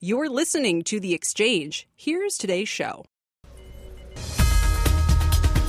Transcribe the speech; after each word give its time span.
You're 0.00 0.28
listening 0.28 0.82
to 0.84 1.00
The 1.00 1.14
Exchange. 1.14 1.88
Here's 1.94 2.36
today's 2.36 2.68
show. 2.68 3.06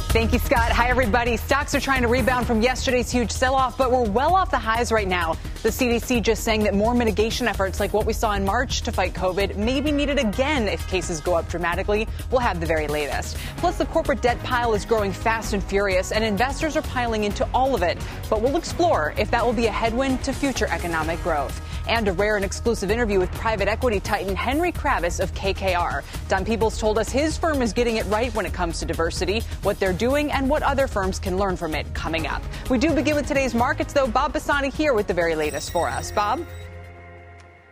Thank 0.09 0.33
you, 0.33 0.39
Scott. 0.39 0.71
Hi, 0.71 0.89
everybody. 0.89 1.37
Stocks 1.37 1.75
are 1.75 1.79
trying 1.79 2.01
to 2.01 2.07
rebound 2.07 2.47
from 2.47 2.61
yesterday's 2.61 3.11
huge 3.11 3.31
sell 3.31 3.53
off, 3.53 3.77
but 3.77 3.91
we're 3.91 4.09
well 4.09 4.35
off 4.35 4.49
the 4.49 4.57
highs 4.57 4.91
right 4.91 5.07
now. 5.07 5.37
The 5.61 5.69
CDC 5.69 6.23
just 6.23 6.43
saying 6.43 6.63
that 6.63 6.73
more 6.73 6.93
mitigation 6.93 7.47
efforts 7.47 7.79
like 7.79 7.93
what 7.93 8.05
we 8.05 8.13
saw 8.13 8.33
in 8.33 8.43
March 8.43 8.81
to 8.81 8.91
fight 8.91 9.13
COVID 9.13 9.57
may 9.57 9.79
be 9.79 9.91
needed 9.91 10.17
again 10.17 10.67
if 10.67 10.87
cases 10.87 11.21
go 11.21 11.35
up 11.35 11.47
dramatically. 11.47 12.07
We'll 12.31 12.41
have 12.41 12.59
the 12.59 12.65
very 12.65 12.87
latest. 12.87 13.37
Plus, 13.57 13.77
the 13.77 13.85
corporate 13.85 14.21
debt 14.21 14.41
pile 14.43 14.73
is 14.73 14.85
growing 14.85 15.11
fast 15.11 15.53
and 15.53 15.63
furious, 15.63 16.11
and 16.11 16.23
investors 16.23 16.75
are 16.75 16.81
piling 16.81 17.25
into 17.25 17.47
all 17.53 17.75
of 17.75 17.83
it. 17.83 17.97
But 18.29 18.41
we'll 18.41 18.57
explore 18.57 19.13
if 19.17 19.29
that 19.31 19.45
will 19.45 19.53
be 19.53 19.67
a 19.67 19.71
headwind 19.71 20.23
to 20.23 20.33
future 20.33 20.67
economic 20.67 21.21
growth 21.23 21.61
and 21.87 22.07
a 22.07 22.13
rare 22.13 22.35
and 22.35 22.45
exclusive 22.45 22.91
interview 22.91 23.19
with 23.19 23.31
private 23.33 23.67
equity 23.67 23.99
titan 23.99 24.35
Henry 24.35 24.71
Kravis 24.71 25.19
of 25.19 25.33
KKR. 25.33 26.03
Don 26.27 26.45
Peebles 26.45 26.79
told 26.79 26.97
us 26.97 27.09
his 27.09 27.37
firm 27.37 27.61
is 27.61 27.73
getting 27.73 27.97
it 27.97 28.05
right 28.05 28.33
when 28.33 28.45
it 28.45 28.53
comes 28.53 28.79
to 28.79 28.85
diversity, 28.85 29.41
what 29.63 29.79
they're 29.79 29.93
doing, 29.93 30.31
and 30.31 30.49
what 30.49 30.63
other 30.63 30.87
firms 30.87 31.19
can 31.19 31.37
learn 31.37 31.55
from 31.55 31.75
it 31.75 31.91
coming 31.93 32.27
up. 32.27 32.41
We 32.69 32.77
do 32.77 32.93
begin 32.93 33.15
with 33.15 33.27
today's 33.27 33.53
markets, 33.53 33.93
though. 33.93 34.07
Bob 34.07 34.33
Pisani 34.33 34.69
here 34.69 34.93
with 34.93 35.07
the 35.07 35.13
very 35.13 35.35
latest 35.35 35.71
for 35.71 35.87
us. 35.87 36.11
Bob? 36.11 36.45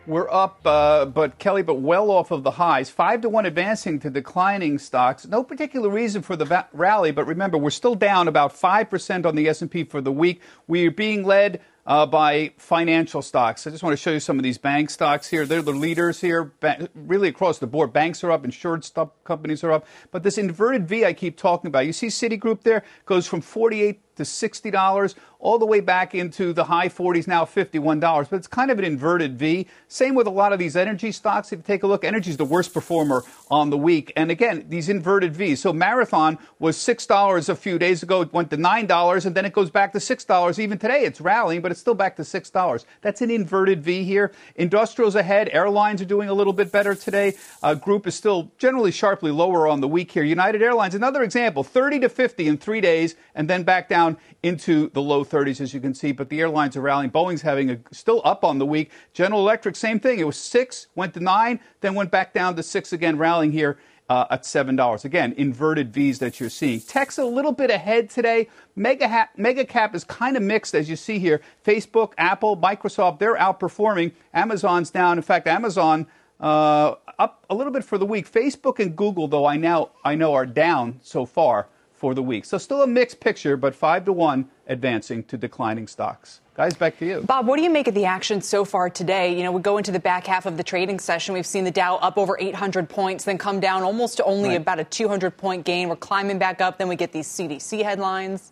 We're 0.06 0.30
up, 0.30 0.60
uh, 0.66 1.06
but 1.06 1.40
Kelly, 1.40 1.62
but 1.62 1.76
well 1.76 2.12
off 2.12 2.32
of 2.32 2.44
the 2.44 2.52
highs. 2.52 2.90
Five 2.90 3.22
to 3.22 3.30
one 3.30 3.46
advancing 3.46 4.00
to 4.02 4.10
declining 4.10 4.78
stocks. 4.78 5.26
No 5.26 5.46
particular 5.46 5.90
reason 5.90 6.22
for 6.22 6.36
the 6.36 6.44
va- 6.44 6.68
rally, 6.74 7.12
but 7.12 7.26
remember, 7.26 7.58
we're 7.58 7.70
still 7.70 7.96
down 7.96 8.28
about 8.28 8.52
five 8.52 8.90
percent 8.90 9.26
on 9.26 9.36
the 9.36 9.48
S 9.48 9.62
and 9.62 9.72
P 9.72 9.86
for 9.86 10.02
the 10.02 10.12
week. 10.12 10.42
We 10.68 10.88
are 10.88 10.92
being 10.92 11.24
led 11.24 11.62
uh, 11.86 12.06
by 12.06 12.52
financial 12.58 13.22
stocks. 13.22 13.68
I 13.68 13.70
just 13.70 13.84
want 13.84 13.94
to 13.94 14.02
show 14.02 14.12
you 14.12 14.20
some 14.20 14.40
of 14.40 14.44
these 14.44 14.58
bank 14.58 14.90
stocks 14.90 15.30
here. 15.30 15.46
They're 15.46 15.62
the 15.62 15.72
leaders 15.72 16.22
here, 16.22 16.54
really 16.96 17.30
across 17.30 17.60
the 17.60 17.68
board. 17.68 17.92
Banks 17.92 18.24
are 18.24 18.32
up, 18.32 18.46
insured 18.46 18.90
companies 19.24 19.64
are 19.64 19.72
up. 19.72 19.86
But 20.12 20.24
this 20.24 20.38
inverted 20.38 20.88
V 20.88 21.06
I 21.06 21.14
keep 21.14 21.38
talking 21.38 21.68
about, 21.68 21.86
you 21.86 21.94
see 21.94 22.08
Citigroup 22.08 22.62
there 22.62 22.84
goes 23.06 23.28
from 23.28 23.42
48 23.42 24.13
to 24.16 24.24
$60, 24.24 25.16
all 25.44 25.60
the 25.60 25.66
way 25.66 25.82
back 25.82 26.16
into 26.16 26.54
the 26.54 26.64
high 26.64 26.88
40s, 26.88 27.28
now 27.28 27.44
$51. 27.44 28.30
But 28.30 28.38
it's 28.38 28.48
kind 28.48 28.72
of 28.72 28.80
an 28.80 28.86
inverted 28.86 29.38
V. 29.38 29.68
Same 29.90 30.16
with 30.16 30.26
a 30.26 30.32
lot 30.32 30.54
of 30.54 30.60
these 30.60 30.78
energy 30.78 31.12
stocks. 31.12 31.52
If 31.52 31.60
you 31.60 31.64
take 31.64 31.84
a 31.84 31.88
look, 31.88 32.06
energy 32.06 32.32
is 32.32 32.38
the 32.38 32.46
worst 32.46 32.74
performer 32.74 33.24
on 33.52 33.70
the 33.70 33.78
week. 33.78 34.14
And 34.16 34.32
again, 34.32 34.66
these 34.70 34.88
inverted 34.88 35.36
Vs. 35.36 35.60
So 35.62 35.74
Marathon 35.74 36.38
was 36.60 36.78
$6 36.78 37.50
a 37.50 37.56
few 37.56 37.78
days 37.78 38.04
ago. 38.04 38.22
It 38.22 38.32
went 38.32 38.50
to 38.52 38.58
$9, 38.58 39.26
and 39.26 39.36
then 39.36 39.46
it 39.46 39.54
goes 39.54 39.70
back 39.70 39.92
to 39.94 40.00
$6. 40.00 40.60
Even 40.60 40.78
today, 40.78 41.04
it's 41.04 41.20
rallying, 41.20 41.62
but 41.62 41.72
it's 41.72 41.82
still 41.82 41.94
back 41.94 42.16
to 42.16 42.22
$6. 42.22 42.86
That's 43.02 43.22
an 43.22 43.30
inverted 43.30 43.84
V 43.84 44.04
here. 44.04 44.32
Industrials 44.56 45.16
ahead. 45.16 45.50
Airlines 45.52 46.02
are 46.02 46.06
doing 46.06 46.30
a 46.30 46.34
little 46.34 46.54
bit 46.54 46.72
better 46.72 46.96
today. 46.96 47.34
Uh, 47.62 47.76
group 47.76 48.08
is 48.08 48.16
still 48.16 48.52
generally 48.58 48.92
sharply 48.92 49.32
lower 49.32 49.68
on 49.68 49.82
the 49.82 49.88
week 49.88 50.12
here. 50.12 50.24
United 50.24 50.62
Airlines, 50.62 50.96
another 50.96 51.24
example, 51.24 51.64
30 51.64 52.00
to 52.00 52.10
50 52.10 52.48
in 52.48 52.58
three 52.58 52.82
days, 52.82 53.16
and 53.36 53.50
then 53.50 53.64
back 53.64 53.90
down 53.90 54.03
down 54.04 54.18
into 54.42 54.90
the 54.90 55.02
low 55.02 55.24
30s, 55.24 55.62
as 55.62 55.74
you 55.74 55.80
can 55.80 55.94
see. 55.94 56.12
But 56.12 56.30
the 56.30 56.42
airlines 56.42 56.76
are 56.76 56.82
rallying. 56.82 57.12
Boeing's 57.12 57.42
having 57.42 57.70
a 57.72 57.80
still 57.92 58.22
up 58.24 58.44
on 58.44 58.60
the 58.60 58.66
week. 58.66 58.92
General 59.14 59.42
Electric, 59.42 59.76
same 59.76 60.00
thing. 60.00 60.20
It 60.20 60.26
was 60.28 60.38
six, 60.38 60.88
went 60.96 61.14
to 61.16 61.20
nine, 61.20 61.60
then 61.82 61.96
went 61.96 62.12
back 62.12 62.34
down 62.34 62.56
to 62.56 62.64
six 62.64 62.94
again, 62.94 63.18
rallying 63.18 63.52
here. 63.52 63.78
Uh, 64.10 64.26
at 64.32 64.46
seven 64.46 64.76
dollars 64.76 65.06
again, 65.06 65.34
inverted 65.38 65.94
V's 65.94 66.20
that 66.20 66.38
you're 66.38 66.50
seeing. 66.50 66.82
Tech's 66.82 67.18
a 67.18 67.24
little 67.24 67.54
bit 67.54 67.72
ahead 67.72 68.10
today. 68.10 68.50
Mega, 68.76 69.08
ha- 69.08 69.30
mega 69.38 69.64
cap 69.64 69.96
is 69.96 70.04
kind 70.04 70.36
of 70.36 70.44
mixed, 70.44 70.76
as 70.76 70.90
you 70.90 70.98
see 70.98 71.20
here. 71.20 71.40
Facebook, 71.66 72.12
Apple, 72.18 72.58
Microsoft, 72.58 73.20
they're 73.20 73.38
outperforming. 73.38 74.12
Amazon's 74.34 74.92
down. 74.92 75.18
In 75.18 75.24
fact, 75.24 75.48
Amazon 75.48 76.06
uh, 76.42 76.96
up 77.18 77.46
a 77.50 77.56
little 77.56 77.72
bit 77.72 77.86
for 77.86 77.98
the 77.98 78.06
week. 78.06 78.30
Facebook 78.30 78.78
and 78.78 78.94
Google, 78.94 79.30
though, 79.30 79.46
I 79.46 79.56
now 79.56 79.92
I 80.04 80.16
know 80.16 80.34
are 80.34 80.46
down 80.46 81.00
so 81.02 81.26
far 81.26 81.70
for 82.04 82.14
the 82.14 82.22
week. 82.22 82.44
So 82.44 82.58
still 82.58 82.82
a 82.82 82.88
mixed 82.88 83.22
picture, 83.22 83.56
but 83.56 83.74
five 83.74 84.04
to 84.04 84.12
one 84.12 84.50
advancing 84.68 85.24
to 85.24 85.38
declining 85.38 85.88
stocks. 85.88 86.42
Guys, 86.54 86.74
back 86.74 87.00
to 87.00 87.06
you. 87.06 87.22
Bob, 87.22 87.48
what 87.48 87.56
do 87.56 87.64
you 87.64 87.70
make 87.70 87.88
of 87.88 87.94
the 87.94 88.04
action 88.04 88.42
so 88.42 88.66
far 88.66 88.90
today? 88.90 89.34
You 89.38 89.44
know, 89.44 89.54
we 89.54 89.62
go 89.62 89.78
into 89.78 89.94
the 89.94 90.02
back 90.02 90.28
half 90.28 90.46
of 90.46 90.58
the 90.58 90.66
trading 90.66 91.00
session. 91.00 91.34
We've 91.34 91.46
seen 91.46 91.64
the 91.64 91.72
Dow 91.72 91.96
up 91.96 92.18
over 92.18 92.38
800 92.38 92.90
points, 92.90 93.24
then 93.24 93.38
come 93.38 93.62
down 93.62 93.84
almost 93.84 94.18
to 94.18 94.26
only 94.26 94.50
right. 94.50 94.58
about 94.58 94.80
a 94.80 94.84
200 94.84 95.38
point 95.38 95.64
gain. 95.64 95.88
We're 95.88 95.96
climbing 95.96 96.40
back 96.40 96.60
up. 96.60 96.78
Then 96.78 96.90
we 96.90 96.98
get 96.98 97.14
these 97.14 97.30
CDC 97.30 97.82
headlines. 97.84 98.52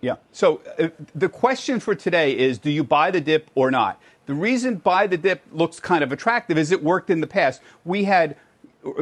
Yeah. 0.00 0.14
So 0.32 0.62
uh, 0.78 0.88
the 1.14 1.28
question 1.28 1.78
for 1.78 1.94
today 1.94 2.38
is 2.38 2.56
do 2.56 2.70
you 2.70 2.84
buy 2.84 3.10
the 3.10 3.20
dip 3.20 3.50
or 3.54 3.70
not? 3.70 4.00
The 4.24 4.32
reason 4.32 4.76
buy 4.76 5.08
the 5.08 5.18
dip 5.18 5.42
looks 5.52 5.78
kind 5.78 6.02
of 6.02 6.10
attractive 6.10 6.56
is 6.56 6.72
it 6.72 6.82
worked 6.82 7.10
in 7.10 7.20
the 7.20 7.26
past. 7.26 7.60
We 7.84 8.04
had 8.04 8.38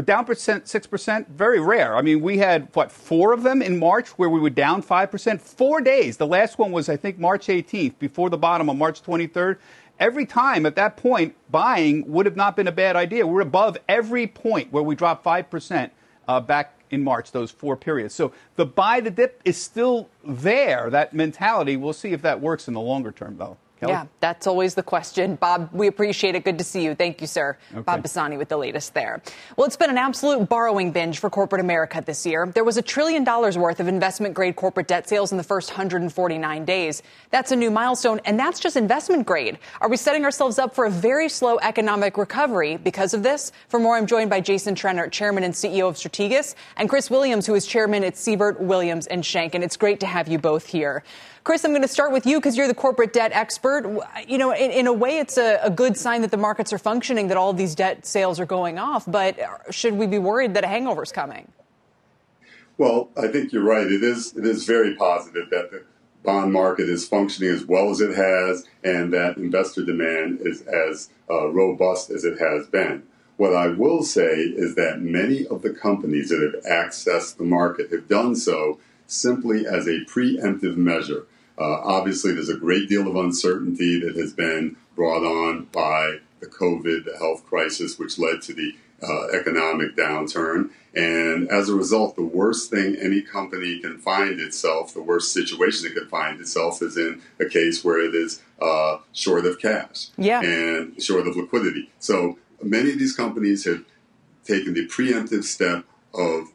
down 0.04 0.24
percent 0.24 0.68
six 0.68 0.86
percent 0.86 1.28
very 1.28 1.60
rare. 1.60 1.96
I 1.96 2.02
mean 2.02 2.20
we 2.20 2.38
had 2.38 2.68
what 2.74 2.90
four 2.92 3.32
of 3.32 3.42
them 3.42 3.62
in 3.62 3.78
march 3.78 4.08
where 4.10 4.28
we 4.28 4.40
were 4.40 4.50
down 4.50 4.82
five 4.82 5.10
percent? 5.10 5.40
Four 5.40 5.80
days. 5.80 6.16
The 6.16 6.26
last 6.26 6.58
one 6.58 6.72
was 6.72 6.88
i 6.88 6.96
think 6.96 7.18
march 7.18 7.46
18th 7.46 7.98
before 7.98 8.30
the 8.30 8.38
bottom 8.38 8.68
on 8.70 8.78
march 8.78 9.02
23rd 9.02 9.58
every 9.98 10.26
time 10.26 10.66
at 10.66 10.76
that 10.76 10.96
point 10.96 11.34
buying 11.50 12.10
would 12.10 12.26
have 12.26 12.36
not 12.36 12.56
been 12.56 12.68
a 12.68 12.72
bad 12.72 12.96
idea. 12.96 13.26
We're 13.26 13.40
above 13.40 13.78
every 13.88 14.26
point 14.26 14.72
where 14.72 14.82
we 14.82 14.94
dropped 14.94 15.22
five 15.22 15.50
percent 15.50 15.92
uh, 16.28 16.40
back 16.40 16.78
in 16.90 17.02
march 17.02 17.32
those 17.32 17.50
four 17.50 17.76
periods. 17.76 18.14
So 18.14 18.32
the 18.56 18.66
buy 18.66 19.00
the 19.00 19.10
dip 19.10 19.40
is 19.44 19.56
still 19.56 20.08
there. 20.24 20.90
That 20.90 21.14
mentality 21.14 21.76
we'll 21.76 21.92
see 21.92 22.12
if 22.12 22.22
that 22.22 22.40
works 22.40 22.68
in 22.68 22.74
the 22.74 22.80
longer 22.80 23.12
term 23.12 23.36
though 23.38 23.56
Kelly? 23.84 23.92
Yeah, 23.92 24.06
that's 24.20 24.46
always 24.46 24.74
the 24.74 24.82
question. 24.82 25.36
Bob, 25.36 25.70
we 25.72 25.86
appreciate 25.86 26.34
it. 26.34 26.44
Good 26.44 26.58
to 26.58 26.64
see 26.64 26.84
you. 26.84 26.94
Thank 26.94 27.20
you, 27.20 27.26
sir. 27.26 27.56
Okay. 27.72 27.82
Bob 27.82 28.02
Pisani 28.02 28.36
with 28.36 28.48
the 28.48 28.56
latest 28.56 28.94
there. 28.94 29.22
Well, 29.56 29.66
it's 29.66 29.76
been 29.76 29.90
an 29.90 29.98
absolute 29.98 30.48
borrowing 30.48 30.92
binge 30.92 31.18
for 31.18 31.30
corporate 31.30 31.60
America 31.60 32.02
this 32.04 32.24
year. 32.26 32.46
There 32.46 32.64
was 32.64 32.76
a 32.76 32.82
trillion 32.82 33.24
dollars 33.24 33.58
worth 33.58 33.80
of 33.80 33.88
investment 33.88 34.34
grade 34.34 34.56
corporate 34.56 34.88
debt 34.88 35.08
sales 35.08 35.32
in 35.32 35.38
the 35.38 35.44
first 35.44 35.70
149 35.70 36.64
days. 36.64 37.02
That's 37.30 37.52
a 37.52 37.56
new 37.56 37.70
milestone, 37.70 38.20
and 38.24 38.38
that's 38.38 38.60
just 38.60 38.76
investment 38.76 39.26
grade. 39.26 39.58
Are 39.80 39.88
we 39.88 39.96
setting 39.96 40.24
ourselves 40.24 40.58
up 40.58 40.74
for 40.74 40.86
a 40.86 40.90
very 40.90 41.28
slow 41.28 41.58
economic 41.58 42.16
recovery 42.16 42.76
because 42.76 43.14
of 43.14 43.22
this? 43.22 43.52
For 43.68 43.78
more, 43.78 43.96
I'm 43.96 44.06
joined 44.06 44.30
by 44.30 44.40
Jason 44.40 44.74
Trennert, 44.74 45.12
chairman 45.12 45.44
and 45.44 45.54
CEO 45.54 45.88
of 45.88 45.96
Strategas, 45.96 46.54
and 46.76 46.88
Chris 46.88 47.10
Williams, 47.10 47.46
who 47.46 47.54
is 47.54 47.66
chairman 47.66 48.04
at 48.04 48.16
Siebert 48.16 48.60
Williams 48.60 49.06
and 49.06 49.24
Shank. 49.24 49.54
And 49.54 49.62
it's 49.62 49.76
great 49.76 50.00
to 50.00 50.06
have 50.06 50.28
you 50.28 50.38
both 50.38 50.66
here. 50.66 51.02
Chris, 51.44 51.62
I'm 51.62 51.72
going 51.72 51.82
to 51.82 51.88
start 51.88 52.10
with 52.10 52.24
you 52.24 52.38
because 52.38 52.56
you're 52.56 52.66
the 52.66 52.74
corporate 52.74 53.12
debt 53.12 53.30
expert. 53.34 53.84
You 54.26 54.38
know, 54.38 54.52
in, 54.52 54.70
in 54.70 54.86
a 54.86 54.92
way, 54.92 55.18
it's 55.18 55.36
a, 55.36 55.60
a, 55.62 55.70
good 55.70 55.94
sign 55.94 56.22
that 56.22 56.30
the 56.30 56.38
markets 56.38 56.72
are 56.72 56.78
functioning, 56.78 57.28
that 57.28 57.36
all 57.36 57.52
these 57.52 57.74
debt 57.74 58.06
sales 58.06 58.40
are 58.40 58.46
going 58.46 58.78
off. 58.78 59.04
But 59.06 59.38
should 59.68 59.92
we 59.92 60.06
be 60.06 60.18
worried 60.18 60.54
that 60.54 60.64
a 60.64 60.66
hangover 60.66 61.02
is 61.02 61.12
coming? 61.12 61.52
Well, 62.78 63.10
I 63.14 63.28
think 63.28 63.52
you're 63.52 63.62
right. 63.62 63.86
It 63.86 64.02
is. 64.02 64.34
It 64.34 64.46
is 64.46 64.64
very 64.64 64.96
positive 64.96 65.50
that 65.50 65.70
the 65.70 65.84
bond 66.22 66.50
market 66.50 66.88
is 66.88 67.06
functioning 67.06 67.50
as 67.50 67.66
well 67.66 67.90
as 67.90 68.00
it 68.00 68.16
has, 68.16 68.66
and 68.82 69.12
that 69.12 69.36
investor 69.36 69.84
demand 69.84 70.40
is 70.40 70.62
as 70.62 71.10
uh, 71.28 71.48
robust 71.48 72.08
as 72.08 72.24
it 72.24 72.38
has 72.38 72.66
been. 72.68 73.02
What 73.36 73.54
I 73.54 73.66
will 73.66 74.02
say 74.02 74.32
is 74.32 74.76
that 74.76 75.02
many 75.02 75.46
of 75.46 75.60
the 75.60 75.70
companies 75.70 76.30
that 76.30 76.40
have 76.40 76.64
accessed 76.64 77.36
the 77.36 77.44
market 77.44 77.92
have 77.92 78.08
done 78.08 78.34
so 78.34 78.80
simply 79.06 79.66
as 79.66 79.86
a 79.86 80.06
preemptive 80.06 80.76
measure. 80.76 81.26
Uh, 81.58 81.80
obviously, 81.82 82.32
there's 82.32 82.48
a 82.48 82.56
great 82.56 82.88
deal 82.88 83.06
of 83.08 83.16
uncertainty 83.16 84.00
that 84.00 84.16
has 84.16 84.32
been 84.32 84.76
brought 84.96 85.24
on 85.24 85.64
by 85.72 86.18
the 86.40 86.46
COVID, 86.46 87.04
the 87.04 87.16
health 87.18 87.44
crisis, 87.46 87.98
which 87.98 88.18
led 88.18 88.42
to 88.42 88.54
the 88.54 88.74
uh, 89.02 89.28
economic 89.28 89.96
downturn. 89.96 90.70
And 90.94 91.48
as 91.48 91.68
a 91.68 91.74
result, 91.74 92.16
the 92.16 92.22
worst 92.22 92.70
thing 92.70 92.96
any 92.96 93.20
company 93.20 93.80
can 93.80 93.98
find 93.98 94.40
itself, 94.40 94.94
the 94.94 95.02
worst 95.02 95.32
situation 95.32 95.86
it 95.86 95.94
could 95.94 96.08
find 96.08 96.40
itself, 96.40 96.82
is 96.82 96.96
in 96.96 97.20
a 97.40 97.46
case 97.46 97.84
where 97.84 98.00
it 98.00 98.14
is 98.14 98.42
uh, 98.62 98.98
short 99.12 99.46
of 99.46 99.58
cash 99.58 100.08
yeah. 100.16 100.40
and 100.40 101.02
short 101.02 101.26
of 101.26 101.36
liquidity. 101.36 101.90
So 101.98 102.38
many 102.62 102.92
of 102.92 102.98
these 102.98 103.14
companies 103.14 103.64
have 103.64 103.84
taken 104.44 104.74
the 104.74 104.86
preemptive 104.86 105.44
step 105.44 105.84
of 106.14 106.48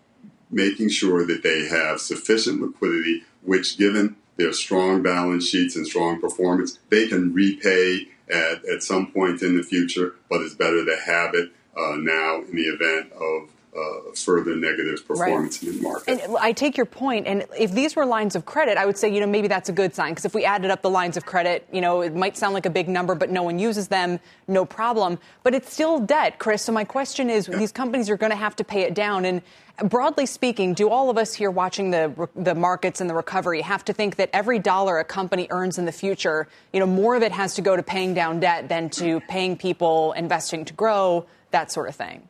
making 0.50 0.90
sure 0.90 1.25
that 1.25 1.44
they 1.44 1.68
have 1.68 2.00
sufficient 2.00 2.62
liquidity, 2.62 3.24
which, 3.44 3.78
given 3.78 4.16
their 4.39 4.53
strong 4.53 5.03
balance 5.03 5.47
sheets 5.47 5.75
and 5.75 5.86
strong 5.86 6.19
performance, 6.19 6.80
they 6.89 7.07
can 7.07 7.33
repay 7.33 8.07
at, 8.30 8.65
at 8.65 8.81
some 8.81 9.12
point 9.12 9.41
in 9.41 9.57
the 9.57 9.63
future, 9.63 10.15
but 10.30 10.41
it's 10.41 10.56
better 10.56 10.83
to 10.86 10.97
have 11.06 11.36
it 11.36 11.51
uh, 11.77 11.95
now 11.97 12.41
in 12.41 12.56
the 12.56 12.63
event 12.63 13.12
of 13.13 13.50
uh, 13.75 14.12
further 14.16 14.56
negative 14.56 15.06
performance 15.07 15.62
right. 15.62 15.71
in 15.71 15.77
the 15.77 15.83
market. 15.83 16.21
And 16.24 16.38
I 16.39 16.54
take 16.54 16.75
your 16.75 16.86
point, 16.86 17.27
and 17.27 17.45
if 17.57 17.71
these 17.71 17.95
were 17.95 18.06
lines 18.06 18.36
of 18.36 18.45
credit, 18.45 18.77
I 18.77 18.86
would 18.86 18.98
say, 18.98 19.13
you 19.13 19.19
know, 19.19 19.27
maybe 19.27 19.48
that's 19.48 19.69
a 19.69 19.71
good 19.71 19.94
sign 19.94 20.12
because 20.12 20.25
if 20.25 20.33
we 20.33 20.44
added 20.44 20.71
up 20.71 20.81
the 20.81 20.89
lines 20.89 21.18
of 21.18 21.25
credit, 21.25 21.68
you 21.71 21.81
know, 21.81 22.01
it 22.01 22.16
might 22.16 22.36
sound 22.36 22.54
like 22.54 22.66
a 22.66 22.69
big 22.71 22.89
number, 22.89 23.13
but 23.13 23.30
no 23.30 23.44
one 23.44 23.60
uses 23.60 23.88
them, 23.88 24.19
no 24.48 24.66
problem. 24.66 25.19
But 25.44 25.54
it's 25.54 25.71
still 25.71 26.00
debt, 26.00 26.39
Chris. 26.39 26.63
So 26.63 26.71
my 26.71 26.83
question 26.83 27.30
is, 27.30 27.48
yeah. 27.48 27.57
these 27.57 27.71
companies 27.71 28.10
are 28.10 28.18
going 28.18 28.31
to 28.31 28.36
have 28.36 28.56
to 28.56 28.63
pay 28.63 28.81
it 28.81 28.95
down, 28.95 29.25
and 29.25 29.42
broadly 29.83 30.25
speaking, 30.25 30.74
do 30.74 30.89
all 30.89 31.10
of 31.10 31.18
us 31.18 31.33
here 31.33 31.51
watching 31.51 31.92
the 31.92 32.27
the 32.36 32.56
markets 32.56 33.01
and 33.01 33.10
the 33.10 33.15
recovery 33.15 33.62
have 33.62 33.86
to 33.86 33.94
think 33.94 34.15
that 34.15 34.30
every 34.33 34.57
dollar 34.57 34.98
a 34.98 35.06
company 35.06 35.48
earns 35.51 35.77
in 35.77 35.86
the 35.86 35.92
future, 35.92 36.48
you 36.74 36.80
know, 36.80 36.88
more 36.88 37.15
of 37.15 37.22
it 37.22 37.31
has 37.31 37.54
to 37.56 37.62
go 37.62 37.75
to 37.75 37.83
paying 37.83 38.15
down 38.15 38.39
debt 38.39 38.68
than 38.68 38.89
to 38.89 39.19
paying 39.22 39.57
people, 39.57 40.13
investing 40.13 40.65
to 40.65 40.74
grow, 40.74 41.25
that 41.51 41.72
sort 41.72 41.88
of 41.88 41.95
thing? 41.95 42.27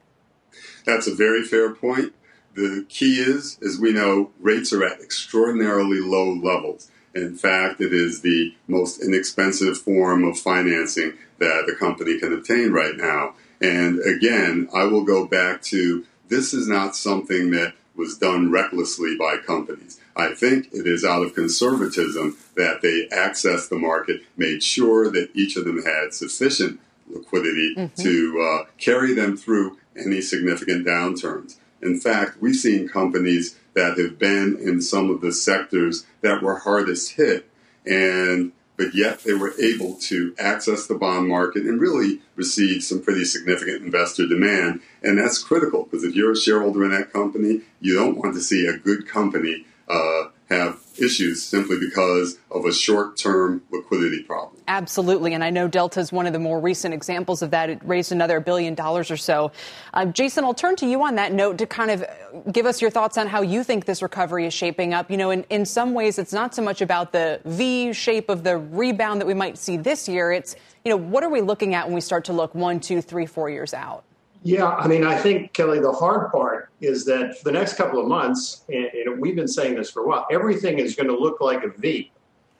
That's 0.85 1.07
a 1.07 1.15
very 1.15 1.43
fair 1.43 1.73
point. 1.73 2.13
The 2.55 2.85
key 2.89 3.19
is, 3.19 3.57
as 3.65 3.79
we 3.79 3.93
know, 3.93 4.31
rates 4.39 4.73
are 4.73 4.83
at 4.83 5.01
extraordinarily 5.01 5.99
low 5.99 6.33
levels. 6.33 6.91
In 7.15 7.35
fact, 7.35 7.81
it 7.81 7.93
is 7.93 8.21
the 8.21 8.53
most 8.67 9.01
inexpensive 9.01 9.77
form 9.77 10.23
of 10.23 10.37
financing 10.37 11.13
that 11.39 11.69
a 11.69 11.75
company 11.75 12.19
can 12.19 12.33
obtain 12.33 12.71
right 12.71 12.95
now. 12.95 13.33
And 13.61 13.99
again, 13.99 14.69
I 14.73 14.83
will 14.83 15.03
go 15.03 15.25
back 15.25 15.61
to 15.63 16.05
this 16.27 16.53
is 16.53 16.67
not 16.67 16.95
something 16.95 17.51
that 17.51 17.73
was 17.95 18.17
done 18.17 18.51
recklessly 18.51 19.17
by 19.17 19.37
companies. 19.37 19.99
I 20.15 20.33
think 20.33 20.67
it 20.71 20.87
is 20.87 21.03
out 21.03 21.23
of 21.23 21.35
conservatism 21.35 22.37
that 22.55 22.81
they 22.81 23.07
accessed 23.15 23.69
the 23.69 23.77
market, 23.77 24.21
made 24.37 24.63
sure 24.63 25.11
that 25.11 25.29
each 25.33 25.57
of 25.57 25.65
them 25.65 25.83
had 25.83 26.13
sufficient 26.13 26.79
liquidity 27.09 27.75
mm-hmm. 27.75 28.01
to 28.01 28.41
uh, 28.41 28.65
carry 28.77 29.13
them 29.13 29.35
through 29.35 29.77
any 30.05 30.21
significant 30.21 30.85
downturns. 30.85 31.57
In 31.81 31.99
fact, 31.99 32.41
we've 32.41 32.55
seen 32.55 32.87
companies 32.87 33.57
that 33.73 33.97
have 33.97 34.19
been 34.19 34.57
in 34.61 34.81
some 34.81 35.09
of 35.09 35.21
the 35.21 35.31
sectors 35.31 36.05
that 36.21 36.41
were 36.41 36.59
hardest 36.59 37.13
hit, 37.13 37.49
and 37.85 38.51
but 38.79 38.95
yet 38.95 39.19
they 39.25 39.33
were 39.33 39.53
able 39.61 39.95
to 39.95 40.33
access 40.39 40.87
the 40.87 40.95
bond 40.95 41.27
market 41.27 41.63
and 41.63 41.81
really 41.81 42.21
receive 42.37 42.81
some 42.81 43.01
pretty 43.01 43.25
significant 43.25 43.83
investor 43.83 44.25
demand. 44.25 44.79
And 45.03 45.17
that's 45.17 45.43
critical 45.43 45.83
because 45.83 46.05
if 46.05 46.15
you're 46.15 46.31
a 46.31 46.37
shareholder 46.37 46.85
in 46.85 46.91
that 46.91 47.11
company, 47.11 47.59
you 47.81 47.93
don't 47.93 48.17
want 48.17 48.35
to 48.35 48.41
see 48.41 48.65
a 48.65 48.77
good 48.77 49.05
company 49.05 49.65
uh, 49.89 50.28
have 50.49 50.79
issues 50.97 51.43
simply 51.43 51.77
because 51.79 52.37
of 52.51 52.65
a 52.65 52.73
short 52.73 53.17
term 53.17 53.61
liquidity 53.71 54.23
problem. 54.23 54.61
Absolutely. 54.67 55.33
And 55.33 55.43
I 55.43 55.49
know 55.49 55.67
Delta 55.67 55.99
is 55.99 56.11
one 56.11 56.25
of 56.25 56.33
the 56.33 56.39
more 56.39 56.59
recent 56.59 56.93
examples 56.93 57.41
of 57.41 57.51
that. 57.51 57.69
It 57.69 57.79
raised 57.83 58.11
another 58.11 58.39
billion 58.39 58.75
dollars 58.75 59.11
or 59.11 59.17
so. 59.17 59.51
Uh, 59.93 60.05
Jason, 60.05 60.43
I'll 60.43 60.53
turn 60.53 60.75
to 60.77 60.87
you 60.87 61.01
on 61.03 61.15
that 61.15 61.33
note 61.33 61.57
to 61.59 61.65
kind 61.65 61.91
of 61.91 62.05
give 62.51 62.65
us 62.65 62.81
your 62.81 62.91
thoughts 62.91 63.17
on 63.17 63.27
how 63.27 63.41
you 63.41 63.63
think 63.63 63.85
this 63.85 64.01
recovery 64.01 64.45
is 64.45 64.53
shaping 64.53 64.93
up. 64.93 65.09
You 65.09 65.17
know, 65.17 65.31
in, 65.31 65.45
in 65.49 65.65
some 65.65 65.93
ways, 65.93 66.19
it's 66.19 66.33
not 66.33 66.53
so 66.53 66.61
much 66.61 66.81
about 66.81 67.11
the 67.11 67.39
V 67.45 67.93
shape 67.93 68.29
of 68.29 68.43
the 68.43 68.57
rebound 68.57 69.21
that 69.21 69.27
we 69.27 69.33
might 69.33 69.57
see 69.57 69.77
this 69.77 70.09
year. 70.09 70.31
It's, 70.31 70.55
you 70.83 70.89
know, 70.89 70.97
what 70.97 71.23
are 71.23 71.29
we 71.29 71.41
looking 71.41 71.75
at 71.75 71.85
when 71.85 71.95
we 71.95 72.01
start 72.01 72.25
to 72.25 72.33
look 72.33 72.53
one, 72.55 72.79
two, 72.79 73.01
three, 73.01 73.25
four 73.25 73.49
years 73.49 73.73
out? 73.73 74.03
Yeah, 74.43 74.69
I 74.69 74.87
mean, 74.87 75.03
I 75.03 75.17
think, 75.17 75.53
Kelly, 75.53 75.79
the 75.79 75.91
hard 75.91 76.31
part 76.31 76.71
is 76.79 77.03
that 77.05 77.37
for 77.37 77.43
the 77.43 77.51
next 77.51 77.73
couple 77.73 77.99
of 77.99 78.07
months, 78.07 78.63
and, 78.69 78.85
and 78.85 79.19
we've 79.19 79.35
been 79.35 79.49
saying 79.49 79.75
this 79.75 79.91
for 79.91 80.03
a 80.03 80.07
while, 80.07 80.25
everything 80.31 80.79
is 80.79 80.95
going 80.95 81.09
to 81.09 81.17
look 81.17 81.41
like 81.41 81.63
a 81.63 81.69
V. 81.69 82.11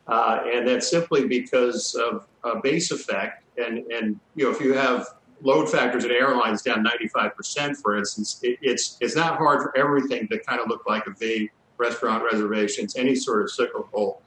Uh, 0.08 0.42
and 0.52 0.68
that's 0.68 0.90
simply 0.90 1.28
because 1.28 1.96
of 1.96 2.28
a 2.44 2.60
base 2.60 2.92
effect. 2.92 3.44
And, 3.58 3.80
and, 3.92 4.20
you 4.36 4.46
know, 4.46 4.52
if 4.52 4.60
you 4.60 4.74
have 4.74 5.08
load 5.42 5.70
factors 5.70 6.04
at 6.04 6.12
airlines 6.12 6.64
down 6.64 6.84
95%, 6.84 7.78
for 7.78 7.96
instance, 7.96 8.40
it, 8.44 8.58
it's, 8.62 8.98
it's 9.00 9.16
not 9.16 9.38
hard 9.38 9.62
for 9.62 9.78
everything 9.78 10.28
to 10.30 10.40
kind 10.40 10.60
of 10.60 10.68
look 10.68 10.86
like 10.86 11.08
a 11.08 11.12
V, 11.12 11.50
restaurant 11.78 12.24
reservations, 12.24 12.98
any 12.98 13.16
sort 13.16 13.42
of 13.42 13.52
cyclical 13.52 14.22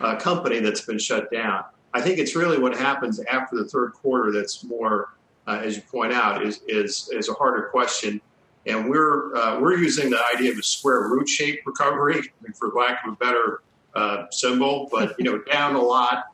uh, 0.00 0.16
company 0.16 0.60
that's 0.60 0.82
been 0.82 0.98
shut 0.98 1.30
down. 1.32 1.64
I 1.94 2.00
think 2.02 2.18
it's 2.18 2.36
really 2.36 2.58
what 2.58 2.76
happens 2.76 3.20
after 3.20 3.56
the 3.56 3.64
third 3.64 3.92
quarter 3.94 4.32
that's 4.32 4.64
more 4.64 5.14
uh, 5.46 5.60
as 5.62 5.76
you 5.76 5.82
point 5.82 6.12
out, 6.12 6.44
is, 6.44 6.60
is, 6.68 7.08
is 7.12 7.28
a 7.28 7.34
harder 7.34 7.68
question. 7.70 8.20
And 8.66 8.88
we're, 8.88 9.34
uh, 9.34 9.60
we're 9.60 9.76
using 9.78 10.10
the 10.10 10.22
idea 10.34 10.52
of 10.52 10.58
a 10.58 10.62
square 10.62 11.08
root 11.08 11.28
shape 11.28 11.60
recovery, 11.66 12.22
for 12.54 12.68
lack 12.68 13.04
of 13.04 13.14
a 13.14 13.16
better 13.16 13.62
uh, 13.94 14.26
symbol, 14.30 14.88
but 14.90 15.14
you 15.18 15.24
know, 15.24 15.38
down 15.50 15.74
a 15.74 15.82
lot, 15.82 16.24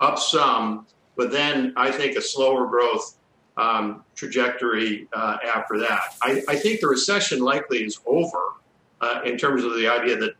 up 0.00 0.18
some, 0.18 0.86
but 1.16 1.30
then 1.30 1.72
I 1.76 1.90
think 1.90 2.16
a 2.16 2.22
slower 2.22 2.66
growth 2.66 3.16
um, 3.56 4.04
trajectory 4.14 5.08
uh, 5.12 5.38
after 5.44 5.78
that. 5.78 6.16
I, 6.22 6.42
I, 6.48 6.56
think 6.56 6.80
the 6.80 6.88
recession 6.88 7.38
likely 7.38 7.84
is 7.84 8.00
over 8.04 8.54
uh, 9.00 9.20
in 9.24 9.38
terms 9.38 9.62
of 9.62 9.76
the 9.76 9.86
idea 9.86 10.16
that 10.16 10.34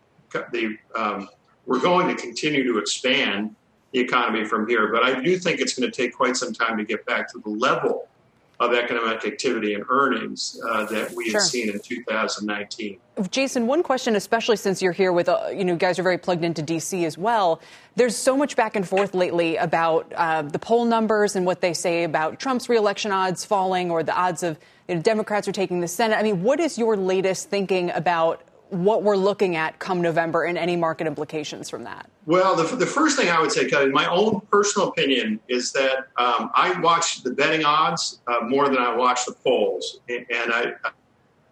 the 0.50 0.77
um, 0.97 1.29
we're 1.67 1.81
going 1.81 2.09
to 2.09 2.20
continue 2.20 2.65
to 2.65 2.79
expand 2.79 3.55
the 3.93 4.00
economy 4.00 4.44
from 4.44 4.69
here, 4.69 4.88
but 4.93 5.05
I 5.05 5.20
do 5.20 5.38
think 5.38 5.61
it's 5.61 5.79
going 5.79 5.88
to 5.88 5.97
take 5.97 6.12
quite 6.12 6.37
some 6.37 6.53
time 6.53 6.77
to 6.77 6.85
get 6.85 7.06
back 7.06 7.31
to 7.32 7.38
the 7.38 7.50
level 7.50 8.09
of 8.65 8.75
economic 8.75 9.25
activity 9.25 9.75
and 9.75 9.85
earnings 9.89 10.61
uh, 10.69 10.85
that 10.87 11.13
we 11.13 11.31
sure. 11.31 11.41
had 11.41 11.49
seen 11.49 11.71
in 11.71 11.81
2019. 11.81 12.99
Jason, 13.31 13.67
one 13.67 13.83
question, 13.83 14.17
especially 14.17 14.57
since 14.57 14.83
you're 14.83 14.93
here 14.93 15.13
with, 15.13 15.29
uh, 15.29 15.49
you 15.55 15.65
know, 15.65 15.77
guys 15.77 15.99
are 15.99 16.03
very 16.03 16.19
plugged 16.19 16.45
into 16.45 16.63
D.C. 16.63 17.05
as 17.05 17.17
well. 17.17 17.61
There's 17.95 18.17
so 18.17 18.37
much 18.37 18.57
back 18.57 18.75
and 18.75 18.87
forth 18.87 19.15
lately 19.15 19.57
about 19.57 20.13
uh, 20.17 20.43
the 20.43 20.59
poll 20.59 20.85
numbers 20.85 21.37
and 21.37 21.47
what 21.47 21.61
they 21.61 21.75
say 21.75 22.05
about 22.05 22.41
Trump's 22.41 22.69
reelection 22.69 23.13
odds 23.13 23.45
falling 23.45 23.91
or 23.91 24.03
the 24.03 24.17
odds 24.17 24.43
of 24.43 24.59
you 24.89 24.97
know, 24.97 25.01
Democrats 25.01 25.47
are 25.47 25.53
taking 25.53 25.81
the 25.81 25.89
Senate. 25.89 26.19
I 26.19 26.23
mean, 26.23 26.43
what 26.43 26.59
is 26.59 26.77
your 26.77 26.97
latest 26.97 27.51
thinking 27.51 27.91
about 27.91 28.43
what 28.75 29.03
we're 29.03 29.17
looking 29.17 29.56
at 29.56 29.79
come 29.79 30.03
November 30.03 30.44
and 30.44 30.59
any 30.59 30.76
market 30.76 31.06
implications 31.06 31.71
from 31.71 31.85
that? 31.85 32.11
Well, 32.26 32.56
the, 32.56 32.76
the 32.76 32.87
first 32.87 33.17
thing 33.17 33.31
I 33.31 33.41
would 33.41 33.53
say, 33.53 33.69
Kelly, 33.69 33.91
my 33.91 34.11
own 34.11 34.41
personal 34.50 34.88
opinion 34.88 35.41
is 35.49 35.73
that 35.73 36.09
um, 36.17 36.50
I 36.55 36.79
watch 36.81 37.23
the 37.23 37.31
betting 37.31 37.65
odds 37.65 38.21
uh, 38.26 38.41
more 38.41 38.69
than 38.69 38.79
I 38.79 38.94
watch 38.94 39.25
the 39.26 39.32
polls, 39.32 40.00
and, 40.09 40.26
and 40.31 40.53
I 40.53 40.73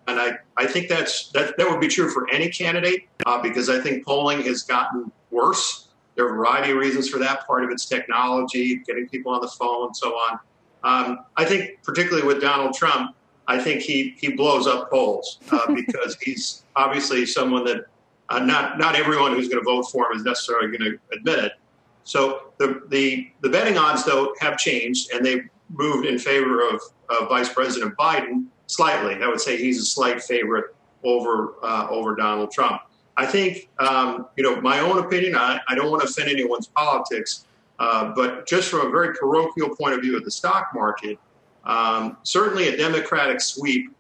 and 0.09 0.19
I, 0.19 0.33
I 0.57 0.67
think 0.67 0.89
that's 0.89 1.31
that, 1.31 1.57
that 1.57 1.71
would 1.71 1.81
be 1.81 1.89
true 1.89 2.11
for 2.11 2.29
any 2.31 2.49
candidate 2.49 3.09
uh, 3.25 3.41
because 3.41 3.71
I 3.71 3.81
think 3.81 4.05
polling 4.05 4.43
has 4.43 4.63
gotten 4.63 5.13
worse. 5.31 5.89
There 6.17 6.27
are 6.27 6.35
a 6.35 6.37
variety 6.37 6.73
of 6.73 6.79
reasons 6.79 7.09
for 7.09 7.19
that. 7.19 7.47
Part 7.47 7.65
of 7.65 7.71
it's 7.71 7.87
technology, 7.87 8.79
getting 8.79 9.09
people 9.09 9.33
on 9.33 9.41
the 9.41 9.49
phone, 9.49 9.87
and 9.87 9.97
so 9.97 10.11
on. 10.11 10.41
Um, 10.85 11.19
I 11.37 11.45
think, 11.45 11.83
particularly 11.85 12.27
with 12.27 12.41
Donald 12.41 12.75
Trump, 12.75 13.15
I 13.53 13.59
think 13.63 13.83
he 13.83 14.15
he 14.19 14.33
blows 14.33 14.67
up 14.67 14.91
polls 14.91 15.39
uh, 15.51 15.73
because 15.75 16.17
he's 16.21 16.63
obviously 16.75 17.27
someone 17.27 17.65
that 17.65 17.85
uh, 18.31 18.39
not 18.39 18.79
not 18.79 18.97
everyone 18.97 19.35
who's 19.35 19.49
going 19.49 19.63
to 19.63 19.65
vote 19.65 19.83
for 19.85 20.11
him 20.11 20.17
is 20.17 20.25
necessarily 20.25 20.77
going 20.77 20.93
to 20.93 20.99
admit 21.17 21.39
it. 21.45 21.53
So 22.05 22.53
the 22.59 22.83
the 22.89 23.31
the 23.43 23.51
betting 23.51 23.77
odds 23.77 24.05
though 24.05 24.35
have 24.41 24.57
changed 24.57 25.13
and 25.13 25.25
they've 25.25 25.49
moved 25.71 26.07
in 26.07 26.19
favor 26.19 26.61
of, 26.69 26.81
Vice 27.29 27.53
President 27.53 27.95
Biden 27.99 28.47
slightly. 28.69 29.23
I 29.23 29.29
would 29.29 29.39
say 29.39 29.59
he's 29.59 29.79
a 29.79 29.85
slight 29.85 30.23
favorite 30.23 30.75
over 31.05 31.57
uh, 31.63 31.87
over 31.91 32.17
Donald 32.17 32.51
Trump. 32.51 32.81
I 33.19 33.27
think 33.27 33.69
um, 33.79 34.29
you 34.37 34.43
know 34.43 34.63
my 34.63 34.81
own 34.81 34.99
opinion. 34.99 35.37
I, 35.37 35.61
I 35.69 35.75
don't 35.75 35.91
want 35.91 36.03
to 36.03 36.09
offend 36.09 36.31
anyone's 36.31 36.69
politics, 36.69 37.45
uh, 37.79 38.15
but 38.15 38.47
just 38.47 38.71
from 38.71 38.87
a 38.87 38.91
very 38.91 39.15
parochial 39.15 39.77
point 39.77 39.95
of 39.95 40.01
view 40.01 40.17
of 40.17 40.25
the 40.25 40.31
stock 40.31 40.71
market, 40.75 41.19
um, 41.65 42.17
certainly 42.23 42.69
a 42.69 42.77
Democratic 42.77 43.41
sweep 43.41 43.93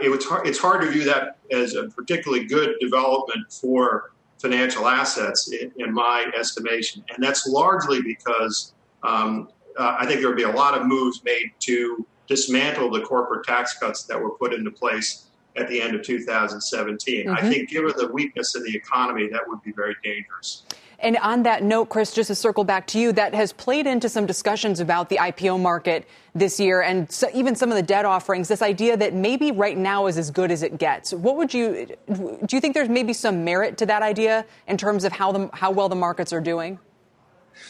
it 0.00 0.08
was 0.08 0.24
hard, 0.24 0.46
it's 0.46 0.58
hard 0.58 0.82
to 0.82 0.90
view 0.90 1.04
that 1.04 1.38
as 1.50 1.74
a 1.74 1.88
particularly 1.88 2.44
good 2.44 2.76
development 2.80 3.52
for 3.52 4.12
financial 4.38 4.88
assets, 4.88 5.52
in, 5.52 5.72
in 5.76 5.92
my 5.92 6.30
estimation. 6.38 7.04
And 7.14 7.22
that's 7.22 7.46
largely 7.46 8.00
because 8.02 8.74
um, 9.02 9.48
uh, 9.78 9.96
I 9.98 10.06
think 10.06 10.20
there 10.20 10.28
would 10.28 10.36
be 10.36 10.42
a 10.44 10.50
lot 10.50 10.74
of 10.78 10.86
moves 10.86 11.22
made 11.24 11.52
to 11.60 12.06
dismantle 12.28 12.90
the 12.90 13.00
corporate 13.00 13.44
tax 13.44 13.78
cuts 13.78 14.04
that 14.04 14.20
were 14.20 14.30
put 14.30 14.52
into 14.52 14.70
place 14.70 15.26
at 15.56 15.68
the 15.68 15.80
end 15.80 15.94
of 15.94 16.02
2017. 16.02 17.26
Mm-hmm. 17.26 17.34
I 17.34 17.50
think, 17.50 17.68
given 17.68 17.92
the 17.96 18.08
weakness 18.08 18.54
in 18.54 18.62
the 18.62 18.74
economy, 18.74 19.28
that 19.28 19.42
would 19.46 19.62
be 19.62 19.72
very 19.72 19.96
dangerous. 20.02 20.64
And 21.02 21.16
on 21.18 21.42
that 21.42 21.64
note, 21.64 21.88
Chris, 21.88 22.14
just 22.14 22.28
to 22.28 22.34
circle 22.34 22.62
back 22.62 22.86
to 22.88 22.98
you, 22.98 23.12
that 23.12 23.34
has 23.34 23.52
played 23.52 23.88
into 23.88 24.08
some 24.08 24.24
discussions 24.24 24.78
about 24.78 25.08
the 25.08 25.16
IPO 25.16 25.60
market 25.60 26.06
this 26.34 26.60
year 26.60 26.80
and 26.82 27.10
so 27.10 27.28
even 27.34 27.54
some 27.56 27.70
of 27.70 27.76
the 27.76 27.82
debt 27.82 28.04
offerings. 28.04 28.46
This 28.48 28.62
idea 28.62 28.96
that 28.96 29.12
maybe 29.12 29.50
right 29.50 29.76
now 29.76 30.06
is 30.06 30.16
as 30.16 30.30
good 30.30 30.50
as 30.52 30.62
it 30.62 30.78
gets. 30.78 31.12
What 31.12 31.36
would 31.36 31.52
you 31.52 31.88
do? 32.10 32.38
You 32.50 32.60
think 32.60 32.74
there's 32.74 32.88
maybe 32.88 33.12
some 33.12 33.44
merit 33.44 33.76
to 33.78 33.86
that 33.86 34.02
idea 34.02 34.46
in 34.68 34.76
terms 34.78 35.04
of 35.04 35.12
how 35.12 35.32
the 35.32 35.50
how 35.52 35.72
well 35.72 35.88
the 35.88 35.96
markets 35.96 36.32
are 36.32 36.40
doing? 36.40 36.78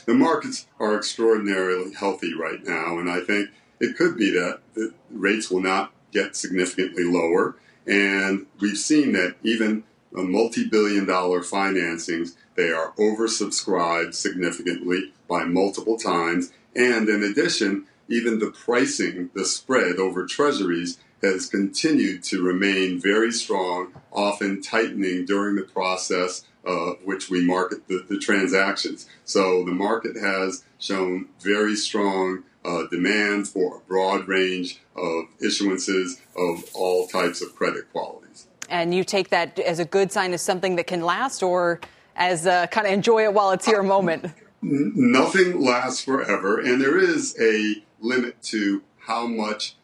The 0.04 0.14
markets 0.14 0.66
are 0.78 0.96
extraordinarily 0.96 1.92
healthy 1.94 2.34
right 2.34 2.62
now, 2.62 2.98
and 2.98 3.10
I 3.10 3.20
think 3.20 3.50
it 3.80 3.96
could 3.96 4.16
be 4.16 4.30
that 4.30 4.60
the 4.74 4.92
rates 5.10 5.50
will 5.50 5.62
not 5.62 5.92
get 6.12 6.36
significantly 6.36 7.04
lower. 7.04 7.56
And 7.86 8.46
we've 8.60 8.78
seen 8.78 9.12
that 9.12 9.36
even 9.42 9.84
multi 10.12 10.68
billion 10.68 11.06
dollar 11.06 11.40
financings 11.40 12.36
they 12.54 12.70
are 12.70 12.92
oversubscribed 12.98 14.14
significantly 14.14 15.12
by 15.28 15.44
multiple 15.44 15.96
times. 15.96 16.52
And 16.76 17.08
in 17.08 17.22
addition, 17.22 17.86
even 18.08 18.38
the 18.38 18.50
pricing, 18.50 19.30
the 19.34 19.44
spread 19.44 19.96
over 19.96 20.26
treasuries 20.26 20.98
has 21.22 21.46
continued 21.46 22.22
to 22.24 22.42
remain 22.42 23.00
very 23.00 23.32
strong, 23.32 23.94
often 24.12 24.60
tightening 24.60 25.24
during 25.24 25.56
the 25.56 25.62
process 25.62 26.44
uh, 26.66 26.92
which 27.04 27.30
we 27.30 27.44
market 27.44 27.88
the, 27.88 28.04
the, 28.08 28.18
transactions. 28.18 29.08
So 29.24 29.64
the 29.64 29.72
market 29.72 30.16
has 30.16 30.64
shown 30.78 31.28
very 31.40 31.74
strong 31.74 32.44
uh, 32.64 32.84
demand 32.88 33.48
for 33.48 33.76
a 33.76 33.80
broad 33.80 34.28
range 34.28 34.80
of 34.96 35.24
issuances 35.42 36.20
of 36.36 36.64
all 36.74 37.06
types 37.06 37.42
of 37.42 37.54
credit 37.54 37.90
qualities. 37.92 38.46
And 38.68 38.94
you 38.94 39.04
take 39.04 39.30
that 39.30 39.58
as 39.58 39.78
a 39.78 39.84
good 39.84 40.12
sign 40.12 40.32
as 40.32 40.42
something 40.42 40.76
that 40.76 40.86
can 40.86 41.02
last, 41.02 41.42
or 41.42 41.80
as 42.16 42.46
uh, 42.46 42.66
kind 42.68 42.86
of 42.86 42.92
enjoy 42.92 43.24
it 43.24 43.34
while 43.34 43.50
it's 43.50 43.66
here 43.66 43.82
moment? 43.82 44.32
Nothing 44.62 45.60
lasts 45.60 46.04
forever, 46.04 46.60
and 46.60 46.80
there 46.80 46.98
is 46.98 47.36
a 47.40 47.82
limit 48.00 48.42
to 48.44 48.82
how 48.98 49.26
much 49.26 49.76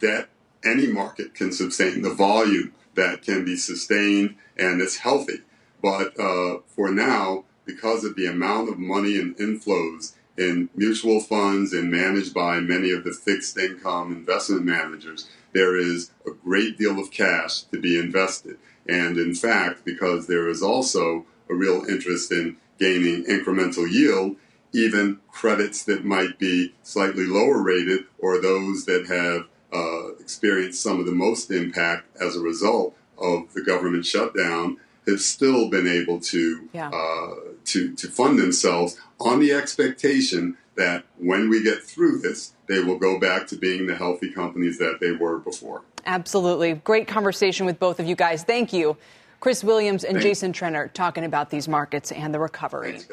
debt 0.00 0.28
any 0.64 0.86
market 0.86 1.34
can 1.34 1.52
sustain, 1.52 2.02
the 2.02 2.12
volume 2.12 2.72
that 2.94 3.22
can 3.22 3.44
be 3.44 3.56
sustained 3.56 4.36
and 4.56 4.80
it's 4.80 4.98
healthy. 4.98 5.40
But 5.82 6.18
uh, 6.18 6.58
for 6.66 6.90
now, 6.90 7.44
because 7.64 8.04
of 8.04 8.16
the 8.16 8.26
amount 8.26 8.68
of 8.68 8.78
money 8.78 9.18
and 9.18 9.36
inflows 9.36 10.14
in 10.36 10.68
mutual 10.74 11.20
funds 11.20 11.72
and 11.72 11.90
managed 11.90 12.34
by 12.34 12.60
many 12.60 12.90
of 12.90 13.04
the 13.04 13.12
fixed 13.12 13.56
income 13.56 14.12
investment 14.12 14.64
managers, 14.64 15.28
there 15.52 15.76
is 15.76 16.10
a 16.26 16.30
great 16.30 16.76
deal 16.76 16.98
of 16.98 17.10
cash 17.10 17.62
to 17.62 17.80
be 17.80 17.98
invested. 17.98 18.58
And 18.88 19.16
in 19.16 19.34
fact, 19.34 19.84
because 19.84 20.26
there 20.26 20.48
is 20.48 20.62
also 20.62 21.24
a 21.48 21.54
real 21.54 21.84
interest 21.88 22.32
in 22.32 22.56
gaining 22.78 23.24
incremental 23.24 23.90
yield, 23.90 24.36
even 24.72 25.20
credits 25.30 25.84
that 25.84 26.04
might 26.04 26.38
be 26.38 26.74
slightly 26.82 27.24
lower 27.24 27.62
rated 27.62 28.04
or 28.18 28.40
those 28.40 28.84
that 28.86 29.06
have 29.06 29.46
uh, 29.72 30.14
experienced 30.20 30.82
some 30.82 30.98
of 30.98 31.06
the 31.06 31.12
most 31.12 31.50
impact 31.50 32.06
as 32.20 32.36
a 32.36 32.40
result 32.40 32.96
of 33.16 33.52
the 33.54 33.62
government 33.62 34.04
shutdown 34.04 34.76
have 35.06 35.20
still 35.20 35.68
been 35.68 35.86
able 35.86 36.20
to 36.20 36.68
yeah. 36.72 36.88
uh, 36.88 37.34
to 37.64 37.94
to 37.94 38.08
fund 38.08 38.38
themselves 38.38 38.96
on 39.20 39.40
the 39.40 39.52
expectation 39.52 40.56
that 40.76 41.04
when 41.18 41.48
we 41.48 41.62
get 41.62 41.82
through 41.82 42.18
this, 42.18 42.52
they 42.66 42.80
will 42.80 42.98
go 42.98 43.18
back 43.18 43.46
to 43.46 43.56
being 43.56 43.86
the 43.86 43.94
healthy 43.94 44.30
companies 44.30 44.78
that 44.78 44.98
they 45.00 45.12
were 45.12 45.38
before. 45.38 45.82
Absolutely, 46.06 46.74
great 46.74 47.06
conversation 47.06 47.64
with 47.64 47.78
both 47.78 48.00
of 48.00 48.06
you 48.06 48.16
guys. 48.16 48.42
Thank 48.42 48.72
you, 48.72 48.96
Chris 49.40 49.62
Williams 49.62 50.04
and 50.04 50.14
Thanks. 50.14 50.24
Jason 50.24 50.52
Trennert, 50.52 50.92
talking 50.92 51.24
about 51.24 51.50
these 51.50 51.68
markets 51.68 52.12
and 52.12 52.34
the 52.34 52.40
recovery. 52.40 52.98
Thanks, 52.98 53.08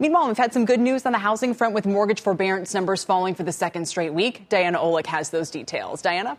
Meanwhile, 0.00 0.28
we've 0.28 0.36
had 0.36 0.52
some 0.52 0.64
good 0.64 0.78
news 0.78 1.04
on 1.06 1.12
the 1.12 1.18
housing 1.18 1.54
front 1.54 1.74
with 1.74 1.84
mortgage 1.84 2.20
forbearance 2.20 2.72
numbers 2.72 3.02
falling 3.02 3.34
for 3.34 3.42
the 3.42 3.52
second 3.52 3.86
straight 3.86 4.14
week. 4.14 4.48
Diana 4.48 4.78
Olick 4.78 5.06
has 5.06 5.30
those 5.30 5.50
details. 5.50 6.02
Diana? 6.02 6.38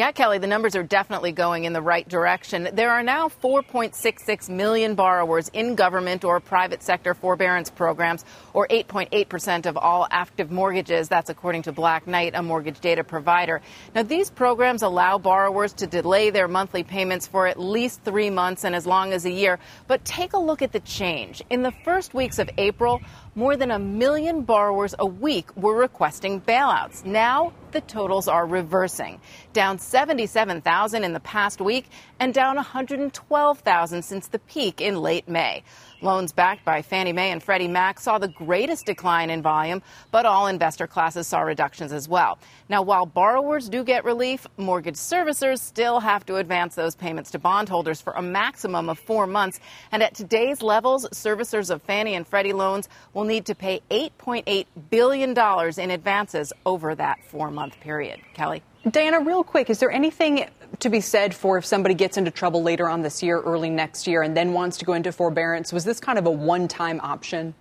Yeah, 0.00 0.12
Kelly, 0.12 0.38
the 0.38 0.46
numbers 0.46 0.76
are 0.76 0.82
definitely 0.82 1.32
going 1.32 1.64
in 1.64 1.74
the 1.74 1.82
right 1.82 2.08
direction. 2.08 2.70
There 2.72 2.90
are 2.90 3.02
now 3.02 3.28
4.66 3.28 4.48
million 4.48 4.94
borrowers 4.94 5.50
in 5.52 5.74
government 5.74 6.24
or 6.24 6.40
private 6.40 6.82
sector 6.82 7.12
forbearance 7.12 7.68
programs, 7.68 8.24
or 8.54 8.66
8.8% 8.68 9.66
of 9.66 9.76
all 9.76 10.08
active 10.10 10.50
mortgages. 10.50 11.10
That's 11.10 11.28
according 11.28 11.64
to 11.64 11.72
Black 11.72 12.06
Knight, 12.06 12.32
a 12.34 12.42
mortgage 12.42 12.80
data 12.80 13.04
provider. 13.04 13.60
Now, 13.94 14.02
these 14.02 14.30
programs 14.30 14.80
allow 14.80 15.18
borrowers 15.18 15.74
to 15.74 15.86
delay 15.86 16.30
their 16.30 16.48
monthly 16.48 16.82
payments 16.82 17.26
for 17.26 17.46
at 17.46 17.60
least 17.60 18.02
three 18.02 18.30
months 18.30 18.64
and 18.64 18.74
as 18.74 18.86
long 18.86 19.12
as 19.12 19.26
a 19.26 19.30
year. 19.30 19.58
But 19.86 20.02
take 20.06 20.32
a 20.32 20.38
look 20.38 20.62
at 20.62 20.72
the 20.72 20.80
change. 20.80 21.42
In 21.50 21.60
the 21.60 21.72
first 21.84 22.14
weeks 22.14 22.38
of 22.38 22.48
April, 22.56 23.02
more 23.34 23.56
than 23.56 23.70
a 23.70 23.78
million 23.78 24.42
borrowers 24.42 24.94
a 24.98 25.06
week 25.06 25.56
were 25.56 25.76
requesting 25.76 26.40
bailouts. 26.40 27.04
Now 27.04 27.52
the 27.72 27.80
totals 27.80 28.28
are 28.28 28.46
reversing, 28.46 29.20
down 29.52 29.78
77,000 29.78 31.04
in 31.04 31.12
the 31.12 31.20
past 31.20 31.60
week 31.60 31.88
and 32.18 32.34
down 32.34 32.56
112,000 32.56 34.02
since 34.02 34.26
the 34.26 34.38
peak 34.40 34.80
in 34.80 34.96
late 35.00 35.28
May. 35.28 35.62
Loans 36.02 36.32
backed 36.32 36.64
by 36.64 36.80
Fannie 36.80 37.12
Mae 37.12 37.30
and 37.30 37.42
Freddie 37.42 37.68
Mac 37.68 38.00
saw 38.00 38.18
the 38.18 38.28
greatest 38.28 38.86
decline 38.86 39.28
in 39.28 39.42
volume, 39.42 39.82
but 40.10 40.24
all 40.24 40.46
investor 40.46 40.86
classes 40.86 41.26
saw 41.26 41.40
reductions 41.40 41.92
as 41.92 42.08
well. 42.08 42.38
Now, 42.70 42.80
while 42.80 43.04
borrowers 43.04 43.68
do 43.68 43.84
get 43.84 44.04
relief, 44.04 44.46
mortgage 44.56 44.94
servicers 44.94 45.58
still 45.58 46.00
have 46.00 46.24
to 46.26 46.36
advance 46.36 46.74
those 46.74 46.94
payments 46.94 47.30
to 47.32 47.38
bondholders 47.38 48.00
for 48.00 48.14
a 48.14 48.22
maximum 48.22 48.88
of 48.88 48.98
four 48.98 49.26
months. 49.26 49.60
And 49.92 50.02
at 50.02 50.14
today's 50.14 50.62
levels, 50.62 51.06
servicers 51.12 51.70
of 51.70 51.82
Fannie 51.82 52.14
and 52.14 52.26
Freddie 52.26 52.54
loans 52.54 52.88
will 53.12 53.24
need 53.24 53.44
to 53.46 53.54
pay 53.54 53.82
$8.8 53.90 54.66
billion 54.88 55.30
in 55.78 55.90
advances 55.90 56.52
over 56.64 56.94
that 56.94 57.22
four 57.24 57.50
month 57.50 57.78
period. 57.80 58.20
Kelly? 58.32 58.62
Diana, 58.88 59.20
real 59.20 59.44
quick, 59.44 59.68
is 59.68 59.78
there 59.78 59.90
anything 59.90 60.48
to 60.78 60.88
be 60.88 61.02
said 61.02 61.34
for 61.34 61.58
if 61.58 61.66
somebody 61.66 61.94
gets 61.94 62.16
into 62.16 62.30
trouble 62.30 62.62
later 62.62 62.88
on 62.88 63.02
this 63.02 63.22
year, 63.22 63.38
early 63.38 63.68
next 63.68 64.06
year, 64.06 64.22
and 64.22 64.34
then 64.34 64.54
wants 64.54 64.78
to 64.78 64.86
go 64.86 64.94
into 64.94 65.12
forbearance? 65.12 65.70
Was 65.70 65.84
this 65.84 66.00
kind 66.00 66.18
of 66.18 66.24
a 66.24 66.30
one 66.30 66.66
time 66.66 66.98
option? 67.02 67.54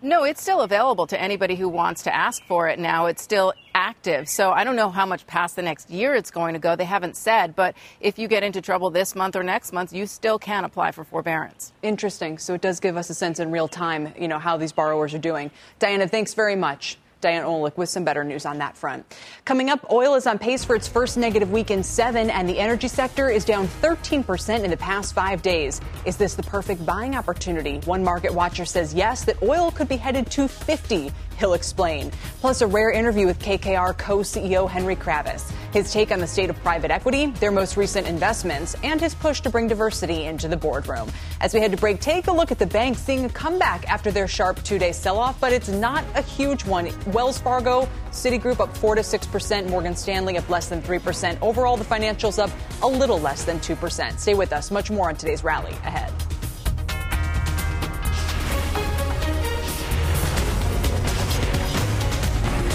No, 0.00 0.24
it's 0.24 0.40
still 0.40 0.62
available 0.62 1.06
to 1.08 1.20
anybody 1.20 1.54
who 1.54 1.68
wants 1.68 2.02
to 2.04 2.14
ask 2.14 2.42
for 2.44 2.68
it 2.68 2.78
now. 2.78 3.06
It's 3.06 3.22
still 3.22 3.52
active. 3.74 4.28
So 4.28 4.52
I 4.52 4.64
don't 4.64 4.76
know 4.76 4.88
how 4.88 5.04
much 5.04 5.26
past 5.26 5.56
the 5.56 5.62
next 5.62 5.90
year 5.90 6.14
it's 6.14 6.30
going 6.30 6.54
to 6.54 6.58
go. 6.58 6.76
They 6.76 6.84
haven't 6.84 7.16
said. 7.16 7.54
But 7.54 7.74
if 8.00 8.18
you 8.18 8.28
get 8.28 8.42
into 8.42 8.62
trouble 8.62 8.90
this 8.90 9.14
month 9.14 9.36
or 9.36 9.42
next 9.42 9.72
month, 9.72 9.92
you 9.92 10.06
still 10.06 10.38
can 10.38 10.64
apply 10.64 10.92
for 10.92 11.04
forbearance. 11.04 11.72
Interesting. 11.82 12.38
So 12.38 12.54
it 12.54 12.62
does 12.62 12.80
give 12.80 12.96
us 12.96 13.10
a 13.10 13.14
sense 13.14 13.38
in 13.40 13.50
real 13.50 13.68
time, 13.68 14.14
you 14.18 14.28
know, 14.28 14.38
how 14.38 14.56
these 14.56 14.72
borrowers 14.72 15.12
are 15.12 15.18
doing. 15.18 15.50
Diana, 15.78 16.08
thanks 16.08 16.32
very 16.34 16.56
much. 16.56 16.98
Diane 17.20 17.44
Olick 17.44 17.76
with 17.76 17.88
some 17.88 18.04
better 18.04 18.24
news 18.24 18.44
on 18.44 18.58
that 18.58 18.76
front. 18.76 19.04
Coming 19.44 19.70
up, 19.70 19.90
oil 19.90 20.14
is 20.14 20.26
on 20.26 20.38
pace 20.38 20.64
for 20.64 20.76
its 20.76 20.86
first 20.86 21.16
negative 21.16 21.50
week 21.50 21.70
in 21.70 21.82
seven, 21.82 22.30
and 22.30 22.48
the 22.48 22.58
energy 22.58 22.88
sector 22.88 23.30
is 23.30 23.44
down 23.44 23.68
13% 23.80 24.64
in 24.64 24.70
the 24.70 24.76
past 24.76 25.14
five 25.14 25.42
days. 25.42 25.80
Is 26.04 26.16
this 26.16 26.34
the 26.34 26.42
perfect 26.42 26.84
buying 26.84 27.14
opportunity? 27.14 27.78
One 27.86 28.04
market 28.04 28.32
watcher 28.32 28.64
says 28.64 28.92
yes, 28.92 29.24
that 29.24 29.42
oil 29.42 29.70
could 29.70 29.88
be 29.88 29.96
headed 29.96 30.30
to 30.32 30.46
50 30.46 31.10
He'll 31.38 31.54
explain. 31.54 32.10
Plus, 32.40 32.60
a 32.60 32.66
rare 32.66 32.90
interview 32.90 33.26
with 33.26 33.38
KKR 33.38 33.96
co 33.96 34.18
CEO 34.18 34.68
Henry 34.68 34.96
Kravis. 34.96 35.50
His 35.72 35.92
take 35.92 36.10
on 36.10 36.20
the 36.20 36.26
state 36.26 36.50
of 36.50 36.56
private 36.62 36.90
equity, 36.90 37.26
their 37.26 37.50
most 37.50 37.76
recent 37.76 38.06
investments, 38.06 38.74
and 38.82 39.00
his 39.00 39.14
push 39.14 39.40
to 39.42 39.50
bring 39.50 39.68
diversity 39.68 40.24
into 40.24 40.48
the 40.48 40.56
boardroom. 40.56 41.10
As 41.40 41.52
we 41.52 41.60
head 41.60 41.72
to 41.72 41.76
break, 41.76 42.00
take 42.00 42.28
a 42.28 42.32
look 42.32 42.50
at 42.50 42.58
the 42.58 42.66
bank 42.66 42.96
seeing 42.96 43.24
a 43.24 43.28
comeback 43.28 43.88
after 43.88 44.10
their 44.10 44.26
sharp 44.26 44.62
two 44.62 44.78
day 44.78 44.92
sell 44.92 45.18
off, 45.18 45.38
but 45.40 45.52
it's 45.52 45.68
not 45.68 46.04
a 46.14 46.22
huge 46.22 46.64
one. 46.64 46.88
Wells 47.12 47.38
Fargo, 47.38 47.88
Citigroup 48.10 48.60
up 48.60 48.74
4 48.76 48.94
to 48.94 49.02
6%, 49.02 49.68
Morgan 49.68 49.94
Stanley 49.94 50.38
up 50.38 50.48
less 50.48 50.68
than 50.68 50.80
3%. 50.80 51.38
Overall, 51.42 51.76
the 51.76 51.84
financials 51.84 52.42
up 52.42 52.50
a 52.82 52.86
little 52.86 53.20
less 53.20 53.44
than 53.44 53.58
2%. 53.60 54.18
Stay 54.18 54.34
with 54.34 54.52
us. 54.52 54.70
Much 54.70 54.90
more 54.90 55.10
on 55.10 55.16
today's 55.16 55.44
rally 55.44 55.72
ahead. 55.84 56.12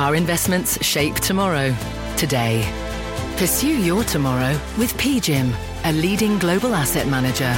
our 0.00 0.14
investments 0.14 0.82
shape 0.82 1.14
tomorrow, 1.16 1.76
today. 2.16 2.66
Pursue 3.36 3.82
your 3.82 4.02
tomorrow 4.02 4.58
with 4.78 4.94
PGIM, 4.94 5.54
a 5.84 5.92
leading 5.92 6.38
global 6.38 6.74
asset 6.74 7.06
manager. 7.06 7.54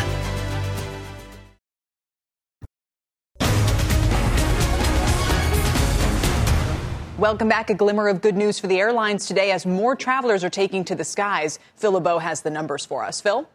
Welcome 7.17 7.49
back. 7.49 7.71
A 7.71 7.75
glimmer 7.75 8.09
of 8.09 8.21
good 8.21 8.37
news 8.37 8.59
for 8.59 8.67
the 8.67 8.81
airlines 8.81 9.27
today 9.27 9.53
as 9.53 9.65
more 9.65 9.95
travelers 9.95 10.43
are 10.43 10.51
taking 10.51 10.83
to 10.87 10.97
the 10.97 11.05
skies. 11.05 11.61
Phil 11.77 11.93
LeBeau 11.93 12.19
has 12.19 12.43
the 12.43 12.51
numbers 12.51 12.85
for 12.85 13.05
us. 13.05 13.21
Phil? 13.21 13.49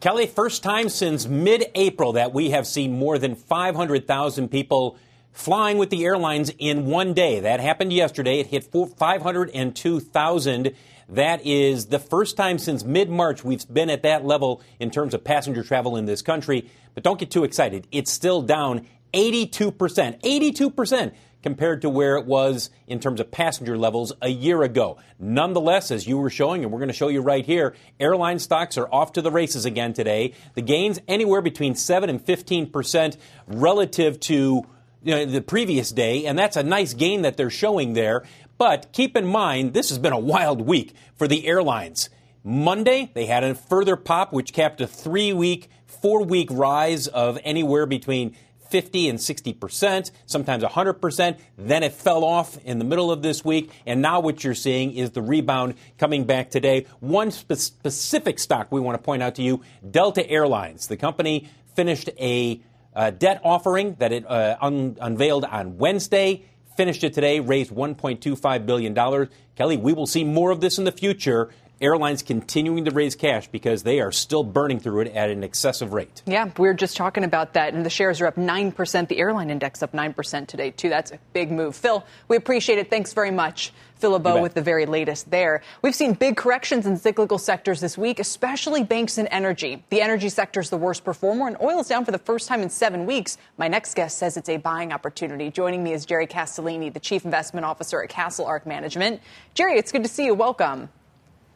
Kelly, 0.00 0.26
first 0.26 0.64
time 0.64 0.88
since 0.88 1.28
mid 1.28 1.66
April 1.76 2.14
that 2.14 2.34
we 2.34 2.50
have 2.50 2.66
seen 2.66 2.98
more 2.98 3.16
than 3.16 3.36
500,000 3.36 4.48
people 4.48 4.98
flying 5.38 5.78
with 5.78 5.88
the 5.88 6.04
airlines 6.04 6.50
in 6.58 6.86
one 6.86 7.14
day. 7.14 7.38
That 7.38 7.60
happened 7.60 7.92
yesterday. 7.92 8.40
It 8.40 8.48
hit 8.48 8.64
502,000. 8.64 10.74
That 11.10 11.46
is 11.46 11.86
the 11.86 12.00
first 12.00 12.36
time 12.36 12.58
since 12.58 12.82
mid 12.82 13.08
March 13.08 13.44
we've 13.44 13.64
been 13.72 13.88
at 13.88 14.02
that 14.02 14.24
level 14.24 14.60
in 14.80 14.90
terms 14.90 15.14
of 15.14 15.22
passenger 15.22 15.62
travel 15.62 15.96
in 15.96 16.06
this 16.06 16.22
country. 16.22 16.68
But 16.94 17.04
don't 17.04 17.20
get 17.20 17.30
too 17.30 17.44
excited. 17.44 17.86
It's 17.92 18.10
still 18.10 18.42
down 18.42 18.88
82%. 19.14 20.20
82% 20.20 21.12
compared 21.40 21.82
to 21.82 21.88
where 21.88 22.16
it 22.16 22.26
was 22.26 22.70
in 22.88 22.98
terms 22.98 23.20
of 23.20 23.30
passenger 23.30 23.78
levels 23.78 24.12
a 24.20 24.28
year 24.28 24.64
ago. 24.64 24.98
Nonetheless, 25.20 25.92
as 25.92 26.04
you 26.04 26.18
were 26.18 26.30
showing, 26.30 26.64
and 26.64 26.72
we're 26.72 26.80
going 26.80 26.88
to 26.88 26.94
show 26.94 27.06
you 27.06 27.20
right 27.20 27.46
here, 27.46 27.76
airline 28.00 28.40
stocks 28.40 28.76
are 28.76 28.92
off 28.92 29.12
to 29.12 29.22
the 29.22 29.30
races 29.30 29.64
again 29.64 29.92
today. 29.92 30.34
The 30.54 30.62
gains 30.62 30.98
anywhere 31.06 31.40
between 31.40 31.76
7 31.76 32.10
and 32.10 32.22
15% 32.22 33.16
relative 33.46 34.18
to 34.20 34.66
you 35.02 35.14
know, 35.14 35.24
the 35.24 35.40
previous 35.40 35.90
day, 35.90 36.26
and 36.26 36.38
that's 36.38 36.56
a 36.56 36.62
nice 36.62 36.94
gain 36.94 37.22
that 37.22 37.36
they're 37.36 37.50
showing 37.50 37.92
there. 37.92 38.24
But 38.58 38.92
keep 38.92 39.16
in 39.16 39.26
mind, 39.26 39.72
this 39.72 39.88
has 39.90 39.98
been 39.98 40.12
a 40.12 40.18
wild 40.18 40.60
week 40.60 40.94
for 41.14 41.28
the 41.28 41.46
airlines. 41.46 42.10
Monday, 42.42 43.10
they 43.14 43.26
had 43.26 43.44
a 43.44 43.54
further 43.54 43.96
pop, 43.96 44.32
which 44.32 44.52
capped 44.52 44.80
a 44.80 44.86
three 44.86 45.32
week, 45.32 45.68
four 45.86 46.24
week 46.24 46.48
rise 46.50 47.06
of 47.06 47.38
anywhere 47.44 47.86
between 47.86 48.34
50 48.70 49.08
and 49.08 49.20
60 49.20 49.52
percent, 49.54 50.10
sometimes 50.26 50.62
100 50.62 50.94
percent. 50.94 51.38
Then 51.56 51.82
it 51.82 51.92
fell 51.92 52.24
off 52.24 52.58
in 52.64 52.78
the 52.78 52.84
middle 52.84 53.10
of 53.10 53.22
this 53.22 53.44
week, 53.44 53.70
and 53.86 54.02
now 54.02 54.20
what 54.20 54.44
you're 54.44 54.54
seeing 54.54 54.92
is 54.92 55.10
the 55.12 55.22
rebound 55.22 55.74
coming 55.98 56.24
back 56.24 56.50
today. 56.50 56.86
One 57.00 57.30
spe- 57.30 57.54
specific 57.54 58.38
stock 58.38 58.70
we 58.70 58.80
want 58.80 58.98
to 58.98 59.02
point 59.02 59.22
out 59.22 59.36
to 59.36 59.42
you 59.42 59.62
Delta 59.88 60.28
Airlines. 60.28 60.88
The 60.88 60.96
company 60.96 61.48
finished 61.74 62.10
a 62.18 62.60
uh, 62.98 63.10
debt 63.10 63.40
offering 63.44 63.94
that 64.00 64.12
it 64.12 64.28
uh, 64.28 64.56
un- 64.60 64.96
unveiled 65.00 65.44
on 65.44 65.78
Wednesday. 65.78 66.42
Finished 66.76 67.04
it 67.04 67.14
today, 67.14 67.38
raised 67.38 67.70
$1.25 67.70 68.66
billion. 68.66 69.28
Kelly, 69.54 69.76
we 69.76 69.92
will 69.92 70.06
see 70.06 70.24
more 70.24 70.50
of 70.50 70.60
this 70.60 70.78
in 70.78 70.84
the 70.84 70.92
future 70.92 71.48
airlines 71.80 72.22
continuing 72.22 72.84
to 72.84 72.90
raise 72.90 73.14
cash 73.14 73.48
because 73.48 73.82
they 73.82 74.00
are 74.00 74.12
still 74.12 74.42
burning 74.42 74.80
through 74.80 75.00
it 75.02 75.14
at 75.14 75.30
an 75.30 75.44
excessive 75.44 75.92
rate. 75.92 76.22
Yeah, 76.26 76.50
we 76.58 76.68
are 76.68 76.74
just 76.74 76.96
talking 76.96 77.24
about 77.24 77.54
that, 77.54 77.74
and 77.74 77.84
the 77.84 77.90
shares 77.90 78.20
are 78.20 78.26
up 78.26 78.36
9%. 78.36 79.08
The 79.08 79.18
airline 79.18 79.50
index 79.50 79.82
up 79.82 79.92
9% 79.92 80.46
today, 80.46 80.70
too. 80.70 80.88
That's 80.88 81.12
a 81.12 81.18
big 81.32 81.50
move. 81.50 81.76
Phil, 81.76 82.04
we 82.28 82.36
appreciate 82.36 82.78
it. 82.78 82.90
Thanks 82.90 83.12
very 83.12 83.30
much. 83.30 83.72
Phil 83.98 84.12
LeBeau 84.12 84.40
with 84.40 84.54
the 84.54 84.62
very 84.62 84.86
latest 84.86 85.28
there. 85.28 85.60
We've 85.82 85.94
seen 85.94 86.12
big 86.12 86.36
corrections 86.36 86.86
in 86.86 86.96
cyclical 86.96 87.36
sectors 87.36 87.80
this 87.80 87.98
week, 87.98 88.20
especially 88.20 88.84
banks 88.84 89.18
and 89.18 89.26
energy. 89.30 89.82
The 89.90 90.00
energy 90.00 90.28
sector 90.28 90.60
is 90.60 90.70
the 90.70 90.76
worst 90.76 91.04
performer, 91.04 91.48
and 91.48 91.56
oil 91.60 91.80
is 91.80 91.88
down 91.88 92.04
for 92.04 92.12
the 92.12 92.18
first 92.18 92.46
time 92.46 92.62
in 92.62 92.70
seven 92.70 93.06
weeks. 93.06 93.38
My 93.56 93.66
next 93.66 93.94
guest 93.94 94.18
says 94.18 94.36
it's 94.36 94.48
a 94.48 94.56
buying 94.56 94.92
opportunity. 94.92 95.50
Joining 95.50 95.82
me 95.82 95.92
is 95.94 96.06
Jerry 96.06 96.28
Castellini, 96.28 96.92
the 96.92 97.00
Chief 97.00 97.24
Investment 97.24 97.66
Officer 97.66 98.00
at 98.00 98.08
CastleArk 98.08 98.66
Management. 98.66 99.20
Jerry, 99.54 99.78
it's 99.78 99.90
good 99.90 100.04
to 100.04 100.08
see 100.08 100.26
you. 100.26 100.34
Welcome. 100.34 100.90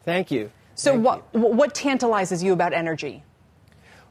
Thank 0.05 0.31
you. 0.31 0.51
So, 0.75 0.91
Thank 0.91 1.05
what 1.05 1.23
you. 1.33 1.39
what 1.39 1.73
tantalizes 1.73 2.43
you 2.43 2.53
about 2.53 2.73
energy? 2.73 3.23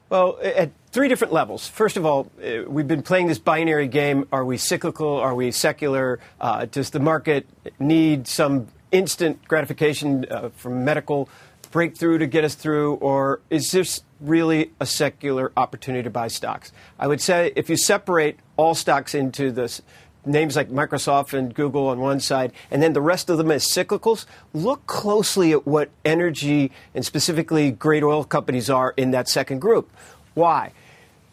Well, 0.08 0.38
at 0.42 0.70
three 0.90 1.08
different 1.08 1.32
levels. 1.32 1.66
First 1.66 1.96
of 1.96 2.04
all, 2.04 2.30
uh, 2.38 2.68
we've 2.68 2.86
been 2.86 3.02
playing 3.02 3.28
this 3.28 3.38
binary 3.38 3.88
game. 3.88 4.28
Are 4.30 4.44
we 4.44 4.58
cyclical? 4.58 5.16
Are 5.16 5.34
we 5.34 5.50
secular? 5.50 6.20
Uh, 6.38 6.66
does 6.66 6.90
the 6.90 7.00
market 7.00 7.46
need 7.78 8.28
some 8.28 8.68
instant 8.90 9.46
gratification 9.48 10.26
uh, 10.30 10.50
from 10.50 10.84
medical 10.84 11.30
breakthrough 11.70 12.18
to 12.18 12.26
get 12.26 12.44
us 12.44 12.54
through? 12.54 12.96
Or 12.96 13.40
is 13.48 13.70
this 13.70 14.02
really 14.20 14.72
a 14.78 14.86
secular 14.86 15.50
opportunity 15.56 16.02
to 16.04 16.10
buy 16.10 16.28
stocks? 16.28 16.72
I 16.98 17.06
would 17.06 17.22
say 17.22 17.52
if 17.56 17.70
you 17.70 17.78
separate 17.78 18.38
all 18.58 18.74
stocks 18.74 19.14
into 19.14 19.50
this 19.50 19.80
names 20.24 20.56
like 20.56 20.70
Microsoft 20.70 21.36
and 21.36 21.54
Google 21.54 21.88
on 21.88 21.98
one 21.98 22.20
side, 22.20 22.52
and 22.70 22.82
then 22.82 22.92
the 22.92 23.00
rest 23.00 23.30
of 23.30 23.38
them 23.38 23.50
as 23.50 23.64
cyclicals, 23.64 24.26
look 24.52 24.86
closely 24.86 25.52
at 25.52 25.66
what 25.66 25.90
energy 26.04 26.70
and 26.94 27.04
specifically 27.04 27.70
great 27.70 28.02
oil 28.02 28.24
companies 28.24 28.70
are 28.70 28.94
in 28.96 29.10
that 29.12 29.28
second 29.28 29.60
group. 29.60 29.90
Why? 30.34 30.72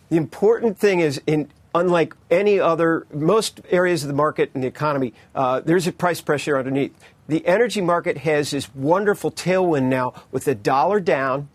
The 0.10 0.18
important 0.18 0.78
thing 0.78 1.00
is 1.00 1.22
in 1.28 1.50
unlike 1.76 2.16
any 2.32 2.60
other 2.60 3.06
most 3.14 3.62
areas 3.70 4.04
of 4.04 4.08
the 4.08 4.14
market 4.16 4.50
and 4.54 4.64
the 4.64 4.68
economy, 4.68 5.14
uh, 5.36 5.60
there's 5.60 5.88
a 5.88 5.92
price 5.92 6.20
pressure 6.20 6.58
underneath. 6.58 6.94
The 7.28 7.46
energy 7.46 7.82
market 7.82 8.18
has 8.18 8.52
this 8.52 8.74
wonderful 8.74 9.32
tailwind 9.32 9.84
now 9.84 10.14
with 10.32 10.46
the 10.46 10.56
dollar 10.56 11.00
down 11.00 11.48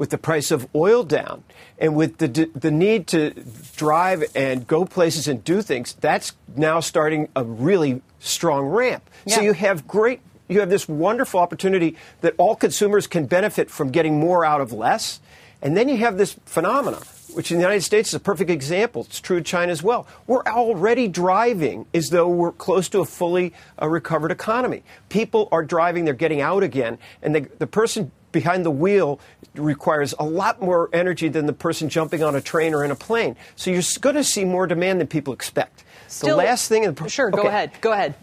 with 0.00 0.08
the 0.08 0.16
price 0.16 0.50
of 0.50 0.66
oil 0.74 1.04
down 1.04 1.44
and 1.78 1.94
with 1.94 2.16
the, 2.16 2.26
the 2.54 2.70
need 2.70 3.06
to 3.06 3.32
drive 3.76 4.24
and 4.34 4.66
go 4.66 4.86
places 4.86 5.28
and 5.28 5.44
do 5.44 5.60
things, 5.60 5.92
that's 6.00 6.32
now 6.56 6.80
starting 6.80 7.28
a 7.36 7.44
really 7.44 8.00
strong 8.18 8.64
ramp. 8.64 9.02
Yeah. 9.26 9.34
So 9.36 9.40
you 9.42 9.52
have 9.52 9.86
great, 9.86 10.20
you 10.48 10.60
have 10.60 10.70
this 10.70 10.88
wonderful 10.88 11.38
opportunity 11.38 11.98
that 12.22 12.32
all 12.38 12.56
consumers 12.56 13.06
can 13.06 13.26
benefit 13.26 13.70
from 13.70 13.90
getting 13.90 14.18
more 14.18 14.42
out 14.42 14.62
of 14.62 14.72
less. 14.72 15.20
And 15.60 15.76
then 15.76 15.90
you 15.90 15.98
have 15.98 16.16
this 16.16 16.34
phenomenon, 16.46 17.02
which 17.34 17.52
in 17.52 17.58
the 17.58 17.62
United 17.62 17.82
States 17.82 18.08
is 18.08 18.14
a 18.14 18.20
perfect 18.20 18.48
example. 18.48 19.02
It's 19.02 19.20
true 19.20 19.36
in 19.36 19.44
China 19.44 19.70
as 19.70 19.82
well. 19.82 20.06
We're 20.26 20.44
already 20.44 21.08
driving 21.08 21.84
as 21.92 22.08
though 22.08 22.26
we're 22.26 22.52
close 22.52 22.88
to 22.88 23.00
a 23.00 23.04
fully 23.04 23.52
uh, 23.80 23.86
recovered 23.86 24.30
economy. 24.30 24.82
People 25.10 25.50
are 25.52 25.62
driving, 25.62 26.06
they're 26.06 26.14
getting 26.14 26.40
out 26.40 26.62
again, 26.62 26.96
and 27.20 27.34
the, 27.34 27.40
the 27.58 27.66
person 27.66 28.12
behind 28.32 28.64
the 28.64 28.70
wheel 28.70 29.20
requires 29.54 30.14
a 30.18 30.24
lot 30.24 30.60
more 30.60 30.88
energy 30.92 31.28
than 31.28 31.46
the 31.46 31.52
person 31.52 31.88
jumping 31.88 32.22
on 32.22 32.34
a 32.34 32.40
train 32.40 32.74
or 32.74 32.84
in 32.84 32.90
a 32.90 32.96
plane. 32.96 33.36
So 33.56 33.70
you're 33.70 33.82
going 34.00 34.16
to 34.16 34.24
see 34.24 34.44
more 34.44 34.66
demand 34.66 35.00
than 35.00 35.06
people 35.06 35.32
expect. 35.32 35.84
Still, 36.08 36.36
the 36.36 36.44
last 36.44 36.68
thing. 36.68 36.92
The, 36.92 37.08
Sure, 37.08 37.28
okay. 37.28 37.42
go 37.42 37.48
ahead. 37.48 37.72
Go 37.80 37.92
ahead. 37.92 38.14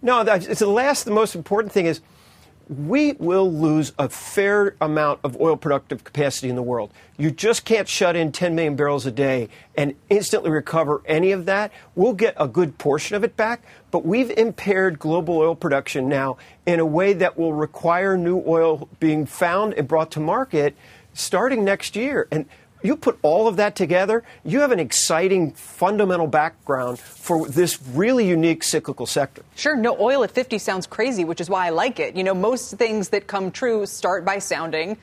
No, 0.00 0.20
it's 0.20 0.58
the 0.58 0.66
last, 0.66 1.04
the 1.04 1.12
most 1.12 1.34
important 1.36 1.72
thing 1.72 1.86
is 1.86 2.00
we 2.68 3.12
will 3.12 3.50
lose 3.52 3.92
a 3.98 4.08
fair 4.08 4.76
amount 4.80 5.20
of 5.24 5.40
oil 5.40 5.56
productive 5.56 6.04
capacity 6.04 6.48
in 6.48 6.56
the 6.56 6.62
world. 6.62 6.90
You 7.16 7.30
just 7.30 7.64
can't 7.64 7.88
shut 7.88 8.16
in 8.16 8.32
10 8.32 8.54
million 8.54 8.76
barrels 8.76 9.06
a 9.06 9.10
day 9.10 9.48
and 9.76 9.94
instantly 10.08 10.50
recover 10.50 11.02
any 11.06 11.32
of 11.32 11.46
that. 11.46 11.72
We'll 11.94 12.12
get 12.12 12.34
a 12.38 12.48
good 12.48 12.78
portion 12.78 13.16
of 13.16 13.24
it 13.24 13.36
back, 13.36 13.62
but 13.90 14.04
we've 14.04 14.30
impaired 14.30 14.98
global 14.98 15.38
oil 15.38 15.54
production 15.54 16.08
now 16.08 16.36
in 16.66 16.80
a 16.80 16.86
way 16.86 17.12
that 17.12 17.38
will 17.38 17.52
require 17.52 18.16
new 18.16 18.42
oil 18.46 18.88
being 19.00 19.26
found 19.26 19.74
and 19.74 19.86
brought 19.86 20.10
to 20.12 20.20
market 20.20 20.74
starting 21.14 21.64
next 21.64 21.96
year. 21.96 22.28
And 22.30 22.46
you 22.82 22.96
put 22.96 23.18
all 23.22 23.48
of 23.48 23.56
that 23.56 23.76
together, 23.76 24.22
you 24.44 24.60
have 24.60 24.72
an 24.72 24.80
exciting 24.80 25.52
fundamental 25.52 26.26
background 26.26 26.98
for 26.98 27.48
this 27.48 27.80
really 27.94 28.26
unique 28.26 28.62
cyclical 28.62 29.06
sector. 29.06 29.42
Sure, 29.56 29.76
no 29.76 29.96
oil 30.00 30.24
at 30.24 30.30
50 30.30 30.58
sounds 30.58 30.86
crazy, 30.86 31.24
which 31.24 31.40
is 31.40 31.48
why 31.48 31.66
I 31.66 31.70
like 31.70 32.00
it. 32.00 32.16
You 32.16 32.24
know, 32.24 32.34
most 32.34 32.76
things 32.76 33.10
that 33.10 33.26
come 33.26 33.50
true 33.50 33.86
start 33.86 34.24
by 34.24 34.38
sounding 34.38 34.96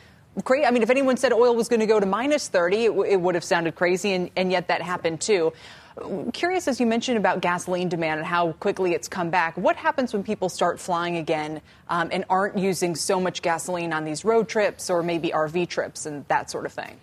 great. 0.44 0.66
I 0.66 0.72
mean, 0.72 0.84
if 0.84 0.90
anyone 0.90 1.18
said 1.18 1.34
oil 1.34 1.56
was 1.56 1.68
going 1.68 1.80
to 1.80 1.86
go 1.86 2.00
to 2.00 2.06
minus 2.06 2.48
30, 2.48 2.86
it, 2.86 2.88
w- 2.90 3.12
it 3.12 3.20
would 3.20 3.36
have 3.36 3.44
sounded 3.44 3.76
crazy, 3.76 4.14
and, 4.14 4.30
and 4.36 4.52
yet 4.52 4.68
that 4.68 4.82
happened 4.82 5.22
too. 5.22 5.54
Curious, 6.32 6.68
as 6.70 6.80
you 6.80 6.86
mentioned 6.86 7.18
about 7.18 7.42
gasoline 7.42 7.90
demand 7.90 8.20
and 8.20 8.28
how 8.28 8.54
quickly 8.54 8.94
it's 8.94 9.10
come 9.10 9.30
back, 9.30 9.58
what 9.58 9.76
happens 9.76 10.14
when 10.14 10.24
people 10.24 10.48
start 10.48 10.80
flying 10.80 11.18
again 11.18 11.62
um, 11.90 12.10
and 12.14 12.24
aren't 12.30 12.58
using 12.58 12.96
so 12.96 13.20
much 13.20 13.42
gasoline 13.42 13.92
on 13.92 14.06
these 14.06 14.24
road 14.24 14.48
trips 14.48 14.90
or 14.90 15.04
maybe 15.04 15.32
RV 15.32 15.68
trips 15.68 16.06
and 16.06 16.26
that 16.30 16.50
sort 16.50 16.66
of 16.66 16.72
thing? 16.72 16.96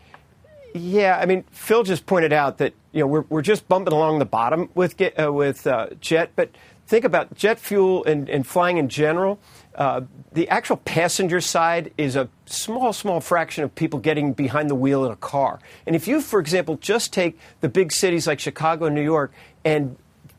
Yeah, 0.77 1.19
I 1.21 1.27
mean, 1.27 1.45
Phil 1.51 1.83
just 1.83 2.07
pointed 2.07 2.33
out 2.33 2.59
that 2.59 2.75
you 2.93 3.01
know 3.01 3.07
we're, 3.07 3.25
we're 3.29 3.43
just 3.43 3.69
bumping 3.69 3.93
along 3.93 4.19
the 4.19 4.25
bottom 4.25 4.71
with 4.75 5.01
uh, 5.01 5.33
with 5.33 5.67
uh, 5.67 5.89
jet, 6.01 6.33
but 6.37 6.51
think 6.87 7.05
about 7.05 7.35
jet 7.35 7.59
fuel 7.59 8.05
and, 8.05 8.29
and 8.29 8.47
flying 8.47 8.79
in 8.79 8.89
general. 8.89 9.39
Uh, 9.75 10.03
the 10.33 10.49
actual 10.49 10.77
passenger 10.79 11.41
side 11.41 11.93
is 11.99 12.17
a 12.17 12.29
small, 12.47 12.93
small 12.93 13.21
fraction 13.21 13.65
of 13.65 13.75
people 13.75 13.99
getting 13.99 14.33
behind 14.33 14.71
the 14.71 14.75
wheel 14.75 15.05
in 15.05 15.13
a 15.13 15.17
car. 15.17 15.59
And 15.87 15.95
if 15.97 16.09
you, 16.09 16.21
for 16.21 16.41
example, 16.41 16.77
just 16.77 17.13
take 17.13 17.39
the 17.61 17.69
big 17.69 17.93
cities 17.93 18.27
like 18.27 18.41
Chicago 18.41 18.87
and 18.87 18.95
New 18.95 19.03
York 19.03 19.33
and 19.65 19.97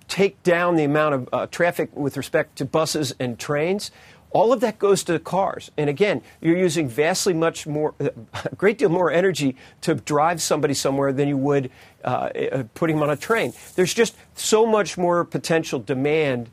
take 0.08 0.42
down 0.44 0.78
the 0.78 0.86
amount 0.86 1.16
of 1.16 1.30
uh, 1.34 1.48
traffic 1.48 1.96
with 1.96 2.16
respect 2.18 2.58
to 2.58 2.66
buses 2.66 3.14
and 3.20 3.38
trains, 3.38 3.92
all 4.32 4.54
of 4.54 4.60
that 4.62 4.80
goes 4.80 5.04
to 5.06 5.20
cars. 5.20 5.72
And 5.78 5.90
again, 5.90 6.22
you're 6.42 6.58
using 6.58 6.88
vastly 6.88 7.34
much 7.34 7.66
more, 7.66 7.94
a 8.00 8.56
great 8.56 8.78
deal 8.78 8.90
more 8.90 9.12
energy 9.12 9.56
to 9.82 9.96
drive 9.96 10.42
somebody 10.42 10.74
somewhere 10.74 11.14
than 11.14 11.28
you 11.28 11.38
would 11.38 11.72
uh, 12.04 12.08
uh, 12.08 12.64
putting 12.74 12.98
them 12.98 13.04
on 13.04 13.10
a 13.10 13.18
train. 13.18 13.54
There's 13.76 13.94
just 13.94 14.16
so 14.36 14.66
much 14.66 14.98
more 14.98 15.24
potential 15.24 15.80
demand 15.80 16.50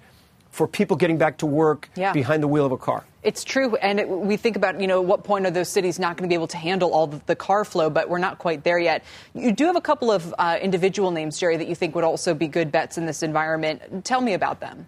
for 0.55 0.69
people 0.69 0.97
getting 0.97 1.19
back 1.19 1.39
to 1.39 1.47
work 1.47 1.91
yeah. 1.97 2.13
behind 2.13 2.41
the 2.41 2.47
wheel 2.47 2.65
of 2.65 2.71
a 2.71 2.77
car. 2.77 3.05
It's 3.25 3.43
true, 3.43 3.75
and 3.77 3.99
it, 3.99 4.09
we 4.09 4.37
think 4.37 4.55
about 4.55 4.81
you 4.81 4.87
know 4.87 5.01
at 5.01 5.07
what 5.07 5.25
point 5.25 5.47
are 5.47 5.51
those 5.51 5.69
cities 5.69 5.99
not 5.99 6.17
going 6.17 6.29
to 6.29 6.33
be 6.33 6.37
able 6.37 6.47
to 6.49 6.57
handle 6.57 6.93
all 6.93 7.09
the, 7.09 7.21
the, 7.27 7.35
car 7.35 7.65
flow, 7.65 7.91
but 7.91 8.09
we're 8.09 8.19
not 8.19 8.39
quite 8.39 8.63
there 8.63 8.79
yet. 8.79 9.03
You 9.35 9.51
do 9.51 9.67
have 9.67 9.77
a 9.77 9.81
couple 9.81 10.13
of 10.13 10.33
uh, 10.39 10.59
individual 10.63 11.11
names, 11.11 11.41
Jerry, 11.41 11.57
that 11.57 11.67
you 11.67 11.75
think 11.75 11.95
would 11.97 12.05
also 12.05 12.35
be 12.35 12.47
good 12.47 12.71
bets 12.71 12.99
in 12.99 13.07
this 13.07 13.23
environment. 13.23 14.05
Tell 14.05 14.21
me 14.21 14.35
about 14.35 14.61
them. 14.61 14.87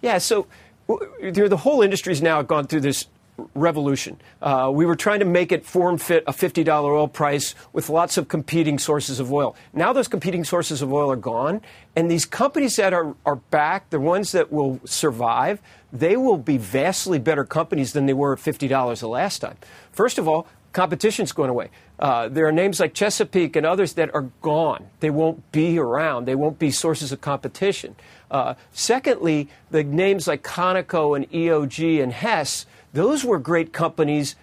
Yeah, 0.00 0.18
so 0.18 0.46
the 0.86 1.58
whole 1.60 1.82
industry's 1.82 2.22
now 2.22 2.42
gone 2.42 2.66
through 2.66 2.80
this 2.80 3.06
revolution. 3.54 4.18
Uh, 4.40 4.70
we 4.72 4.86
were 4.86 4.96
trying 4.96 5.20
to 5.20 5.26
make 5.26 5.52
it 5.52 5.64
form 5.64 5.98
fit 5.98 6.24
a 6.26 6.32
$50 6.32 6.66
oil 6.84 7.08
price 7.08 7.54
with 7.72 7.88
lots 7.88 8.16
of 8.16 8.28
competing 8.28 8.78
sources 8.78 9.20
of 9.20 9.32
oil. 9.32 9.54
Now 9.72 9.92
those 9.92 10.08
competing 10.08 10.44
sources 10.44 10.82
of 10.82 10.92
oil 10.92 11.10
are 11.10 11.16
gone, 11.16 11.60
and 11.94 12.10
these 12.10 12.24
companies 12.24 12.76
that 12.76 12.94
are, 12.94 13.14
are 13.24 13.36
back, 13.36 13.90
the 13.90 14.00
ones 14.00 14.32
that 14.32 14.52
will 14.52 14.80
survive, 14.84 15.60
they 15.92 16.16
will 16.16 16.38
be 16.38 16.56
vastly 16.56 17.18
better 17.18 17.44
companies 17.44 17.92
than 17.92 18.06
they 18.06 18.14
were 18.14 18.32
at 18.32 18.38
$50 18.38 19.00
the 19.00 19.08
last 19.08 19.40
time. 19.40 19.56
First 19.92 20.18
of 20.18 20.28
all, 20.28 20.46
competition's 20.72 21.32
going 21.32 21.48
away. 21.48 21.70
Uh, 21.98 22.28
there 22.28 22.46
are 22.46 22.52
names 22.52 22.78
like 22.78 22.92
Chesapeake 22.92 23.56
and 23.56 23.64
others 23.64 23.94
that 23.94 24.14
are 24.14 24.28
gone. 24.42 24.86
They 25.00 25.08
won't 25.08 25.50
be 25.50 25.78
around. 25.78 26.26
They 26.26 26.34
won't 26.34 26.58
be 26.58 26.70
sources 26.70 27.12
of 27.12 27.22
competition. 27.22 27.96
Uh, 28.30 28.54
secondly, 28.72 29.48
the 29.70 29.84
names 29.84 30.26
like 30.26 30.42
Conoco 30.42 31.16
and 31.16 31.30
EOG 31.30 32.02
and 32.02 32.12
Hess, 32.12 32.66
those 32.92 33.24
were 33.24 33.38
great 33.38 33.72
companies 33.72 34.36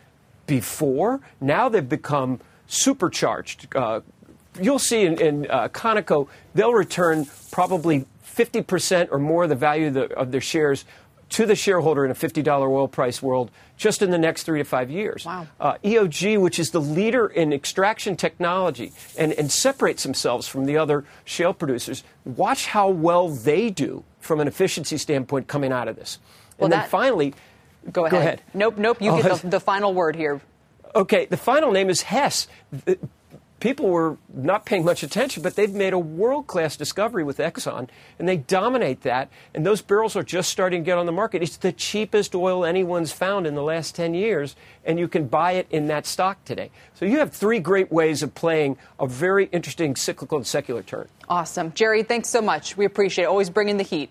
before. 0.48 1.20
Now 1.42 1.70
they've 1.70 1.88
become 1.88 2.40
supercharged. 2.68 3.76
Uh, 3.76 4.02
you'll 4.62 4.80
see 4.80 5.06
in, 5.06 5.20
in 5.20 5.48
uh, 5.50 5.68
Conoco, 5.70 6.28
they'll 6.54 6.74
return 6.74 7.28
probably 7.52 8.06
50% 8.26 9.10
or 9.12 9.20
more 9.20 9.44
of 9.44 9.50
the 9.50 9.56
value 9.56 9.88
of, 9.88 9.94
the, 9.94 10.14
of 10.14 10.32
their 10.32 10.42
shares 10.42 10.86
to 11.34 11.46
the 11.48 11.56
shareholder 11.56 12.06
in 12.06 12.12
a 12.12 12.16
$50 12.16 12.46
oil 12.70 12.88
price 12.88 13.22
world 13.22 13.50
just 13.76 14.02
in 14.02 14.12
the 14.12 14.18
next 14.18 14.44
three 14.44 14.60
to 14.60 14.64
five 14.64 14.90
years. 14.92 15.26
Wow. 15.26 15.48
Uh, 15.60 15.76
EOG, 15.84 16.40
which 16.40 16.60
is 16.60 16.72
the 16.72 16.80
leader 16.82 17.26
in 17.28 17.52
extraction 17.52 18.16
technology 18.16 18.92
and, 19.18 19.34
and 19.34 19.52
separates 19.52 20.04
themselves 20.04 20.48
from 20.48 20.66
the 20.66 20.78
other 20.78 21.06
shale 21.26 21.54
producers, 21.54 22.04
watch 22.24 22.68
how 22.68 22.88
well 22.90 23.30
they 23.30 23.70
do 23.72 24.04
from 24.20 24.40
an 24.40 24.48
efficiency 24.48 24.98
standpoint 24.98 25.48
coming 25.48 25.72
out 25.72 25.88
of 25.88 25.96
this. 25.96 26.20
Well, 26.58 26.66
and 26.66 26.74
then 26.74 26.88
finally, 26.88 27.34
Go 27.92 28.06
ahead. 28.06 28.12
Go 28.12 28.20
ahead. 28.20 28.42
Nope, 28.54 28.78
nope. 28.78 29.02
You 29.02 29.12
Oh, 29.12 29.22
get 29.22 29.42
the, 29.42 29.48
the 29.58 29.60
final 29.60 29.94
word 29.94 30.16
here. 30.16 30.40
Okay, 30.96 31.26
the 31.26 31.36
final 31.38 31.72
name 31.72 31.90
is 31.90 32.04
Hess. 32.04 32.48
People 33.64 33.88
were 33.88 34.18
not 34.34 34.66
paying 34.66 34.84
much 34.84 35.04
attention, 35.04 35.42
but 35.42 35.56
they've 35.56 35.74
made 35.74 35.94
a 35.94 35.98
world 35.98 36.48
class 36.48 36.76
discovery 36.76 37.24
with 37.24 37.38
Exxon, 37.38 37.88
and 38.20 38.28
they 38.28 38.36
dominate 38.36 39.04
that. 39.04 39.30
And 39.56 39.66
those 39.66 39.82
barrels 39.82 40.18
are 40.18 40.24
just 40.24 40.50
starting 40.50 40.84
to 40.84 40.86
get 40.86 40.98
on 40.98 41.06
the 41.06 41.14
market. 41.14 41.42
It's 41.42 41.56
the 41.56 41.72
cheapest 41.72 42.36
oil 42.36 42.66
anyone's 42.66 43.14
found 43.14 43.48
in 43.48 43.56
the 43.56 43.64
last 43.64 43.96
10 43.96 44.16
years, 44.16 44.58
and 44.84 45.00
you 45.00 45.08
can 45.08 45.30
buy 45.30 45.54
it 45.54 45.68
in 45.70 45.88
that 45.88 46.06
stock 46.06 46.44
today. 46.44 46.72
So 46.96 47.06
you 47.06 47.20
have 47.20 47.32
three 47.32 47.60
great 47.60 47.90
ways 47.90 48.22
of 48.22 48.36
playing 48.36 48.76
a 49.00 49.08
very 49.08 49.46
interesting 49.46 49.96
cyclical 49.96 50.38
and 50.38 50.46
secular 50.46 50.84
turn. 50.84 51.08
Awesome. 51.30 51.72
Jerry, 51.72 52.04
thanks 52.04 52.28
so 52.28 52.42
much. 52.42 52.76
We 52.76 52.84
appreciate 52.84 53.24
it. 53.24 53.28
Always 53.28 53.50
bringing 53.50 53.78
the 53.78 53.84
heat. 53.84 54.10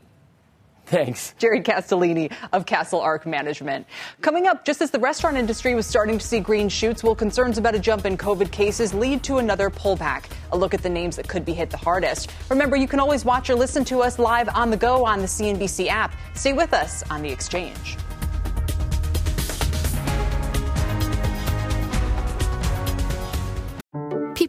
Thanks. 0.87 1.35
Jerry 1.39 1.63
Castellini 1.63 2.33
of 2.53 2.67
CastleArk 2.67 3.25
Management. 3.25 3.87
Coming 4.21 4.47
up, 4.47 4.65
just 4.65 4.83
as 4.83 4.91
the 4.91 4.99
restaurant 4.99 5.37
industry 5.37 5.75
was 5.75 5.87
starting 5.87 6.19
to 6.19 6.27
see 6.27 6.41
green 6.41 6.69
shoots, 6.69 7.03
will 7.03 7.15
concerns 7.15 7.57
about 7.57 7.75
a 7.75 7.79
jump 7.79 8.05
in 8.05 8.17
COVID 8.17 8.51
cases 8.51 8.93
lead 8.93 9.23
to 9.25 9.39
another 9.39 9.71
pullback? 9.71 10.25
A 10.53 10.57
look 10.57 10.75
at 10.75 10.83
the 10.83 10.91
names 10.91 11.17
that 11.17 11.29
could 11.29 11.45
be 11.45 11.53
hit 11.53 11.71
the 11.71 11.77
hardest. 11.77 12.33
Remember, 12.51 12.77
you 12.77 12.89
can 12.89 13.01
always 13.01 13.25
watch 13.25 13.49
or 13.49 13.55
listen 13.55 13.85
to 13.87 14.03
us 14.03 14.19
live 14.19 14.49
on 14.51 14.71
the 14.71 14.77
go 14.77 15.07
on 15.07 15.21
the 15.21 15.27
CNBC 15.27 15.89
app. 15.89 16.15
Stay 16.35 16.53
with 16.53 16.73
us 16.75 17.03
on 17.11 17.23
the 17.23 17.31
exchange. 17.31 17.97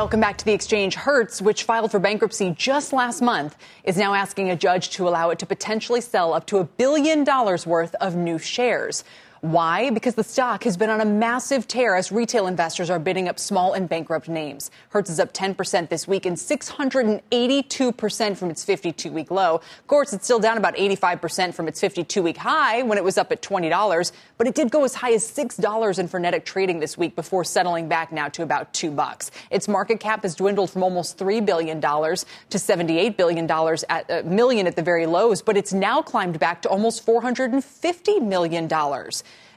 Welcome 0.00 0.20
back 0.20 0.38
to 0.38 0.46
the 0.46 0.54
exchange. 0.54 0.94
Hertz, 0.94 1.42
which 1.42 1.64
filed 1.64 1.90
for 1.90 1.98
bankruptcy 1.98 2.54
just 2.56 2.94
last 2.94 3.20
month, 3.20 3.58
is 3.84 3.98
now 3.98 4.14
asking 4.14 4.48
a 4.48 4.56
judge 4.56 4.88
to 4.92 5.06
allow 5.06 5.28
it 5.28 5.38
to 5.40 5.44
potentially 5.44 6.00
sell 6.00 6.32
up 6.32 6.46
to 6.46 6.56
a 6.56 6.64
billion 6.64 7.22
dollars 7.22 7.66
worth 7.66 7.94
of 7.96 8.16
new 8.16 8.38
shares. 8.38 9.04
Why? 9.40 9.88
Because 9.88 10.16
the 10.16 10.24
stock 10.24 10.64
has 10.64 10.76
been 10.76 10.90
on 10.90 11.00
a 11.00 11.06
massive 11.06 11.66
tear 11.66 11.96
as 11.96 12.12
retail 12.12 12.46
investors 12.46 12.90
are 12.90 12.98
bidding 12.98 13.26
up 13.26 13.38
small 13.38 13.72
and 13.72 13.88
bankrupt 13.88 14.28
names. 14.28 14.70
Hertz 14.90 15.08
is 15.08 15.18
up 15.18 15.32
10% 15.32 15.88
this 15.88 16.06
week 16.06 16.26
and 16.26 16.36
682% 16.36 18.36
from 18.36 18.50
its 18.50 18.62
52 18.62 19.10
week 19.10 19.30
low. 19.30 19.54
Of 19.54 19.86
course, 19.86 20.12
it's 20.12 20.26
still 20.26 20.40
down 20.40 20.58
about 20.58 20.76
85% 20.76 21.54
from 21.54 21.68
its 21.68 21.80
52 21.80 22.22
week 22.22 22.36
high 22.36 22.82
when 22.82 22.98
it 22.98 23.04
was 23.04 23.16
up 23.16 23.32
at 23.32 23.40
$20, 23.40 24.12
but 24.36 24.46
it 24.46 24.54
did 24.54 24.70
go 24.70 24.84
as 24.84 24.94
high 24.94 25.14
as 25.14 25.26
$6 25.26 25.98
in 25.98 26.06
frenetic 26.06 26.44
trading 26.44 26.80
this 26.80 26.98
week 26.98 27.16
before 27.16 27.42
settling 27.42 27.88
back 27.88 28.12
now 28.12 28.28
to 28.28 28.42
about 28.42 28.74
2 28.74 28.90
bucks. 28.90 29.30
Its 29.50 29.68
market 29.68 30.00
cap 30.00 30.22
has 30.22 30.34
dwindled 30.34 30.68
from 30.68 30.82
almost 30.82 31.16
$3 31.16 31.46
billion 31.46 31.80
to 31.80 31.88
$78 31.88 33.16
billion 33.16 33.50
at 33.88 34.10
uh, 34.10 34.22
million 34.26 34.66
at 34.66 34.76
the 34.76 34.82
very 34.82 35.06
lows, 35.06 35.40
but 35.40 35.56
it's 35.56 35.72
now 35.72 36.02
climbed 36.02 36.38
back 36.38 36.60
to 36.60 36.68
almost 36.68 37.06
$450 37.06 38.20
million. 38.20 38.68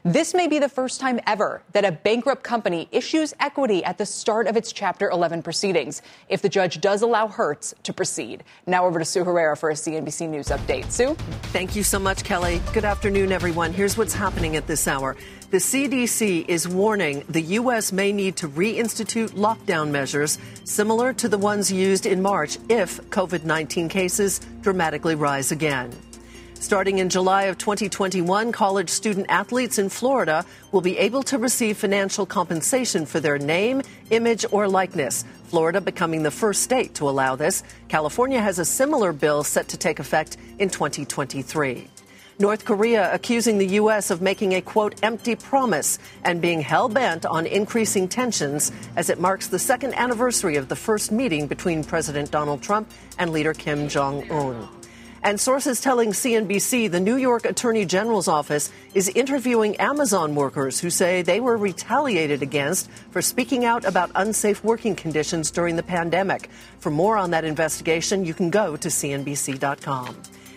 This 0.06 0.34
may 0.34 0.48
be 0.48 0.58
the 0.58 0.68
first 0.68 1.00
time 1.00 1.18
ever 1.26 1.62
that 1.72 1.86
a 1.86 1.90
bankrupt 1.90 2.42
company 2.42 2.88
issues 2.92 3.32
equity 3.40 3.82
at 3.82 3.96
the 3.96 4.04
start 4.04 4.46
of 4.46 4.54
its 4.54 4.70
Chapter 4.70 5.08
11 5.08 5.40
proceedings, 5.40 6.02
if 6.28 6.42
the 6.42 6.48
judge 6.50 6.82
does 6.82 7.00
allow 7.00 7.26
Hertz 7.26 7.74
to 7.84 7.92
proceed. 7.94 8.44
Now 8.66 8.84
over 8.84 8.98
to 8.98 9.04
Sue 9.06 9.24
Herrera 9.24 9.56
for 9.56 9.70
a 9.70 9.72
CNBC 9.72 10.28
News 10.28 10.48
update. 10.48 10.92
Sue? 10.92 11.14
Thank 11.54 11.74
you 11.74 11.82
so 11.82 11.98
much, 11.98 12.22
Kelly. 12.22 12.60
Good 12.74 12.84
afternoon, 12.84 13.32
everyone. 13.32 13.72
Here's 13.72 13.96
what's 13.96 14.12
happening 14.12 14.56
at 14.56 14.66
this 14.66 14.86
hour. 14.86 15.16
The 15.50 15.56
CDC 15.56 16.46
is 16.48 16.68
warning 16.68 17.24
the 17.30 17.40
U.S. 17.40 17.90
may 17.90 18.12
need 18.12 18.36
to 18.36 18.48
reinstitute 18.50 19.30
lockdown 19.30 19.90
measures 19.90 20.36
similar 20.64 21.14
to 21.14 21.30
the 21.30 21.38
ones 21.38 21.72
used 21.72 22.04
in 22.04 22.20
March 22.20 22.58
if 22.68 23.00
COVID 23.08 23.44
19 23.44 23.88
cases 23.88 24.42
dramatically 24.60 25.14
rise 25.14 25.50
again. 25.50 25.94
Starting 26.64 26.96
in 26.96 27.10
July 27.10 27.42
of 27.42 27.58
2021, 27.58 28.50
college 28.50 28.88
student 28.88 29.26
athletes 29.28 29.78
in 29.78 29.90
Florida 29.90 30.46
will 30.72 30.80
be 30.80 30.96
able 30.96 31.22
to 31.22 31.36
receive 31.36 31.76
financial 31.76 32.24
compensation 32.24 33.04
for 33.04 33.20
their 33.20 33.36
name, 33.36 33.82
image, 34.08 34.46
or 34.50 34.66
likeness. 34.66 35.26
Florida 35.44 35.78
becoming 35.78 36.22
the 36.22 36.30
first 36.30 36.62
state 36.62 36.94
to 36.94 37.06
allow 37.06 37.36
this. 37.36 37.62
California 37.88 38.40
has 38.40 38.58
a 38.58 38.64
similar 38.64 39.12
bill 39.12 39.44
set 39.44 39.68
to 39.68 39.76
take 39.76 39.98
effect 39.98 40.38
in 40.58 40.70
2023. 40.70 41.86
North 42.38 42.64
Korea 42.64 43.12
accusing 43.12 43.58
the 43.58 43.74
U.S. 43.82 44.10
of 44.10 44.22
making 44.22 44.54
a 44.54 44.62
quote 44.62 44.94
empty 45.02 45.36
promise 45.36 45.98
and 46.24 46.40
being 46.40 46.62
hell 46.62 46.88
bent 46.88 47.26
on 47.26 47.44
increasing 47.44 48.08
tensions 48.08 48.72
as 48.96 49.10
it 49.10 49.20
marks 49.20 49.48
the 49.48 49.58
second 49.58 49.92
anniversary 49.96 50.56
of 50.56 50.70
the 50.70 50.76
first 50.76 51.12
meeting 51.12 51.46
between 51.46 51.84
President 51.84 52.30
Donald 52.30 52.62
Trump 52.62 52.90
and 53.18 53.32
leader 53.32 53.52
Kim 53.52 53.86
Jong 53.86 54.30
un. 54.30 54.66
And 55.24 55.40
sources 55.40 55.80
telling 55.80 56.10
CNBC 56.10 56.90
the 56.90 57.00
New 57.00 57.16
York 57.16 57.46
Attorney 57.46 57.86
General's 57.86 58.28
office 58.28 58.70
is 58.92 59.08
interviewing 59.08 59.74
Amazon 59.76 60.34
workers 60.34 60.78
who 60.78 60.90
say 60.90 61.22
they 61.22 61.40
were 61.40 61.56
retaliated 61.56 62.42
against 62.42 62.90
for 63.10 63.22
speaking 63.22 63.64
out 63.64 63.86
about 63.86 64.10
unsafe 64.16 64.62
working 64.62 64.94
conditions 64.94 65.50
during 65.50 65.76
the 65.76 65.82
pandemic. 65.82 66.50
For 66.78 66.90
more 66.90 67.16
on 67.16 67.30
that 67.30 67.46
investigation, 67.46 68.26
you 68.26 68.34
can 68.34 68.50
go 68.50 68.76
to 68.76 68.88
CNBC.com. 68.88 70.14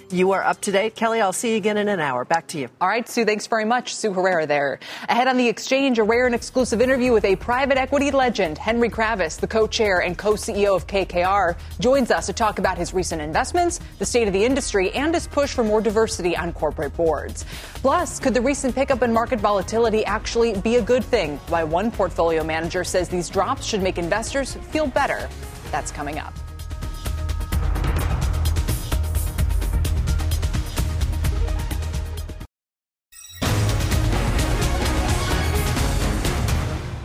You 0.09 0.31
are 0.31 0.41
up 0.41 0.61
to 0.61 0.71
date. 0.71 0.95
Kelly, 0.95 1.19
I'll 1.19 1.33
see 1.33 1.51
you 1.51 1.57
again 1.57 1.75
in 1.75 1.89
an 1.89 1.99
hour. 1.99 2.23
Back 2.23 2.47
to 2.47 2.57
you. 2.57 2.69
All 2.79 2.87
right, 2.87 3.07
Sue, 3.09 3.25
thanks 3.25 3.45
very 3.45 3.65
much. 3.65 3.93
Sue 3.93 4.13
Herrera 4.13 4.47
there. 4.47 4.79
Ahead 5.09 5.27
on 5.27 5.35
the 5.35 5.49
exchange, 5.49 5.99
a 5.99 6.03
rare 6.03 6.25
and 6.25 6.33
exclusive 6.33 6.79
interview 6.79 7.11
with 7.11 7.25
a 7.25 7.35
private 7.35 7.77
equity 7.77 8.09
legend, 8.11 8.57
Henry 8.57 8.89
Kravis, 8.89 9.37
the 9.37 9.47
co 9.47 9.67
chair 9.67 9.99
and 9.99 10.17
co 10.17 10.33
CEO 10.33 10.77
of 10.77 10.87
KKR, 10.87 11.57
joins 11.81 12.09
us 12.09 12.25
to 12.27 12.33
talk 12.33 12.57
about 12.57 12.77
his 12.77 12.93
recent 12.93 13.21
investments, 13.21 13.81
the 13.99 14.05
state 14.05 14.27
of 14.27 14.33
the 14.33 14.45
industry, 14.45 14.91
and 14.91 15.13
his 15.13 15.27
push 15.27 15.51
for 15.51 15.65
more 15.65 15.81
diversity 15.81 16.37
on 16.37 16.53
corporate 16.53 16.95
boards. 16.95 17.43
Plus, 17.75 18.17
could 18.17 18.33
the 18.33 18.41
recent 18.41 18.73
pickup 18.73 19.01
in 19.01 19.11
market 19.11 19.41
volatility 19.41 20.05
actually 20.05 20.57
be 20.61 20.77
a 20.77 20.81
good 20.81 21.03
thing? 21.03 21.35
Why 21.49 21.65
one 21.65 21.91
portfolio 21.91 22.45
manager 22.45 22.85
says 22.85 23.09
these 23.09 23.29
drops 23.29 23.65
should 23.65 23.83
make 23.83 23.97
investors 23.97 24.53
feel 24.71 24.87
better. 24.87 25.27
That's 25.69 25.91
coming 25.91 26.17
up. 26.17 26.33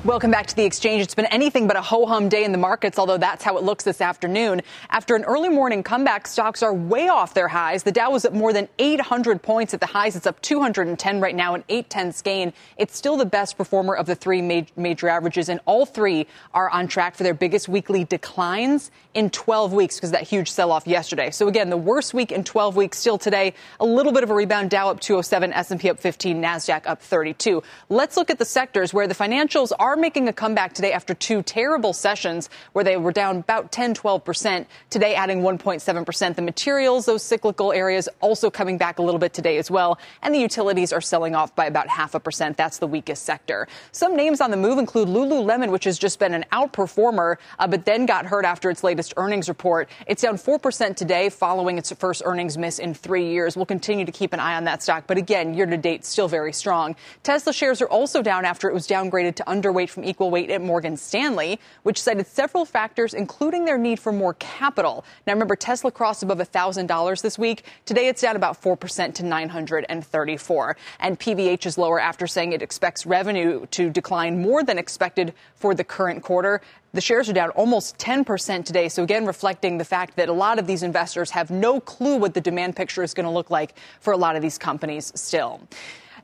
Welcome 0.05 0.33
back 0.33 0.49
to 0.49 0.57
the 0.57 0.65
exchange. 0.65 1.01
It's 1.01 1.15
been 1.15 1.27
anything 1.27 1.69
but 1.69 1.77
a 1.77 1.81
ho 1.81 2.07
hum 2.07 2.29
day 2.29 2.43
in 2.43 2.51
the 2.51 2.59
markets, 2.59 2.99
although 2.99 3.19
that's 3.19 3.45
how 3.45 3.57
it 3.57 3.63
looks 3.63 3.85
this 3.85 4.01
afternoon. 4.01 4.63
After 4.91 5.15
an 5.15 5.23
early 5.23 5.49
morning 5.49 5.85
comeback, 5.85 6.27
stocks 6.27 6.61
are 6.61 6.75
way 6.75 7.09
off 7.09 7.35
their 7.35 7.47
highs. 7.47 7.85
The 7.85 7.93
Dow 7.93 8.11
was 8.11 8.25
up 8.25 8.33
more 8.33 8.53
than 8.53 8.69
800 8.81 9.41
points 9.41 9.75
at 9.75 9.79
the 9.79 9.87
highs. 9.87 10.17
It's 10.17 10.27
up 10.27 10.43
210 10.43 11.21
right 11.21 11.37
now, 11.37 11.55
an 11.55 11.63
8 11.69 11.89
tenths 11.89 12.21
gain. 12.21 12.53
It's 12.77 12.97
still 12.97 13.17
the 13.17 13.25
best 13.25 13.57
performer 13.57 13.95
of 13.95 14.07
the 14.07 14.17
three 14.17 14.43
major 14.77 15.09
averages, 15.09 15.49
and 15.49 15.61
all 15.67 15.87
three 15.87 16.27
are 16.53 16.69
on 16.69 16.89
track 16.89 17.15
for 17.15 17.23
their 17.23 17.33
biggest 17.33 17.69
weekly 17.69 18.03
declines 18.03 18.91
in 19.15 19.31
12 19.31 19.73
weeks 19.73 19.99
because 19.99 20.09
of 20.11 20.15
that 20.15 20.25
huge 20.25 20.51
sell 20.51 20.73
off 20.73 20.85
yesterday. 20.85 21.31
So 21.31 21.47
again, 21.47 21.71
the 21.71 21.77
worst 21.77 22.13
week 22.13 22.33
in 22.33 22.43
12 22.43 22.75
weeks 22.75 22.99
still 22.99 23.19
today. 23.19 23.55
A 23.79 23.87
little 23.87 24.11
bit 24.11 24.25
of 24.25 24.31
a 24.31 24.35
rebound. 24.35 24.71
Dow 24.71 24.91
up 24.91 24.99
207, 24.99 25.53
S&P 25.53 25.91
up 25.91 26.01
15, 26.01 26.43
Nasdaq 26.43 26.89
up 26.89 27.01
32. 27.01 27.63
Let's 27.89 28.17
look 28.17 28.31
at 28.31 28.41
the 28.41 28.45
sectors 28.45 28.93
where 28.93 29.07
the 29.07 29.15
financials 29.15 29.71
are 29.79 29.92
making 29.97 30.29
a 30.29 30.33
comeback 30.33 30.73
today 30.73 30.93
after 30.93 31.15
two 31.15 31.43
terrible 31.43 31.93
sessions 31.93 32.49
where 32.73 32.85
they 32.85 32.97
were 32.97 33.13
down 33.13 33.39
about 33.39 33.73
10, 33.73 33.95
12%. 33.95 34.67
Today, 34.91 35.15
adding 35.15 35.43
1.7%. 35.43 36.37
The 36.37 36.43
materials, 36.43 37.07
those 37.07 37.23
cyclical 37.23 37.73
areas, 37.73 38.09
also 38.21 38.51
coming 38.51 38.79
back 38.79 38.99
a 38.99 39.03
little 39.03 39.19
bit 39.19 39.33
today 39.33 39.59
as 39.59 39.71
well. 39.71 39.99
And 40.23 40.35
the 40.35 40.39
utilities 40.39 40.93
are 40.93 41.01
selling 41.01 41.35
off 41.35 41.55
by 41.55 41.67
about 41.67 41.89
half 41.89 42.15
a 42.15 42.21
percent. 42.21 42.57
That's 42.57 42.79
the 42.79 42.87
weakest 42.87 43.25
sector. 43.25 43.69
Some 43.93 44.17
names 44.17 44.41
on 44.41 44.51
the 44.51 44.57
move 44.57 44.79
include 44.79 45.09
Lululemon, 45.09 45.71
which 45.71 45.85
has 45.85 45.99
just 45.99 46.19
been 46.19 46.35
an 46.35 46.45
outperformer, 46.53 47.37
uh, 47.59 47.67
but 47.67 47.85
then 47.85 48.07
got 48.07 48.27
hurt 48.27 48.45
after 48.45 48.71
its 48.71 48.83
latest 48.85 49.15
earnings 49.17 49.49
report. 49.49 49.89
It's 50.07 50.23
down 50.23 50.37
4% 50.37 50.97
today 50.97 51.29
following 51.29 51.79
its 51.79 51.93
first 51.93 52.23
earnings 52.25 52.57
miss 52.57 52.79
in 52.79 52.95
three 52.95 53.31
years. 53.31 53.57
We'll 53.57 53.67
continue 53.67 54.05
to 54.05 54.13
keep 54.13 54.33
an 54.33 54.41
eye 54.41 54.57
on 54.57 54.65
that 54.65 54.83
stock. 54.83 55.05
But 55.07 55.19
again, 55.19 55.55
year 55.55 55.67
to 55.67 55.77
date, 55.77 56.05
still 56.05 56.29
very 56.29 56.53
strong. 56.53 56.97
Tesla 57.23 57.53
shares 57.53 57.83
are 57.83 57.89
also 57.89 58.23
down 58.23 58.45
after 58.45 58.69
it 58.69 58.75
was 58.75 58.87
downgraded 58.87 59.35
to 59.37 59.45
underweight 59.45 59.82
from 59.91 60.05
equal 60.05 60.31
weight 60.31 60.51
at 60.51 60.61
Morgan 60.61 60.97
Stanley, 60.97 61.59
which 61.83 62.01
cited 62.01 62.27
several 62.27 62.65
factors, 62.65 63.15
including 63.15 63.65
their 63.65 63.79
need 63.79 63.99
for 63.99 64.13
more 64.13 64.35
capital. 64.35 65.05
Now, 65.27 65.33
remember, 65.33 65.57
Tesla 65.57 65.91
crossed 65.91 66.23
above 66.23 66.39
$1,000 66.39 67.23
this 67.23 67.39
week. 67.39 67.65
Today, 67.85 68.09
it's 68.09 68.23
down 68.23 68.37
about 68.37 68.61
4% 68.61 69.15
to 69.15 69.23
934. 69.25 70.77
And 71.01 71.19
PVH 71.19 71.67
is 71.67 71.79
lower 71.79 72.01
after 72.01 72.27
saying 72.27 72.53
it 72.53 72.63
expects 72.63 73.07
revenue 73.07 73.67
to 73.67 73.91
decline 73.91 74.41
more 74.41 74.63
than 74.63 74.79
expected 74.79 75.35
for 75.55 75.75
the 75.75 75.85
current 75.85 76.23
quarter. 76.23 76.61
The 76.95 77.01
shares 77.01 77.31
are 77.31 77.33
down 77.33 77.51
almost 77.51 77.97
10% 77.99 78.65
today. 78.65 78.89
So, 78.89 79.03
again, 79.03 79.25
reflecting 79.25 79.79
the 79.79 79.85
fact 79.85 80.17
that 80.17 80.29
a 80.29 80.33
lot 80.33 80.59
of 80.59 80.67
these 80.67 80.83
investors 80.83 81.31
have 81.31 81.51
no 81.51 81.81
clue 81.81 82.17
what 82.17 82.35
the 82.35 82.41
demand 82.41 82.77
picture 82.77 83.03
is 83.03 83.15
going 83.15 83.25
to 83.25 83.31
look 83.31 83.51
like 83.51 83.75
for 84.01 84.13
a 84.13 84.17
lot 84.17 84.37
of 84.37 84.43
these 84.43 84.59
companies 84.59 85.11
still. 85.15 85.61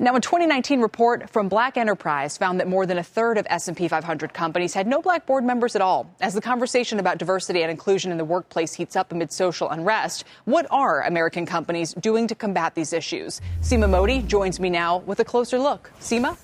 Now, 0.01 0.15
a 0.15 0.21
2019 0.21 0.81
report 0.81 1.29
from 1.29 1.49
Black 1.49 1.77
Enterprise 1.77 2.39
found 2.39 2.61
that 2.61 2.69
more 2.69 2.87
than 2.87 2.99
a 2.99 3.03
third 3.03 3.37
of 3.37 3.49
S&P 3.51 3.89
500 3.89 4.33
companies 4.33 4.73
had 4.73 4.87
no 4.87 5.03
black 5.03 5.27
board 5.27 5.43
members 5.43 5.75
at 5.75 5.83
all. 5.83 6.09
As 6.21 6.35
the 6.35 6.41
conversation 6.41 7.01
about 7.01 7.19
diversity 7.19 7.63
and 7.63 7.71
inclusion 7.71 8.13
in 8.13 8.17
the 8.17 8.25
workplace 8.25 8.73
heats 8.73 8.95
up 8.95 9.11
amid 9.11 9.33
social 9.33 9.69
unrest, 9.71 10.23
what 10.45 10.69
are 10.71 11.03
American 11.03 11.45
companies 11.45 11.95
doing 11.95 12.29
to 12.29 12.37
combat 12.37 12.77
these 12.77 12.93
issues? 12.93 13.41
Seema 13.61 13.91
Modi 13.91 14.23
joins 14.23 14.61
me 14.61 14.71
now 14.71 14.99
with 14.99 15.19
a 15.19 15.25
closer 15.25 15.59
look. 15.59 15.91
Seema? 15.99 16.37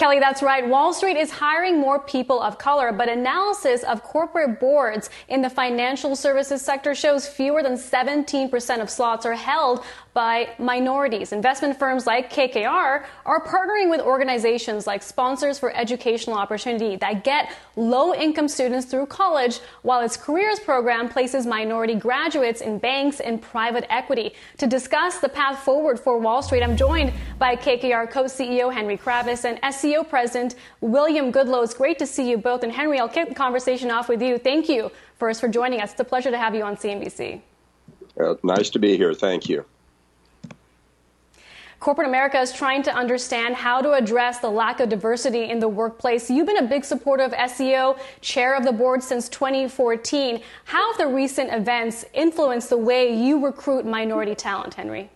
Kelly, 0.00 0.18
that's 0.18 0.42
right. 0.42 0.66
Wall 0.66 0.94
Street 0.94 1.18
is 1.18 1.30
hiring 1.30 1.78
more 1.78 1.98
people 1.98 2.40
of 2.40 2.56
color, 2.56 2.90
but 2.90 3.10
analysis 3.10 3.82
of 3.82 4.02
corporate 4.02 4.58
boards 4.58 5.10
in 5.28 5.42
the 5.42 5.50
financial 5.50 6.16
services 6.16 6.62
sector 6.62 6.94
shows 6.94 7.28
fewer 7.28 7.62
than 7.62 7.74
17% 7.74 8.80
of 8.80 8.88
slots 8.88 9.26
are 9.26 9.34
held 9.34 9.84
by 10.12 10.48
minorities. 10.58 11.32
Investment 11.32 11.78
firms 11.78 12.06
like 12.06 12.32
KKR 12.32 13.04
are 13.24 13.44
partnering 13.44 13.90
with 13.90 14.00
organizations 14.00 14.86
like 14.86 15.02
Sponsors 15.02 15.58
for 15.58 15.74
Educational 15.74 16.36
Opportunity 16.36 16.96
that 16.96 17.24
get 17.24 17.52
low 17.76 18.14
income 18.14 18.48
students 18.48 18.86
through 18.86 19.06
college, 19.06 19.60
while 19.82 20.00
its 20.00 20.16
careers 20.16 20.58
program 20.58 21.08
places 21.08 21.46
minority 21.46 21.94
graduates 21.94 22.60
in 22.60 22.78
banks 22.78 23.20
and 23.20 23.40
private 23.40 23.84
equity. 23.90 24.34
To 24.58 24.66
discuss 24.66 25.18
the 25.18 25.28
path 25.28 25.60
forward 25.60 26.00
for 26.00 26.18
Wall 26.18 26.42
Street, 26.42 26.62
I'm 26.62 26.76
joined 26.76 27.12
by 27.38 27.56
KKR 27.56 28.10
co 28.10 28.24
CEO 28.24 28.72
Henry 28.72 28.96
Kravis 28.96 29.44
and 29.44 29.60
SEO 29.62 30.08
President 30.08 30.56
William 30.80 31.32
Goodloe. 31.32 31.64
It's 31.64 31.74
great 31.74 31.98
to 31.98 32.06
see 32.06 32.28
you 32.28 32.38
both. 32.38 32.62
And 32.62 32.72
Henry, 32.72 32.98
I'll 32.98 33.08
kick 33.08 33.28
the 33.28 33.34
conversation 33.34 33.90
off 33.90 34.08
with 34.08 34.22
you. 34.22 34.38
Thank 34.38 34.68
you 34.68 34.90
first 35.18 35.40
for 35.40 35.48
joining 35.48 35.80
us. 35.80 35.92
It's 35.92 36.00
a 36.00 36.04
pleasure 36.04 36.30
to 36.30 36.38
have 36.38 36.54
you 36.54 36.62
on 36.64 36.76
CNBC. 36.76 37.40
Uh, 38.20 38.34
nice 38.42 38.70
to 38.70 38.78
be 38.78 38.96
here. 38.96 39.14
Thank 39.14 39.48
you. 39.48 39.64
Corporate 41.80 42.08
America 42.08 42.38
is 42.38 42.52
trying 42.52 42.82
to 42.82 42.94
understand 42.94 43.54
how 43.54 43.80
to 43.80 43.92
address 43.92 44.38
the 44.38 44.50
lack 44.50 44.80
of 44.80 44.90
diversity 44.90 45.48
in 45.48 45.60
the 45.60 45.68
workplace. 45.68 46.28
You've 46.28 46.46
been 46.46 46.58
a 46.58 46.68
big 46.68 46.84
supporter 46.84 47.22
of 47.22 47.32
SEO, 47.32 47.98
chair 48.20 48.54
of 48.54 48.64
the 48.64 48.72
board 48.72 49.02
since 49.02 49.30
2014. 49.30 50.42
How 50.66 50.92
have 50.92 50.98
the 50.98 51.06
recent 51.06 51.50
events 51.50 52.04
influenced 52.12 52.68
the 52.68 52.76
way 52.76 53.16
you 53.16 53.42
recruit 53.42 53.86
minority 53.86 54.34
talent, 54.34 54.74
Henry? 54.74 55.08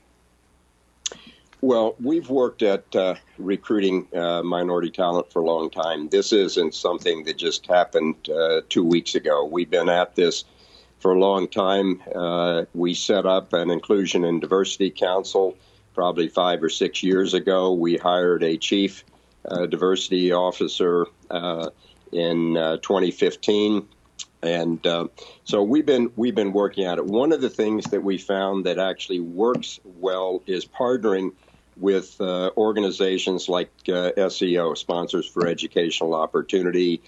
Well, 1.61 1.96
we've 2.00 2.31
worked 2.31 2.62
at 2.62 2.96
uh, 2.96 3.16
recruiting 3.37 4.09
uh, 4.14 4.42
minority 4.42 4.90
talent 4.90 5.31
for 5.31 5.42
a 5.42 5.44
long 5.44 5.68
time. 5.68 6.09
This 6.09 6.33
isn't 6.33 6.74
something 6.74 7.24
that 7.24 7.37
just 7.37 7.66
happened 7.66 8.31
uh, 8.31 8.62
two 8.70 8.85
weeks 8.85 9.14
ago. 9.14 9.44
We've 9.44 9.68
been 9.68 9.90
at 9.90 10.16
this 10.16 10.44
for 10.98 11.12
a 11.12 11.18
long 11.18 11.46
time. 11.46 12.03
Uh, 12.14 12.64
we 12.72 12.94
set 12.94 13.27
up 13.27 13.53
an 13.53 13.70
Inclusion 13.70 14.24
and 14.24 14.40
Diversity 14.40 14.90
Council 14.90 15.59
probably 15.94 16.28
five 16.28 16.62
or 16.62 16.68
six 16.68 17.02
years 17.02 17.35
ago. 17.35 17.72
We 17.72 17.96
hired 17.96 18.42
a 18.42 18.57
chief 18.57 19.04
uh, 19.48 19.66
diversity 19.66 20.33
officer 20.33 21.07
uh, 21.30 21.70
in 22.12 22.57
uh, 22.57 22.76
2015, 22.78 23.87
and 24.42 24.87
uh, 24.87 25.09
so 25.44 25.62
we've 25.62 25.87
been 25.87 26.11
we've 26.16 26.35
been 26.35 26.52
working 26.52 26.85
at 26.85 26.98
it. 26.98 27.07
One 27.07 27.33
of 27.33 27.40
the 27.40 27.50
things 27.50 27.85
that 27.87 28.02
we 28.02 28.18
found 28.18 28.66
that 28.66 28.78
actually 28.78 29.20
works 29.20 29.80
well 29.85 30.42
is 30.46 30.66
partnering 30.66 31.33
with 31.76 32.20
uh, 32.20 32.50
organizations 32.57 33.48
like 33.48 33.70
uh, 33.88 34.12
SEO, 34.16 34.76
Sponsors 34.76 35.26
for 35.26 35.46
Educational 35.46 36.14
Opportunity. 36.14 37.02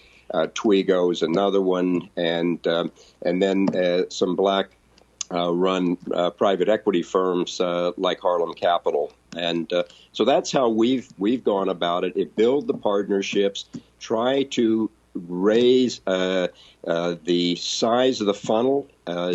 Toigo 0.55 1.13
is 1.13 1.23
another 1.23 1.63
one, 1.63 2.11
and 2.17 2.59
and 2.67 3.43
then 3.43 3.69
some 4.11 4.35
black 4.35 4.71
uh, 4.71 4.86
run 5.31 5.97
uh, 6.13 6.31
private 6.31 6.69
equity 6.69 7.03
firms 7.03 7.61
uh, 7.61 7.93
like 7.97 8.21
Harlem 8.21 8.55
Capital, 8.55 9.13
and 9.37 9.73
uh, 9.73 9.85
so 10.13 10.25
that's 10.25 10.53
how 10.53 10.69
we've 10.69 11.09
we've 11.19 11.45
gone 11.45 11.69
about 11.69 12.05
it. 12.05 12.17
It 12.17 12.37
build 12.37 12.67
the 12.67 12.75
partnerships, 12.75 13.67
try 13.99 14.45
to 14.45 14.91
raise 15.15 16.01
uh, 16.07 16.49
uh, 16.87 17.17
the 17.25 17.57
size 17.57 18.21
of 18.21 18.27
the 18.27 18.35
funnel 18.35 18.87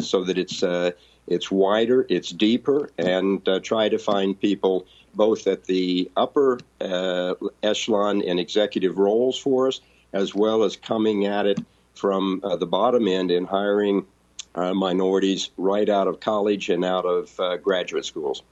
so 0.01 0.23
that 0.23 0.37
it's 0.37 0.63
it's 1.27 1.51
wider, 1.51 2.05
it's 2.09 2.29
deeper, 2.29 2.91
and 2.97 3.47
try 3.63 3.89
to 3.89 3.97
find 3.97 4.39
people 4.39 4.85
both 5.13 5.47
at 5.47 5.65
the 5.65 6.09
upper 6.15 6.59
echelon 7.63 8.21
and 8.23 8.39
executive 8.39 8.97
roles 8.97 9.37
for 9.37 9.67
us, 9.67 9.81
as 10.13 10.35
well 10.35 10.63
as 10.63 10.75
coming 10.75 11.25
at 11.25 11.45
it 11.45 11.59
from 11.95 12.41
the 12.59 12.65
bottom 12.65 13.07
end 13.07 13.31
in 13.31 13.45
hiring 13.45 14.05
uh, 14.55 14.73
minorities 14.73 15.51
right 15.57 15.89
out 15.89 16.07
of 16.07 16.19
college 16.19 16.69
and 16.69 16.83
out 16.83 17.05
of 17.05 17.39
uh, 17.39 17.57
graduate 17.57 18.05
schools. 18.05 18.43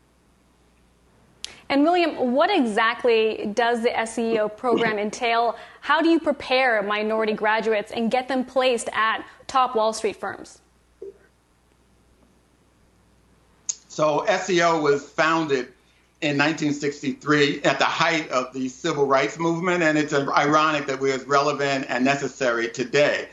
And 1.70 1.84
William, 1.84 2.34
what 2.34 2.50
exactly 2.50 3.52
does 3.54 3.84
the 3.84 3.90
SEO 3.90 4.56
program 4.56 4.98
entail? 5.00 5.56
How 5.82 6.02
do 6.02 6.10
you 6.10 6.20
prepare 6.20 6.82
minority 6.82 7.34
graduates 7.34 7.92
and 7.92 8.10
get 8.10 8.28
them 8.28 8.44
placed 8.44 8.90
at 8.92 9.24
top 9.48 9.76
Wall 9.76 9.94
Street 9.94 10.16
firms? 10.16 10.62
So 13.88 14.26
SEO 14.28 14.82
was 14.82 15.08
founded 15.08 15.74
in 16.22 16.38
1963 16.38 17.64
at 17.64 17.80
the 17.80 17.86
height 17.86 18.30
of 18.30 18.52
the 18.54 18.68
civil 18.68 19.06
rights 19.06 19.38
movement, 19.38 19.84
and 19.84 19.98
it's 19.98 20.14
ironic 20.14 20.86
that 20.88 21.00
we're 21.00 21.14
as 21.14 21.26
relevant 21.26 21.86
and 21.90 22.04
necessary 22.04 22.70
today 22.70 23.30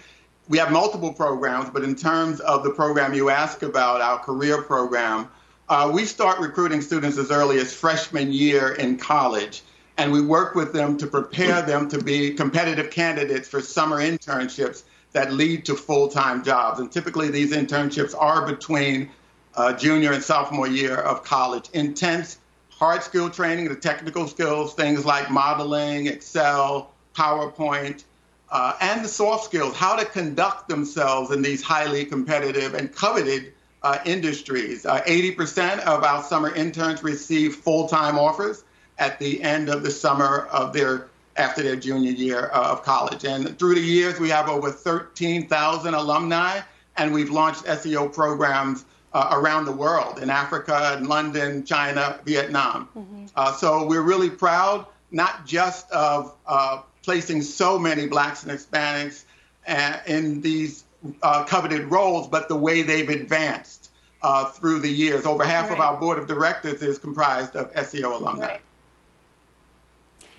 we 0.48 0.58
have 0.58 0.70
multiple 0.70 1.12
programs, 1.12 1.70
but 1.70 1.82
in 1.82 1.94
terms 1.94 2.40
of 2.40 2.62
the 2.62 2.70
program 2.70 3.14
you 3.14 3.30
ask 3.30 3.62
about, 3.62 4.00
our 4.00 4.18
career 4.18 4.62
program, 4.62 5.28
uh, 5.68 5.90
we 5.92 6.04
start 6.04 6.38
recruiting 6.38 6.80
students 6.80 7.18
as 7.18 7.30
early 7.30 7.58
as 7.58 7.74
freshman 7.74 8.32
year 8.32 8.74
in 8.74 8.96
college, 8.96 9.62
and 9.98 10.12
we 10.12 10.22
work 10.22 10.54
with 10.54 10.72
them 10.72 10.96
to 10.98 11.06
prepare 11.06 11.62
them 11.62 11.88
to 11.88 11.98
be 12.02 12.32
competitive 12.32 12.90
candidates 12.90 13.48
for 13.48 13.60
summer 13.60 13.96
internships 13.96 14.84
that 15.12 15.32
lead 15.32 15.64
to 15.64 15.74
full 15.74 16.08
time 16.08 16.44
jobs. 16.44 16.78
And 16.78 16.92
typically, 16.92 17.30
these 17.30 17.52
internships 17.52 18.14
are 18.16 18.46
between 18.46 19.10
uh, 19.56 19.72
junior 19.72 20.12
and 20.12 20.22
sophomore 20.22 20.68
year 20.68 20.96
of 20.96 21.24
college. 21.24 21.70
Intense 21.72 22.38
hard 22.70 23.02
skill 23.02 23.30
training, 23.30 23.68
the 23.68 23.74
technical 23.74 24.28
skills, 24.28 24.74
things 24.74 25.04
like 25.04 25.30
modeling, 25.30 26.06
Excel, 26.06 26.92
PowerPoint 27.14 28.04
uh, 28.50 28.74
and 28.80 29.04
the 29.04 29.08
soft 29.08 29.44
skills, 29.44 29.74
how 29.74 29.96
to 29.96 30.04
conduct 30.04 30.68
themselves 30.68 31.30
in 31.30 31.42
these 31.42 31.62
highly 31.62 32.04
competitive 32.04 32.74
and 32.74 32.94
coveted 32.94 33.52
uh, 33.82 33.98
industries. 34.04 34.86
Uh, 34.86 35.02
80% 35.02 35.80
of 35.80 36.02
our 36.02 36.22
summer 36.22 36.54
interns 36.54 37.02
receive 37.02 37.56
full 37.56 37.88
time 37.88 38.18
offers 38.18 38.64
at 38.98 39.18
the 39.18 39.42
end 39.42 39.68
of 39.68 39.82
the 39.82 39.90
summer 39.90 40.46
of 40.52 40.72
their 40.72 41.08
after 41.36 41.62
their 41.62 41.76
junior 41.76 42.12
year 42.12 42.50
uh, 42.52 42.72
of 42.72 42.82
college. 42.82 43.24
And 43.24 43.58
through 43.58 43.74
the 43.74 43.80
years, 43.80 44.18
we 44.18 44.30
have 44.30 44.48
over 44.48 44.70
13,000 44.70 45.94
alumni, 45.94 46.60
and 46.96 47.12
we've 47.12 47.30
launched 47.30 47.64
SEO 47.64 48.12
programs 48.12 48.86
uh, 49.12 49.28
around 49.32 49.66
the 49.66 49.72
world 49.72 50.18
in 50.18 50.30
Africa, 50.30 50.96
in 50.98 51.08
London, 51.08 51.64
China, 51.64 52.18
Vietnam. 52.24 52.88
Mm-hmm. 52.96 53.26
Uh, 53.36 53.52
so 53.52 53.86
we're 53.86 54.02
really 54.02 54.30
proud, 54.30 54.86
not 55.10 55.46
just 55.46 55.90
of 55.90 56.34
uh, 56.46 56.82
placing 57.06 57.40
so 57.40 57.78
many 57.78 58.08
blacks 58.08 58.42
and 58.42 58.50
Hispanics 58.50 59.24
uh, 59.68 59.98
in 60.08 60.40
these 60.40 60.84
uh, 61.22 61.44
coveted 61.44 61.88
roles, 61.88 62.26
but 62.26 62.48
the 62.48 62.56
way 62.56 62.82
they've 62.82 63.08
advanced 63.08 63.90
uh, 64.22 64.46
through 64.46 64.80
the 64.80 64.90
years. 64.90 65.24
Over 65.24 65.44
half 65.44 65.70
right. 65.70 65.74
of 65.74 65.80
our 65.80 65.96
board 65.98 66.18
of 66.18 66.26
directors 66.26 66.82
is 66.82 66.98
comprised 66.98 67.54
of 67.54 67.72
SEO 67.74 68.20
alumni. 68.20 68.46
Right. 68.48 68.60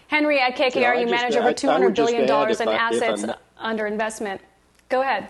Henry, 0.07 0.41
at 0.41 0.57
KKR, 0.57 0.75
yeah, 0.75 0.93
you 0.95 1.07
manage 1.07 1.35
over 1.37 1.53
$200 1.53 1.95
billion 1.95 2.23
in 2.23 2.29
I, 2.29 2.73
assets 2.73 3.25
under 3.57 3.87
investment. 3.87 4.41
Go 4.89 5.01
ahead. 5.01 5.29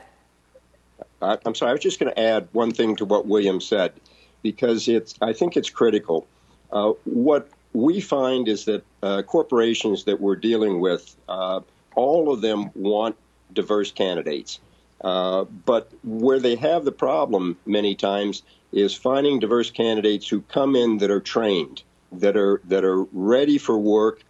I, 1.21 1.38
am 1.45 1.54
sorry, 1.54 1.69
I 1.69 1.73
was 1.73 1.82
just 1.82 2.00
going 2.00 2.12
to 2.12 2.19
add 2.19 2.47
one 2.52 2.71
thing 2.71 2.95
to 2.95 3.06
what 3.06 3.28
William 3.28 3.62
said 3.62 3.93
because 4.41 4.88
it's, 4.88 5.13
I 5.21 5.34
think 5.34 5.56
it's 5.56 5.69
critical. 5.69 6.28
Uh, 6.71 6.93
what 7.06 7.50
we 7.77 8.01
find 8.01 8.47
is 8.47 8.65
that 8.65 8.83
uh, 9.03 9.21
corporations 9.21 10.05
that 10.05 10.19
we're 10.19 10.35
dealing 10.35 10.79
with, 10.79 11.15
uh, 11.29 11.59
all 11.95 12.33
of 12.33 12.41
them 12.41 12.71
want 12.73 13.15
diverse 13.53 13.91
candidates. 13.91 14.59
Uh, 15.01 15.43
but 15.43 15.91
where 16.03 16.39
they 16.39 16.55
have 16.55 16.85
the 16.85 16.91
problem 16.91 17.55
many 17.67 17.93
times 17.93 18.41
is 18.71 18.95
finding 18.95 19.39
diverse 19.39 19.69
candidates 19.69 20.27
who 20.27 20.41
come 20.41 20.75
in 20.75 20.97
that 20.97 21.11
are 21.11 21.19
trained, 21.19 21.83
that 22.11 22.35
are 22.35 22.59
that 22.65 22.83
are 22.83 23.03
ready 23.13 23.59
for 23.59 23.77
work, 23.77 24.23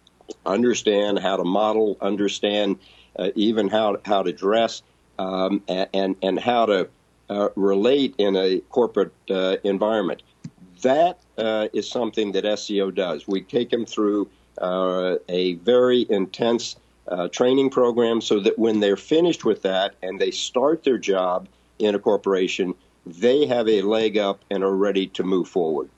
understand 0.44 1.18
how 1.18 1.38
to 1.38 1.44
model, 1.44 1.96
understand 2.02 2.78
uh, 3.18 3.30
even 3.34 3.68
how 3.68 3.96
how 4.04 4.22
to 4.22 4.32
dress, 4.32 4.82
um, 5.18 5.62
and 5.68 6.16
and 6.22 6.38
how 6.38 6.66
to 6.66 6.88
uh, 7.30 7.48
relate 7.56 8.14
in 8.18 8.36
a 8.36 8.60
corporate 8.68 9.14
uh, 9.30 9.56
environment. 9.64 10.22
That 10.82 11.18
uh, 11.36 11.68
is 11.72 11.88
something 11.88 12.32
that 12.32 12.44
SEO 12.44 12.94
does. 12.94 13.26
We 13.26 13.42
take 13.42 13.70
them 13.70 13.86
through 13.86 14.28
uh, 14.60 15.16
a 15.28 15.54
very 15.54 16.06
intense 16.08 16.76
uh, 17.08 17.28
training 17.28 17.70
program 17.70 18.20
so 18.20 18.40
that 18.40 18.58
when 18.58 18.80
they're 18.80 18.96
finished 18.96 19.44
with 19.44 19.62
that 19.62 19.94
and 20.02 20.20
they 20.20 20.30
start 20.30 20.84
their 20.84 20.98
job 20.98 21.48
in 21.78 21.94
a 21.94 21.98
corporation, 21.98 22.74
they 23.06 23.46
have 23.46 23.68
a 23.68 23.82
leg 23.82 24.18
up 24.18 24.44
and 24.50 24.62
are 24.62 24.74
ready 24.74 25.06
to 25.08 25.22
move 25.22 25.48
forward. 25.48 25.88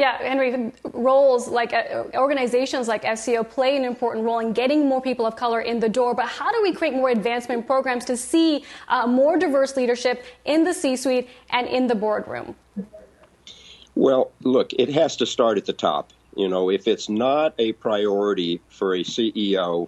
Yeah, 0.00 0.16
Henry, 0.16 0.72
roles 0.94 1.46
like 1.46 1.74
uh, 1.74 2.04
organizations 2.14 2.88
like 2.88 3.02
SEO 3.02 3.46
play 3.46 3.76
an 3.76 3.84
important 3.84 4.24
role 4.24 4.38
in 4.38 4.54
getting 4.54 4.88
more 4.88 5.02
people 5.02 5.26
of 5.26 5.36
color 5.36 5.60
in 5.60 5.78
the 5.78 5.90
door. 5.90 6.14
But 6.14 6.24
how 6.24 6.50
do 6.50 6.62
we 6.62 6.72
create 6.72 6.94
more 6.94 7.10
advancement 7.10 7.66
programs 7.66 8.06
to 8.06 8.16
see 8.16 8.64
uh, 8.88 9.06
more 9.06 9.36
diverse 9.36 9.76
leadership 9.76 10.24
in 10.46 10.64
the 10.64 10.72
C 10.72 10.96
suite 10.96 11.28
and 11.50 11.68
in 11.68 11.86
the 11.86 11.94
boardroom? 11.94 12.56
Well, 13.94 14.32
look, 14.42 14.72
it 14.72 14.88
has 14.88 15.16
to 15.16 15.26
start 15.26 15.58
at 15.58 15.66
the 15.66 15.74
top. 15.74 16.14
You 16.34 16.48
know, 16.48 16.70
if 16.70 16.88
it's 16.88 17.10
not 17.10 17.52
a 17.58 17.72
priority 17.72 18.62
for 18.70 18.94
a 18.94 19.00
CEO, 19.00 19.86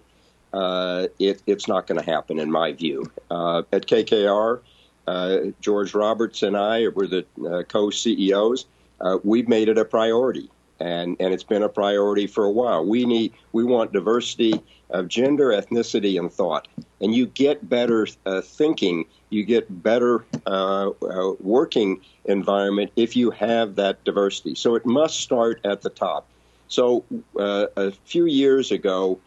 uh, 0.52 1.06
it, 1.20 1.42
it's 1.46 1.68
not 1.68 1.86
going 1.86 1.98
to 1.98 2.04
happen, 2.04 2.38
in 2.38 2.50
my 2.50 2.72
view. 2.72 3.10
Uh, 3.30 3.62
at 3.72 3.86
KKR, 3.86 4.60
uh, 5.06 5.38
George 5.62 5.94
Roberts 5.94 6.42
and 6.42 6.54
I 6.54 6.88
were 6.88 7.06
the 7.06 7.24
co 7.70 7.88
CEOs 7.88 8.66
uh, 9.02 9.18
we've 9.24 9.48
made 9.48 9.68
it 9.68 9.78
a 9.78 9.84
priority, 9.84 10.48
and 10.80 11.16
and 11.20 11.34
it's 11.34 11.42
been 11.42 11.62
a 11.62 11.68
priority 11.68 12.26
for 12.26 12.44
a 12.44 12.50
while. 12.50 12.84
We 12.84 13.04
need 13.04 13.32
we 13.52 13.64
want 13.64 13.92
diversity 13.92 14.62
of 14.90 15.08
gender, 15.08 15.48
ethnicity, 15.48 16.18
and 16.18 16.32
thought, 16.32 16.68
and 17.00 17.14
you 17.14 17.26
get 17.26 17.68
better 17.68 18.06
uh, 18.26 18.40
thinking, 18.40 19.06
you 19.30 19.44
get 19.44 19.82
better 19.82 20.24
uh, 20.46 20.90
uh, 20.90 21.32
working 21.40 22.00
environment 22.26 22.92
if 22.96 23.16
you 23.16 23.30
have 23.30 23.74
that 23.76 24.04
diversity. 24.04 24.54
So 24.54 24.74
it 24.74 24.86
must 24.86 25.20
start 25.20 25.60
at 25.64 25.82
the 25.82 25.90
top. 25.90 26.26
So 26.68 27.04
uh, 27.38 27.66
a 27.76 27.90
few 27.90 28.26
years 28.26 28.70
ago, 28.70 29.18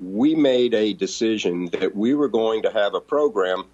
we 0.00 0.34
made 0.34 0.74
a 0.74 0.92
decision 0.92 1.66
that 1.66 1.94
we 1.94 2.14
were 2.14 2.28
going 2.28 2.62
to 2.62 2.70
have 2.70 2.94
a 2.94 3.00
program 3.00 3.64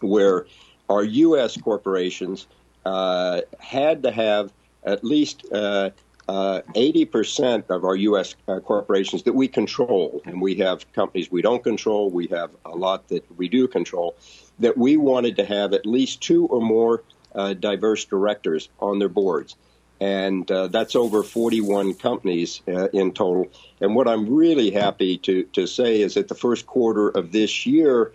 where 0.00 0.46
our 0.88 1.04
U.S. 1.04 1.56
corporations 1.56 2.46
uh, 2.84 3.42
had 3.58 4.02
to 4.02 4.10
have 4.10 4.52
at 4.84 5.04
least 5.04 5.44
uh, 5.52 5.90
uh, 6.28 6.62
80% 6.76 7.70
of 7.70 7.84
our 7.84 7.96
U.S. 7.96 8.36
Uh, 8.46 8.60
corporations 8.60 9.24
that 9.24 9.32
we 9.32 9.48
control, 9.48 10.22
and 10.24 10.40
we 10.40 10.54
have 10.56 10.90
companies 10.92 11.30
we 11.30 11.42
don't 11.42 11.62
control, 11.62 12.08
we 12.08 12.28
have 12.28 12.50
a 12.64 12.70
lot 12.70 13.08
that 13.08 13.24
we 13.36 13.48
do 13.48 13.66
control, 13.66 14.14
that 14.60 14.78
we 14.78 14.96
wanted 14.96 15.36
to 15.36 15.44
have 15.44 15.72
at 15.72 15.86
least 15.86 16.20
two 16.20 16.46
or 16.46 16.60
more 16.60 17.02
uh, 17.34 17.54
diverse 17.54 18.04
directors 18.04 18.68
on 18.78 19.00
their 19.00 19.08
boards. 19.08 19.56
And 20.00 20.48
uh, 20.50 20.68
that's 20.68 20.94
over 20.94 21.22
41 21.22 21.94
companies 21.94 22.62
uh, 22.68 22.88
in 22.88 23.12
total. 23.12 23.48
And 23.80 23.94
what 23.94 24.06
I'm 24.06 24.32
really 24.32 24.70
happy 24.70 25.18
to, 25.18 25.42
to 25.52 25.66
say 25.66 26.00
is 26.00 26.14
that 26.14 26.28
the 26.28 26.34
first 26.34 26.64
quarter 26.64 27.08
of 27.08 27.32
this 27.32 27.66
year, 27.66 28.12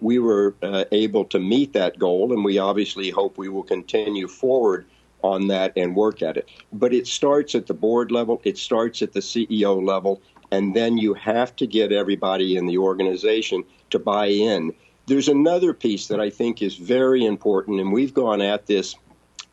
we 0.00 0.18
were 0.18 0.54
able 0.92 1.26
to 1.26 1.38
meet 1.38 1.74
that 1.74 1.98
goal, 1.98 2.32
and 2.32 2.42
we 2.44 2.58
obviously 2.58 3.10
hope 3.10 3.36
we 3.36 3.48
will 3.48 3.62
continue 3.62 4.28
forward 4.28 4.86
on 5.24 5.46
that 5.48 5.72
and 5.74 5.96
work 5.96 6.22
at 6.22 6.36
it. 6.36 6.50
But 6.72 6.92
it 6.92 7.06
starts 7.06 7.54
at 7.54 7.66
the 7.66 7.74
board 7.74 8.12
level, 8.12 8.42
it 8.44 8.58
starts 8.58 9.00
at 9.00 9.14
the 9.14 9.20
CEO 9.20 9.82
level, 9.82 10.20
and 10.50 10.76
then 10.76 10.98
you 10.98 11.14
have 11.14 11.56
to 11.56 11.66
get 11.66 11.92
everybody 11.92 12.56
in 12.56 12.66
the 12.66 12.76
organization 12.76 13.64
to 13.88 13.98
buy 13.98 14.26
in. 14.26 14.72
There's 15.06 15.28
another 15.28 15.72
piece 15.72 16.08
that 16.08 16.20
I 16.20 16.28
think 16.28 16.60
is 16.60 16.76
very 16.76 17.24
important, 17.24 17.80
and 17.80 17.90
we've 17.90 18.12
gone 18.12 18.42
at 18.42 18.66
this 18.66 18.94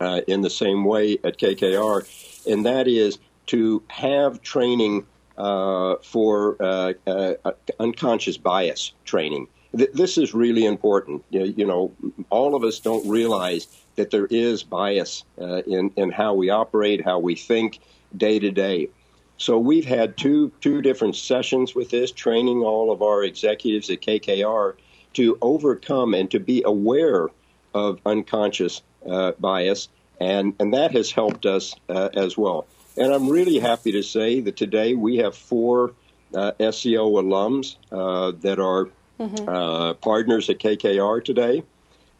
uh, 0.01 0.21
in 0.27 0.41
the 0.41 0.49
same 0.49 0.83
way 0.83 1.17
at 1.23 1.39
KKR, 1.39 2.45
and 2.51 2.65
that 2.65 2.87
is 2.89 3.19
to 3.47 3.81
have 3.87 4.41
training 4.41 5.05
uh, 5.37 5.95
for 6.03 6.57
uh, 6.59 6.93
uh 7.07 7.51
unconscious 7.79 8.37
bias 8.37 8.93
training. 9.05 9.47
Th- 9.75 9.91
this 9.93 10.17
is 10.17 10.33
really 10.33 10.65
important. 10.65 11.23
You 11.29 11.65
know, 11.65 11.93
all 12.29 12.55
of 12.55 12.63
us 12.63 12.79
don't 12.79 13.07
realize 13.07 13.67
that 13.95 14.11
there 14.11 14.27
is 14.27 14.63
bias 14.63 15.23
uh, 15.39 15.61
in 15.63 15.91
in 15.95 16.11
how 16.11 16.33
we 16.33 16.49
operate, 16.49 17.03
how 17.03 17.19
we 17.19 17.35
think 17.35 17.79
day 18.15 18.39
to 18.39 18.51
day. 18.51 18.89
So 19.37 19.57
we've 19.57 19.85
had 19.85 20.17
two 20.17 20.51
two 20.61 20.81
different 20.81 21.15
sessions 21.15 21.73
with 21.73 21.89
this, 21.89 22.11
training 22.11 22.59
all 22.59 22.91
of 22.91 23.01
our 23.01 23.23
executives 23.23 23.89
at 23.89 24.01
KKR 24.01 24.75
to 25.13 25.37
overcome 25.41 26.13
and 26.13 26.29
to 26.31 26.39
be 26.39 26.63
aware 26.63 27.29
of 27.73 27.99
unconscious 28.05 28.81
uh, 29.09 29.31
bias, 29.39 29.89
and 30.19 30.53
and 30.59 30.73
that 30.73 30.91
has 30.91 31.11
helped 31.11 31.45
us 31.45 31.73
uh, 31.89 32.09
as 32.13 32.37
well. 32.37 32.67
And 32.97 33.13
I'm 33.13 33.29
really 33.29 33.59
happy 33.59 33.93
to 33.93 34.03
say 34.03 34.41
that 34.41 34.57
today 34.57 34.93
we 34.93 35.17
have 35.17 35.35
four 35.35 35.93
uh, 36.35 36.51
SEO 36.59 37.21
alums 37.21 37.75
uh, 37.91 38.31
that 38.41 38.59
are 38.59 38.89
mm-hmm. 39.19 39.49
Uh, 39.49 39.93
partners 39.95 40.49
at 40.49 40.59
KKR 40.59 41.23
today. 41.23 41.63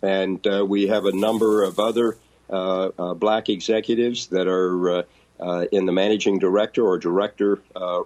And 0.01 0.45
uh, 0.47 0.65
we 0.65 0.87
have 0.87 1.05
a 1.05 1.11
number 1.11 1.63
of 1.63 1.79
other 1.79 2.17
uh, 2.49 2.89
uh, 2.97 3.13
black 3.13 3.49
executives 3.49 4.27
that 4.27 4.47
are 4.47 5.05
in 5.71 5.85
the 5.85 5.91
managing 5.91 6.39
director 6.39 6.85
or 6.85 6.97
director 6.97 7.61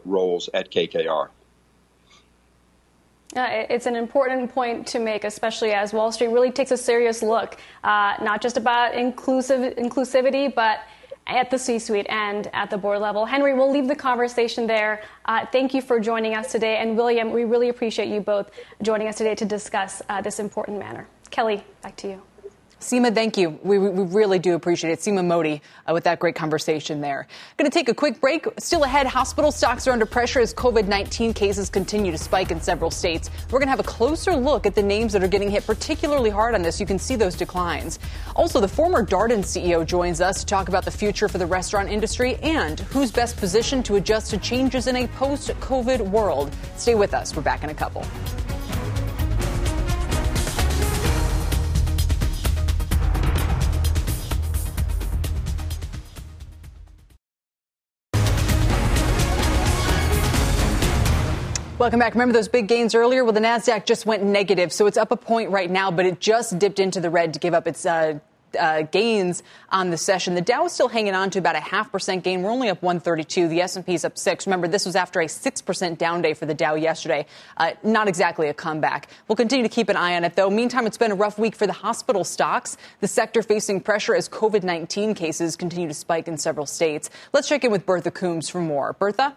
roles 0.05 0.49
at 0.53 0.71
KKR. 0.71 1.29
Uh, 3.36 3.65
it's 3.69 3.86
an 3.86 3.97
important 3.97 4.49
point 4.53 4.88
to 4.88 4.99
make, 4.99 5.25
especially 5.25 5.73
as 5.73 5.91
Wall 5.91 6.10
Street 6.10 6.29
really 6.29 6.51
takes 6.51 6.71
a 6.71 6.77
serious 6.77 7.21
look, 7.21 7.58
uh, 7.84 8.15
not 8.21 8.41
just 8.41 8.55
about 8.55 8.95
inclusive 8.95 9.75
inclusivity, 9.75 10.53
but 10.53 10.79
at 11.27 11.49
the 11.49 11.58
C-suite 11.58 12.05
and 12.08 12.49
at 12.53 12.69
the 12.69 12.77
board 12.77 13.01
level. 13.01 13.25
Henry, 13.25 13.53
we'll 13.53 13.71
leave 13.71 13.89
the 13.89 13.95
conversation 13.95 14.67
there. 14.67 15.03
Uh, 15.26 15.45
thank 15.51 15.74
you 15.74 15.82
for 15.82 15.99
joining 15.99 16.34
us 16.34 16.51
today, 16.51 16.78
and 16.78 16.95
William, 16.95 17.32
we 17.32 17.43
really 17.43 17.67
appreciate 17.67 18.07
you 18.07 18.22
both 18.22 18.51
joining 18.82 19.07
us 19.07 19.17
today 19.17 19.36
to 19.36 19.43
discuss 19.43 20.01
this 20.24 20.39
important 20.39 20.80
matter. 20.80 21.05
Kelly, 21.30 21.63
back 21.82 21.95
to 21.97 22.07
you. 22.07 22.21
Seema, 22.86 23.15
thank 23.15 23.36
you. 23.36 23.57
We, 23.63 23.80
we 23.80 24.03
really 24.03 24.38
do 24.38 24.53
appreciate 24.53 24.91
it. 24.91 24.99
Seema 24.99 25.26
Modi 25.26 25.61
uh, 25.88 25.93
with 25.93 26.03
that 26.03 26.19
great 26.19 26.36
conversation 26.36 27.01
there. 27.01 27.28
Going 27.57 27.69
to 27.69 27.73
take 27.73 27.89
a 27.89 27.95
quick 27.95 28.21
break. 28.21 28.45
Still 28.59 28.84
ahead, 28.84 29.07
hospital 29.07 29.51
stocks 29.51 29.88
are 29.88 29.91
under 29.91 30.05
pressure 30.05 30.39
as 30.39 30.53
COVID 30.53 30.88
19 30.88 31.34
cases 31.34 31.69
continue 31.69 32.11
to 32.11 32.17
spike 32.17 32.51
in 32.51 32.61
several 32.61 32.91
states. 32.91 33.32
We're 33.45 33.59
going 33.59 33.67
to 33.67 33.71
have 33.71 33.80
a 33.80 33.84
closer 33.84 34.36
look 34.36 34.67
at 34.67 34.76
the 34.76 34.84
names 34.84 35.13
that 35.13 35.23
are 35.23 35.28
getting 35.28 35.49
hit 35.49 35.65
particularly 35.65 36.30
hard 36.30 36.53
on 36.53 36.61
this. 36.61 36.80
You 36.80 36.86
can 36.86 36.99
see 36.99 37.15
those 37.15 37.36
declines. 37.36 37.97
Also, 38.36 38.61
the 38.61 38.67
former 38.67 39.03
Darden 39.03 39.39
CEO 39.39 39.84
joins 39.84 40.21
us 40.21 40.41
to 40.41 40.45
talk 40.45 40.67
about 40.67 40.86
the 40.86 40.91
future 40.91 41.28
for 41.28 41.39
the 41.39 41.47
restaurant 41.47 41.89
industry 41.89 42.36
and 42.43 42.82
who's 42.82 43.11
best 43.11 43.38
positioned 43.38 43.86
to 43.86 43.95
adjust 43.95 44.30
to 44.30 44.38
changes 44.38 44.86
in 44.86 44.95
a 44.97 45.07
post 45.07 45.49
COVID 45.59 46.01
world. 46.01 46.53
Stay 46.76 46.93
with 46.93 47.15
us. 47.15 47.36
We're 47.36 47.41
back 47.41 47.63
in 47.63 47.71
a 47.71 47.73
couple. 47.73 48.05
Welcome 61.78 61.99
back. 61.99 62.13
Remember 62.13 62.32
those 62.32 62.47
big 62.47 62.69
gains 62.69 62.95
earlier? 62.95 63.26
Well, 63.26 63.34
the 63.34 63.41
NASDAQ 63.41 63.86
just 63.86 64.05
went 64.05 64.23
negative, 64.23 64.71
so 64.71 64.86
it's 64.86 64.95
up 64.95 65.11
a 65.11 65.17
point 65.17 65.49
right 65.49 65.69
now, 65.69 65.91
but 65.91 66.05
it 66.05 66.21
just 66.21 66.57
dipped 66.57 66.80
into 66.80 67.01
the 67.01 67.09
red 67.09 67.34
to 67.34 67.39
give 67.39 67.53
up 67.53 67.67
its 67.67 67.86
uh, 67.86 68.19
uh, 68.57 68.84
gains 68.84 69.43
on 69.71 69.89
the 69.89 69.97
session. 69.97 70.36
The 70.36 70.41
Dow 70.41 70.63
is 70.63 70.71
still 70.71 70.88
hanging 70.88 71.15
on 71.15 71.32
to 71.32 71.39
about 71.39 71.57
a 71.57 71.59
half 71.59 71.91
percent 71.91 72.23
gain. 72.23 72.43
We're 72.43 72.51
only 72.51 72.69
up 72.69 72.82
132. 72.82 73.49
The 73.49 73.59
S&P 73.59 73.93
is 73.93 74.05
up 74.05 74.17
six. 74.17 74.47
Remember, 74.47 74.69
this 74.69 74.86
was 74.86 74.95
after 74.95 75.19
a 75.19 75.28
six 75.28 75.61
percent 75.61 75.99
down 75.99 76.21
day 76.21 76.34
for 76.34 76.45
the 76.45 76.53
Dow 76.53 76.76
yesterday. 76.76 77.26
Uh, 77.57 77.71
not 77.84 78.07
exactly 78.07 78.47
a 78.47 78.53
comeback. 78.53 79.09
We'll 79.28 79.36
continue 79.36 79.67
to 79.67 79.76
keep 79.76 79.89
an 79.89 79.97
eye 79.97 80.15
on 80.15 80.23
it, 80.23 80.38
though. 80.38 80.49
Meantime, 80.49 80.88
it's 80.88 80.97
been 80.97 81.11
a 81.11 81.15
rough 81.15 81.38
week 81.38 81.57
for 81.57 81.67
the 81.67 81.73
hospital 81.73 82.23
stocks. 82.23 82.78
The 83.01 83.09
sector 83.09 83.43
facing 83.43 83.82
pressure 83.82 84.15
as 84.15 84.30
COVID-19 84.30 85.13
cases 85.13 85.57
continue 85.57 85.89
to 85.89 85.93
spike 85.93 86.30
in 86.30 86.38
several 86.38 86.67
states. 86.67 87.09
Let's 87.34 87.49
check 87.49 87.65
in 87.65 87.71
with 87.73 87.86
Bertha 87.86 88.11
Coombs 88.11 88.49
for 88.49 88.61
more. 88.61 88.93
Bertha. 88.93 89.36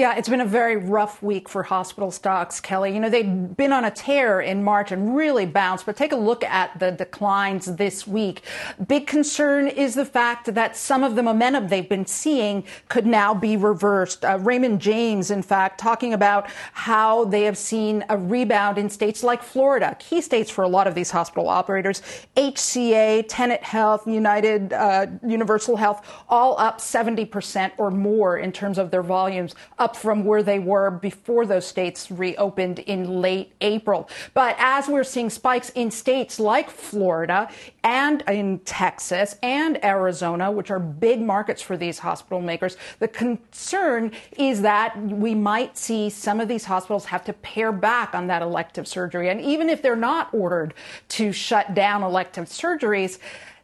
Yeah, 0.00 0.16
it's 0.16 0.30
been 0.30 0.40
a 0.40 0.46
very 0.46 0.78
rough 0.78 1.22
week 1.22 1.46
for 1.46 1.62
hospital 1.62 2.10
stocks, 2.10 2.58
Kelly. 2.58 2.94
You 2.94 3.00
know, 3.00 3.10
they'd 3.10 3.54
been 3.54 3.70
on 3.70 3.84
a 3.84 3.90
tear 3.90 4.40
in 4.40 4.64
March 4.64 4.92
and 4.92 5.14
really 5.14 5.44
bounced, 5.44 5.84
but 5.84 5.94
take 5.94 6.12
a 6.12 6.16
look 6.16 6.42
at 6.42 6.78
the 6.78 6.90
declines 6.90 7.66
this 7.76 8.06
week. 8.06 8.40
Big 8.86 9.06
concern 9.06 9.68
is 9.68 9.94
the 9.94 10.06
fact 10.06 10.54
that 10.54 10.74
some 10.74 11.04
of 11.04 11.16
the 11.16 11.22
momentum 11.22 11.68
they've 11.68 11.86
been 11.86 12.06
seeing 12.06 12.64
could 12.88 13.04
now 13.04 13.34
be 13.34 13.58
reversed. 13.58 14.24
Uh, 14.24 14.38
Raymond 14.40 14.80
James, 14.80 15.30
in 15.30 15.42
fact, 15.42 15.78
talking 15.78 16.14
about 16.14 16.48
how 16.72 17.26
they 17.26 17.42
have 17.42 17.58
seen 17.58 18.02
a 18.08 18.16
rebound 18.16 18.78
in 18.78 18.88
states 18.88 19.22
like 19.22 19.42
Florida, 19.42 19.94
key 19.98 20.22
states 20.22 20.50
for 20.50 20.64
a 20.64 20.68
lot 20.68 20.86
of 20.86 20.94
these 20.94 21.10
hospital 21.10 21.46
operators, 21.46 22.00
HCA, 22.38 23.26
Tenet 23.28 23.62
Health, 23.62 24.06
United, 24.06 24.72
uh, 24.72 25.08
Universal 25.26 25.76
Health, 25.76 26.10
all 26.26 26.58
up 26.58 26.78
70% 26.78 27.72
or 27.76 27.90
more 27.90 28.38
in 28.38 28.50
terms 28.50 28.78
of 28.78 28.90
their 28.90 29.02
volumes 29.02 29.54
up 29.90 29.96
from 29.96 30.24
where 30.24 30.42
they 30.42 30.60
were 30.60 30.88
before 30.88 31.44
those 31.44 31.66
states 31.66 32.10
reopened 32.12 32.78
in 32.80 33.20
late 33.20 33.52
April. 33.60 34.08
But 34.34 34.54
as 34.58 34.86
we're 34.86 35.04
seeing 35.04 35.30
spikes 35.30 35.70
in 35.70 35.90
states 35.90 36.38
like 36.38 36.70
Florida 36.70 37.50
and 37.82 38.22
in 38.28 38.60
Texas 38.60 39.36
and 39.42 39.84
Arizona, 39.84 40.52
which 40.52 40.70
are 40.70 40.78
big 40.78 41.20
markets 41.20 41.60
for 41.60 41.76
these 41.76 41.98
hospital 41.98 42.40
makers, 42.40 42.76
the 43.00 43.08
concern 43.08 44.12
is 44.38 44.62
that 44.62 44.96
we 45.02 45.34
might 45.34 45.76
see 45.76 46.08
some 46.08 46.38
of 46.38 46.46
these 46.46 46.64
hospitals 46.64 47.06
have 47.06 47.24
to 47.24 47.32
pare 47.32 47.72
back 47.72 48.14
on 48.14 48.28
that 48.28 48.42
elective 48.42 48.86
surgery. 48.86 49.28
And 49.28 49.40
even 49.40 49.68
if 49.68 49.82
they're 49.82 49.96
not 49.96 50.32
ordered 50.32 50.72
to 51.08 51.32
shut 51.32 51.74
down 51.74 52.04
elective 52.04 52.44
surgeries, 52.44 53.18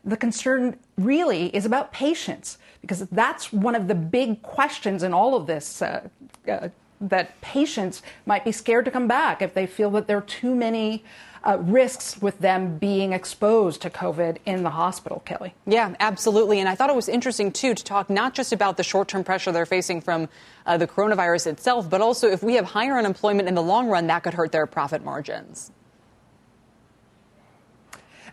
the 0.04 0.16
concern 0.16 0.76
really 0.98 1.54
is 1.54 1.66
about 1.66 1.92
patients 1.92 2.58
because 2.86 3.06
that's 3.08 3.52
one 3.52 3.74
of 3.74 3.88
the 3.88 3.94
big 3.94 4.42
questions 4.42 5.02
in 5.02 5.12
all 5.12 5.34
of 5.34 5.46
this. 5.46 5.82
Uh, 5.82 6.08
uh, 6.48 6.68
that 7.00 7.38
patients 7.40 8.02
might 8.24 8.42
be 8.42 8.52
scared 8.52 8.84
to 8.84 8.90
come 8.90 9.06
back 9.06 9.42
if 9.42 9.54
they 9.54 9.66
feel 9.66 9.90
that 9.90 10.06
there 10.06 10.16
are 10.16 10.22
too 10.22 10.54
many 10.54 11.04
uh, 11.46 11.58
risks 11.60 12.20
with 12.20 12.38
them 12.40 12.76
being 12.78 13.12
exposed 13.12 13.80
to 13.82 13.90
COVID 13.90 14.38
in 14.46 14.62
the 14.62 14.70
hospital, 14.70 15.22
Kelly. 15.24 15.54
Yeah, 15.66 15.94
absolutely. 16.00 16.58
And 16.58 16.68
I 16.68 16.74
thought 16.74 16.90
it 16.90 16.96
was 16.96 17.08
interesting, 17.08 17.52
too, 17.52 17.74
to 17.74 17.84
talk 17.84 18.10
not 18.10 18.34
just 18.34 18.52
about 18.52 18.76
the 18.76 18.82
short 18.82 19.08
term 19.08 19.22
pressure 19.22 19.52
they're 19.52 19.66
facing 19.66 20.00
from 20.00 20.28
uh, 20.64 20.76
the 20.76 20.86
coronavirus 20.86 21.48
itself, 21.48 21.88
but 21.88 22.00
also 22.00 22.28
if 22.28 22.42
we 22.42 22.54
have 22.54 22.64
higher 22.64 22.98
unemployment 22.98 23.48
in 23.48 23.54
the 23.54 23.62
long 23.62 23.88
run, 23.88 24.08
that 24.08 24.22
could 24.24 24.34
hurt 24.34 24.50
their 24.50 24.66
profit 24.66 25.04
margins. 25.04 25.70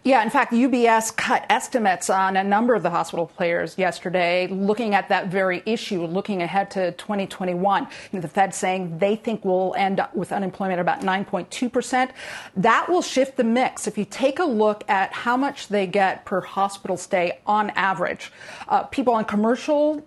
Yeah, 0.05 0.21
in 0.21 0.29
fact, 0.29 0.51
UBS 0.51 1.15
cut 1.15 1.45
estimates 1.49 2.09
on 2.09 2.35
a 2.35 2.43
number 2.43 2.75
of 2.75 2.83
the 2.83 2.89
hospital 2.89 3.25
players 3.25 3.77
yesterday, 3.77 4.47
looking 4.47 4.95
at 4.95 5.07
that 5.07 5.27
very 5.27 5.63
issue, 5.65 6.05
looking 6.05 6.41
ahead 6.41 6.69
to 6.71 6.91
2021. 6.91 7.83
You 7.83 7.89
know, 8.11 8.19
the 8.19 8.27
Fed 8.27 8.53
saying 8.53 8.97
they 8.97 9.15
think 9.15 9.45
we'll 9.45 9.73
end 9.77 10.01
up 10.01 10.13
with 10.13 10.33
unemployment 10.33 10.79
at 10.79 10.81
about 10.81 10.99
9.2%. 10.99 12.09
That 12.57 12.89
will 12.89 13.01
shift 13.01 13.37
the 13.37 13.45
mix. 13.45 13.87
If 13.87 13.97
you 13.97 14.03
take 14.03 14.39
a 14.39 14.43
look 14.43 14.83
at 14.89 15.13
how 15.13 15.37
much 15.37 15.69
they 15.69 15.87
get 15.87 16.25
per 16.25 16.41
hospital 16.41 16.97
stay 16.97 17.39
on 17.47 17.69
average, 17.69 18.29
uh, 18.67 18.83
people 18.83 19.13
on 19.13 19.23
commercial 19.23 20.05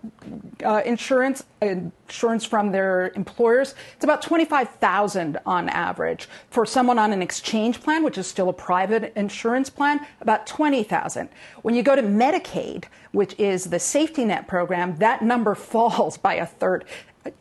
uh, 0.63 0.83
insurance, 0.85 1.43
insurance 1.61 2.45
from 2.45 2.71
their 2.71 3.11
employers, 3.15 3.75
it's 3.95 4.03
about 4.03 4.21
25,000 4.21 5.39
on 5.45 5.69
average. 5.69 6.27
For 6.49 6.65
someone 6.65 6.99
on 6.99 7.13
an 7.13 7.21
exchange 7.21 7.81
plan, 7.81 8.03
which 8.03 8.17
is 8.17 8.27
still 8.27 8.49
a 8.49 8.53
private 8.53 9.13
insurance 9.15 9.69
plan, 9.69 10.05
about 10.21 10.47
20,000. 10.47 11.29
When 11.61 11.75
you 11.75 11.83
go 11.83 11.95
to 11.95 12.03
Medicaid, 12.03 12.85
which 13.11 13.37
is 13.39 13.65
the 13.65 13.79
safety 13.79 14.25
net 14.25 14.47
program, 14.47 14.95
that 14.97 15.21
number 15.21 15.55
falls 15.73 16.17
by 16.17 16.35
a 16.35 16.45
third. 16.45 16.85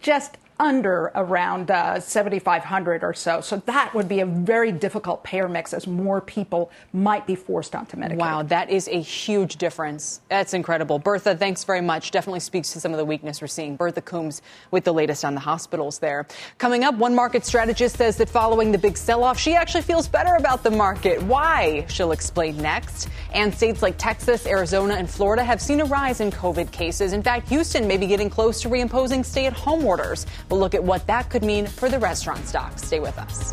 Just 0.01 0.39
under 0.59 1.13
around 1.15 1.71
uh, 1.71 2.01
7,500 2.01 3.05
or 3.05 3.13
so. 3.13 3.41
So 3.41 3.57
that 3.67 3.95
would 3.95 4.09
be 4.09 4.21
a 4.21 4.27
very 4.27 4.73
difficult 4.73 5.23
payer 5.23 5.49
mix 5.49 5.75
as 5.75 5.87
more 5.87 6.21
people 6.21 6.71
might 6.93 7.27
be 7.27 7.35
forced 7.35 7.75
onto 7.75 7.97
Medicaid. 7.97 8.17
Wow, 8.17 8.43
that 8.45 8.71
is 8.71 8.89
a 8.89 9.01
huge 9.01 9.57
difference. 9.57 10.21
That's 10.29 10.55
incredible. 10.55 10.99
Bertha, 10.99 11.37
thanks 11.37 11.65
very 11.65 11.81
much. 11.83 12.11
Definitely 12.11 12.41
speaks 12.41 12.73
to 12.73 12.81
some 12.81 12.93
of 12.93 12.99
the 12.99 13.05
weakness 13.05 13.41
we're 13.41 13.49
seeing. 13.49 13.77
Bertha 13.77 14.01
Coombs 14.01 14.43
with 14.71 14.85
the 14.85 14.93
latest 14.93 15.25
on 15.25 15.35
the 15.35 15.41
hospitals 15.41 15.99
there. 15.99 16.27
Coming 16.59 16.85
up, 16.85 16.95
one 16.97 17.15
market 17.15 17.45
strategist 17.45 17.97
says 17.97 18.17
that 18.17 18.29
following 18.29 18.73
the 18.73 18.79
big 18.79 18.97
sell 18.97 19.25
off, 19.25 19.39
she 19.39 19.55
actually 19.55 19.83
feels 19.83 20.09
better 20.09 20.37
about 20.37 20.63
the 20.63 20.71
market. 20.71 21.23
Why? 21.23 21.85
She'll 21.89 22.13
explain 22.13 22.57
next. 22.57 23.09
And 23.33 23.55
states 23.55 23.83
like 23.83 23.99
Texas, 23.99 24.47
Arizona, 24.47 24.95
and 24.95 25.09
Florida 25.09 25.45
have 25.45 25.61
seen 25.61 25.81
a 25.81 25.85
rise 25.85 26.21
in 26.21 26.31
COVID 26.31 26.71
cases. 26.73 27.13
In 27.13 27.23
fact, 27.23 27.49
Houston 27.49 27.87
may 27.87 27.99
be 27.99 28.07
getting 28.07 28.31
close 28.31 28.63
to 28.63 28.69
reimposing 28.69 29.25
stay 29.25 29.47
at 29.47 29.53
home 29.53 29.85
orders. 29.85 30.27
We'll 30.51 30.61
look 30.61 30.75
at 30.75 30.85
what 30.85 31.07
that 31.07 31.31
could 31.31 31.43
mean 31.43 31.67
for 31.67 31.89
the 31.89 31.99
restaurant 31.99 32.47
stocks. 32.47 32.83
Stay 32.83 33.01
with 33.01 33.19
us. 33.19 33.53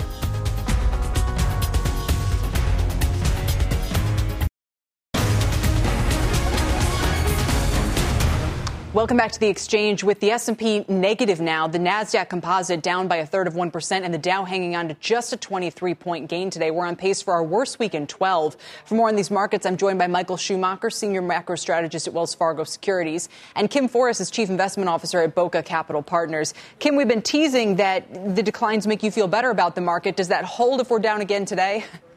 Welcome 8.93 9.17
back 9.17 9.31
to 9.31 9.39
the 9.39 9.47
exchange 9.47 10.03
with 10.03 10.19
the 10.19 10.29
S&P 10.29 10.85
negative 10.87 11.41
now, 11.41 11.65
the 11.65 11.79
Nasdaq 11.79 12.29
Composite 12.29 12.83
down 12.83 13.07
by 13.07 13.15
a 13.15 13.25
third 13.25 13.47
of 13.47 13.55
1% 13.55 13.91
and 14.03 14.13
the 14.13 14.19
Dow 14.19 14.45
hanging 14.45 14.75
on 14.75 14.87
to 14.89 14.93
just 14.99 15.33
a 15.33 15.37
23 15.37 15.95
point 15.95 16.29
gain 16.29 16.51
today. 16.51 16.69
We're 16.69 16.85
on 16.85 16.95
pace 16.95 17.19
for 17.19 17.33
our 17.33 17.43
worst 17.43 17.79
week 17.79 17.95
in 17.95 18.05
12. 18.05 18.55
For 18.85 18.93
more 18.93 19.07
on 19.07 19.15
these 19.15 19.31
markets, 19.31 19.65
I'm 19.65 19.77
joined 19.77 19.97
by 19.97 20.05
Michael 20.05 20.37
Schumacher, 20.37 20.91
senior 20.91 21.23
macro 21.23 21.55
strategist 21.55 22.07
at 22.07 22.13
Wells 22.13 22.35
Fargo 22.35 22.65
Securities, 22.65 23.29
and 23.55 23.67
Kim 23.67 23.87
Forrest 23.87 24.21
is 24.21 24.29
chief 24.29 24.51
investment 24.51 24.87
officer 24.87 25.21
at 25.21 25.33
Bokeh 25.33 25.65
Capital 25.65 26.03
Partners. 26.03 26.53
Kim, 26.77 26.95
we've 26.95 27.07
been 27.07 27.23
teasing 27.23 27.77
that 27.77 28.35
the 28.35 28.43
declines 28.43 28.85
make 28.85 29.01
you 29.01 29.09
feel 29.09 29.27
better 29.27 29.49
about 29.49 29.73
the 29.73 29.81
market. 29.81 30.15
Does 30.15 30.27
that 30.27 30.45
hold 30.45 30.81
if 30.81 30.91
we're 30.91 30.99
down 30.99 31.21
again 31.21 31.45
today? 31.45 31.83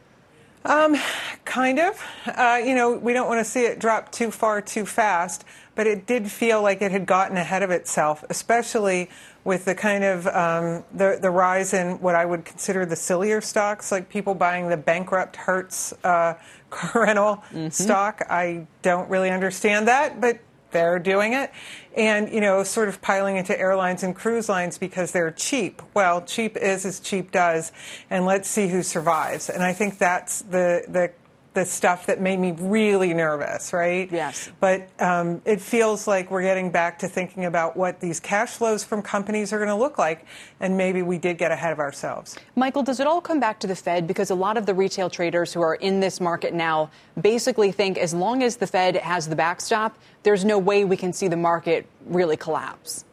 Um, 0.65 0.97
kind 1.45 1.79
of. 1.79 2.01
Uh, 2.25 2.59
you 2.63 2.75
know, 2.75 2.93
we 2.93 3.13
don't 3.13 3.27
want 3.27 3.39
to 3.39 3.45
see 3.45 3.65
it 3.65 3.79
drop 3.79 4.11
too 4.11 4.31
far 4.31 4.61
too 4.61 4.85
fast 4.85 5.45
but 5.77 5.85
it 5.85 6.07
did 6.07 6.29
feel 6.29 6.61
like 6.63 6.81
it 6.81 6.91
had 6.91 7.05
gotten 7.05 7.37
ahead 7.37 7.61
of 7.61 7.69
itself, 7.69 8.25
especially 8.31 9.09
with 9.43 9.63
the 9.63 9.75
kind 9.75 10.03
of 10.03 10.25
um, 10.27 10.83
the 10.91 11.19
the 11.21 11.29
rise 11.29 11.73
in 11.73 12.01
what 12.01 12.15
I 12.15 12.25
would 12.25 12.43
consider 12.43 12.83
the 12.83 12.95
sillier 12.95 13.39
stocks, 13.41 13.91
like 13.91 14.09
people 14.09 14.33
buying 14.33 14.67
the 14.69 14.75
bankrupt 14.75 15.35
Hertz 15.35 15.93
uh, 16.03 16.33
rental 16.95 17.43
mm-hmm. 17.53 17.69
stock. 17.69 18.23
I 18.27 18.65
don't 18.81 19.07
really 19.07 19.29
understand 19.29 19.87
that, 19.87 20.19
but 20.19 20.39
they're 20.71 20.99
doing 20.99 21.33
it. 21.33 21.51
And, 21.95 22.31
you 22.31 22.41
know, 22.41 22.63
sort 22.63 22.89
of 22.89 23.01
piling 23.01 23.37
into 23.37 23.59
airlines 23.59 24.03
and 24.03 24.15
cruise 24.15 24.49
lines 24.49 24.77
because 24.77 25.11
they're 25.11 25.31
cheap. 25.31 25.81
Well, 25.93 26.21
cheap 26.21 26.55
is 26.57 26.85
as 26.85 26.99
cheap 26.99 27.31
does, 27.31 27.71
and 28.09 28.25
let's 28.25 28.47
see 28.47 28.67
who 28.67 28.83
survives. 28.83 29.49
And 29.49 29.63
I 29.63 29.73
think 29.73 29.97
that's 29.97 30.41
the, 30.43 30.83
the 30.87 31.11
the 31.57 31.65
stuff 31.65 32.05
that 32.05 32.21
made 32.21 32.37
me 32.37 32.51
really 32.51 33.15
nervous, 33.15 33.73
right? 33.73 34.11
Yes. 34.11 34.51
But 34.59 34.89
um, 34.99 35.41
it 35.43 35.59
feels 35.59 36.05
like 36.05 36.29
we're 36.29 36.43
getting 36.43 36.69
back 36.69 36.99
to 36.99 37.07
thinking 37.07 37.45
about 37.45 37.75
what 37.75 37.99
these 37.99 38.19
cash 38.19 38.51
flows 38.51 38.83
from 38.83 39.01
companies 39.01 39.51
are 39.51 39.57
going 39.57 39.67
to 39.69 39.75
look 39.75 39.97
like, 39.97 40.27
and 40.59 40.77
maybe 40.77 41.01
we 41.01 41.17
did 41.17 41.39
get 41.39 41.51
ahead 41.51 41.73
of 41.73 41.79
ourselves. 41.79 42.37
Michael, 42.55 42.83
does 42.83 42.99
it 42.99 43.07
all 43.07 43.21
come 43.21 43.39
back 43.39 43.59
to 43.61 43.65
the 43.65 43.75
Fed? 43.75 44.05
Because 44.05 44.29
a 44.29 44.35
lot 44.35 44.55
of 44.55 44.67
the 44.67 44.73
retail 44.75 45.09
traders 45.09 45.51
who 45.51 45.61
are 45.61 45.73
in 45.73 45.99
this 45.99 46.21
market 46.21 46.53
now 46.53 46.91
basically 47.19 47.71
think 47.71 47.97
as 47.97 48.13
long 48.13 48.43
as 48.43 48.57
the 48.57 48.67
Fed 48.67 48.95
has 48.97 49.27
the 49.27 49.35
backstop, 49.35 49.97
there's 50.21 50.45
no 50.45 50.59
way 50.59 50.85
we 50.85 50.95
can 50.95 51.11
see 51.11 51.27
the 51.27 51.37
market 51.37 51.87
really 52.05 52.37
collapse. 52.37 53.03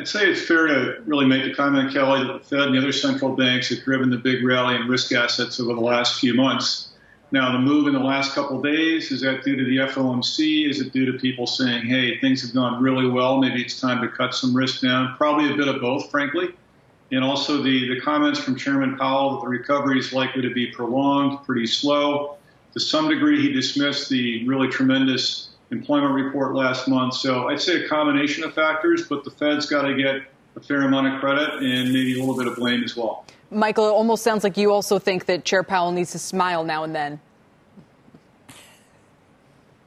I'd 0.00 0.08
say 0.08 0.30
it's 0.30 0.40
fair 0.40 0.66
to 0.66 1.02
really 1.04 1.26
make 1.26 1.44
the 1.44 1.52
comment, 1.52 1.92
Kelly, 1.92 2.26
that 2.26 2.32
the 2.32 2.38
Fed 2.38 2.68
and 2.68 2.74
the 2.74 2.78
other 2.78 2.90
central 2.90 3.36
banks 3.36 3.68
have 3.68 3.84
driven 3.84 4.08
the 4.08 4.16
big 4.16 4.42
rally 4.42 4.76
in 4.76 4.88
risk 4.88 5.12
assets 5.12 5.60
over 5.60 5.74
the 5.74 5.80
last 5.80 6.18
few 6.18 6.32
months. 6.32 6.88
Now, 7.32 7.52
the 7.52 7.58
move 7.58 7.86
in 7.86 7.92
the 7.92 8.00
last 8.00 8.34
couple 8.34 8.56
of 8.56 8.64
days, 8.64 9.12
is 9.12 9.20
that 9.20 9.44
due 9.44 9.56
to 9.56 9.64
the 9.66 9.76
FOMC? 9.76 10.70
Is 10.70 10.80
it 10.80 10.94
due 10.94 11.04
to 11.12 11.18
people 11.18 11.46
saying, 11.46 11.84
hey, 11.84 12.18
things 12.18 12.40
have 12.40 12.54
gone 12.54 12.82
really 12.82 13.10
well, 13.10 13.36
maybe 13.36 13.60
it's 13.60 13.78
time 13.78 14.00
to 14.00 14.08
cut 14.08 14.34
some 14.34 14.56
risk 14.56 14.80
down? 14.80 15.16
Probably 15.18 15.52
a 15.52 15.54
bit 15.54 15.68
of 15.68 15.82
both, 15.82 16.10
frankly. 16.10 16.48
And 17.12 17.22
also 17.22 17.62
the, 17.62 17.94
the 17.94 18.00
comments 18.00 18.40
from 18.40 18.56
Chairman 18.56 18.96
Powell 18.96 19.34
that 19.34 19.40
the 19.42 19.48
recovery 19.48 19.98
is 19.98 20.14
likely 20.14 20.40
to 20.40 20.54
be 20.54 20.68
prolonged, 20.68 21.44
pretty 21.44 21.66
slow. 21.66 22.38
To 22.72 22.80
some 22.80 23.10
degree, 23.10 23.42
he 23.42 23.52
dismissed 23.52 24.08
the 24.08 24.48
really 24.48 24.68
tremendous 24.68 25.49
employment 25.70 26.14
report 26.14 26.54
last 26.54 26.88
month. 26.88 27.14
So 27.14 27.48
I'd 27.48 27.60
say 27.60 27.84
a 27.84 27.88
combination 27.88 28.44
of 28.44 28.54
factors, 28.54 29.06
but 29.08 29.24
the 29.24 29.30
Fed's 29.30 29.66
got 29.66 29.82
to 29.82 29.94
get 29.94 30.22
a 30.56 30.60
fair 30.60 30.82
amount 30.82 31.14
of 31.14 31.20
credit 31.20 31.62
and 31.62 31.92
maybe 31.92 32.16
a 32.16 32.20
little 32.20 32.36
bit 32.36 32.46
of 32.46 32.56
blame 32.56 32.82
as 32.82 32.96
well. 32.96 33.24
Michael, 33.50 33.88
it 33.88 33.92
almost 33.92 34.22
sounds 34.22 34.44
like 34.44 34.56
you 34.56 34.72
also 34.72 34.98
think 34.98 35.26
that 35.26 35.44
Chair 35.44 35.62
Powell 35.62 35.92
needs 35.92 36.12
to 36.12 36.18
smile 36.18 36.64
now 36.64 36.84
and 36.84 36.94
then. 36.94 37.20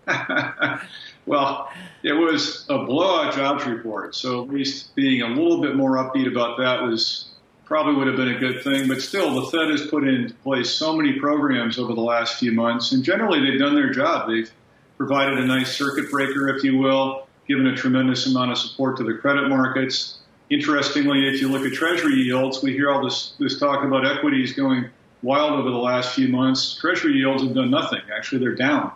well, 1.25 1.69
it 2.03 2.11
was 2.11 2.65
a 2.69 2.79
blowout 2.79 3.33
jobs 3.33 3.65
report, 3.65 4.15
so 4.15 4.43
at 4.43 4.49
least 4.49 4.93
being 4.95 5.21
a 5.21 5.27
little 5.27 5.61
bit 5.61 5.75
more 5.75 5.91
upbeat 5.91 6.29
about 6.29 6.57
that 6.57 6.81
was 6.81 7.29
probably 7.63 7.95
would 7.95 8.07
have 8.07 8.17
been 8.17 8.35
a 8.35 8.39
good 8.39 8.61
thing. 8.63 8.89
But 8.89 9.01
still, 9.01 9.33
the 9.41 9.49
Fed 9.49 9.69
has 9.69 9.87
put 9.87 10.05
in 10.05 10.33
place 10.43 10.69
so 10.69 10.93
many 10.95 11.19
programs 11.19 11.79
over 11.79 11.93
the 11.93 12.01
last 12.01 12.37
few 12.37 12.51
months, 12.51 12.91
and 12.91 13.03
generally 13.03 13.39
they've 13.39 13.59
done 13.59 13.75
their 13.75 13.91
job. 13.91 14.29
They've 14.29 14.51
provided 14.97 15.37
a 15.37 15.45
nice 15.45 15.75
circuit 15.75 16.09
breaker, 16.09 16.49
if 16.49 16.63
you 16.63 16.77
will, 16.77 17.27
given 17.47 17.67
a 17.67 17.75
tremendous 17.75 18.27
amount 18.27 18.51
of 18.51 18.57
support 18.57 18.97
to 18.97 19.03
the 19.03 19.13
credit 19.13 19.49
markets. 19.49 20.19
Interestingly, 20.49 21.27
if 21.27 21.41
you 21.41 21.49
look 21.49 21.65
at 21.65 21.73
Treasury 21.73 22.15
yields, 22.15 22.61
we 22.61 22.73
hear 22.73 22.91
all 22.91 23.03
this, 23.03 23.33
this 23.39 23.59
talk 23.59 23.83
about 23.83 24.05
equities 24.05 24.53
going 24.53 24.89
wild 25.21 25.53
over 25.53 25.69
the 25.69 25.77
last 25.77 26.13
few 26.13 26.27
months. 26.27 26.77
Treasury 26.79 27.13
yields 27.13 27.43
have 27.43 27.55
done 27.55 27.71
nothing. 27.71 28.01
Actually, 28.15 28.39
they're 28.39 28.55
down. 28.55 28.91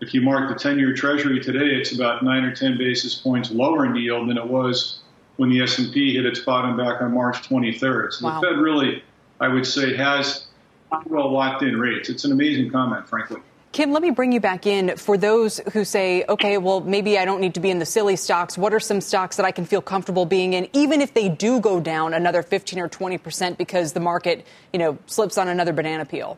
If 0.00 0.14
you 0.14 0.22
mark 0.22 0.48
the 0.48 0.68
10-year 0.68 0.94
Treasury 0.94 1.40
today, 1.40 1.76
it's 1.76 1.94
about 1.94 2.22
nine 2.22 2.44
or 2.44 2.54
10 2.54 2.78
basis 2.78 3.14
points 3.14 3.50
lower 3.50 3.84
in 3.84 3.94
yield 3.96 4.28
than 4.28 4.38
it 4.38 4.46
was 4.46 5.00
when 5.36 5.50
the 5.50 5.62
S&P 5.62 6.14
hit 6.14 6.26
its 6.26 6.40
bottom 6.40 6.76
back 6.76 7.02
on 7.02 7.12
March 7.12 7.48
23rd. 7.48 8.12
So 8.12 8.26
wow. 8.26 8.40
the 8.40 8.46
Fed 8.46 8.58
really, 8.58 9.02
I 9.40 9.48
would 9.48 9.66
say, 9.66 9.96
has 9.96 10.46
well 11.06 11.32
locked 11.32 11.62
in 11.62 11.78
rates. 11.78 12.08
It's 12.08 12.24
an 12.24 12.32
amazing 12.32 12.70
comment, 12.70 13.08
frankly. 13.08 13.40
Kim, 13.72 13.92
let 13.92 14.02
me 14.02 14.10
bring 14.10 14.32
you 14.32 14.40
back 14.40 14.66
in 14.66 14.96
for 14.96 15.16
those 15.16 15.58
who 15.72 15.84
say, 15.84 16.24
okay, 16.28 16.58
well, 16.58 16.80
maybe 16.80 17.16
I 17.16 17.24
don't 17.24 17.40
need 17.40 17.54
to 17.54 17.60
be 17.60 17.70
in 17.70 17.78
the 17.78 17.86
silly 17.86 18.16
stocks. 18.16 18.58
What 18.58 18.74
are 18.74 18.80
some 18.80 19.00
stocks 19.00 19.36
that 19.36 19.46
I 19.46 19.52
can 19.52 19.64
feel 19.64 19.80
comfortable 19.80 20.26
being 20.26 20.54
in, 20.54 20.68
even 20.72 21.00
if 21.00 21.14
they 21.14 21.28
do 21.28 21.60
go 21.60 21.78
down 21.78 22.12
another 22.12 22.42
15 22.42 22.80
or 22.80 22.88
20 22.88 23.16
percent 23.18 23.58
because 23.58 23.92
the 23.92 24.00
market, 24.00 24.44
you 24.72 24.80
know, 24.80 24.98
slips 25.06 25.38
on 25.38 25.46
another 25.46 25.72
banana 25.72 26.04
peel? 26.04 26.36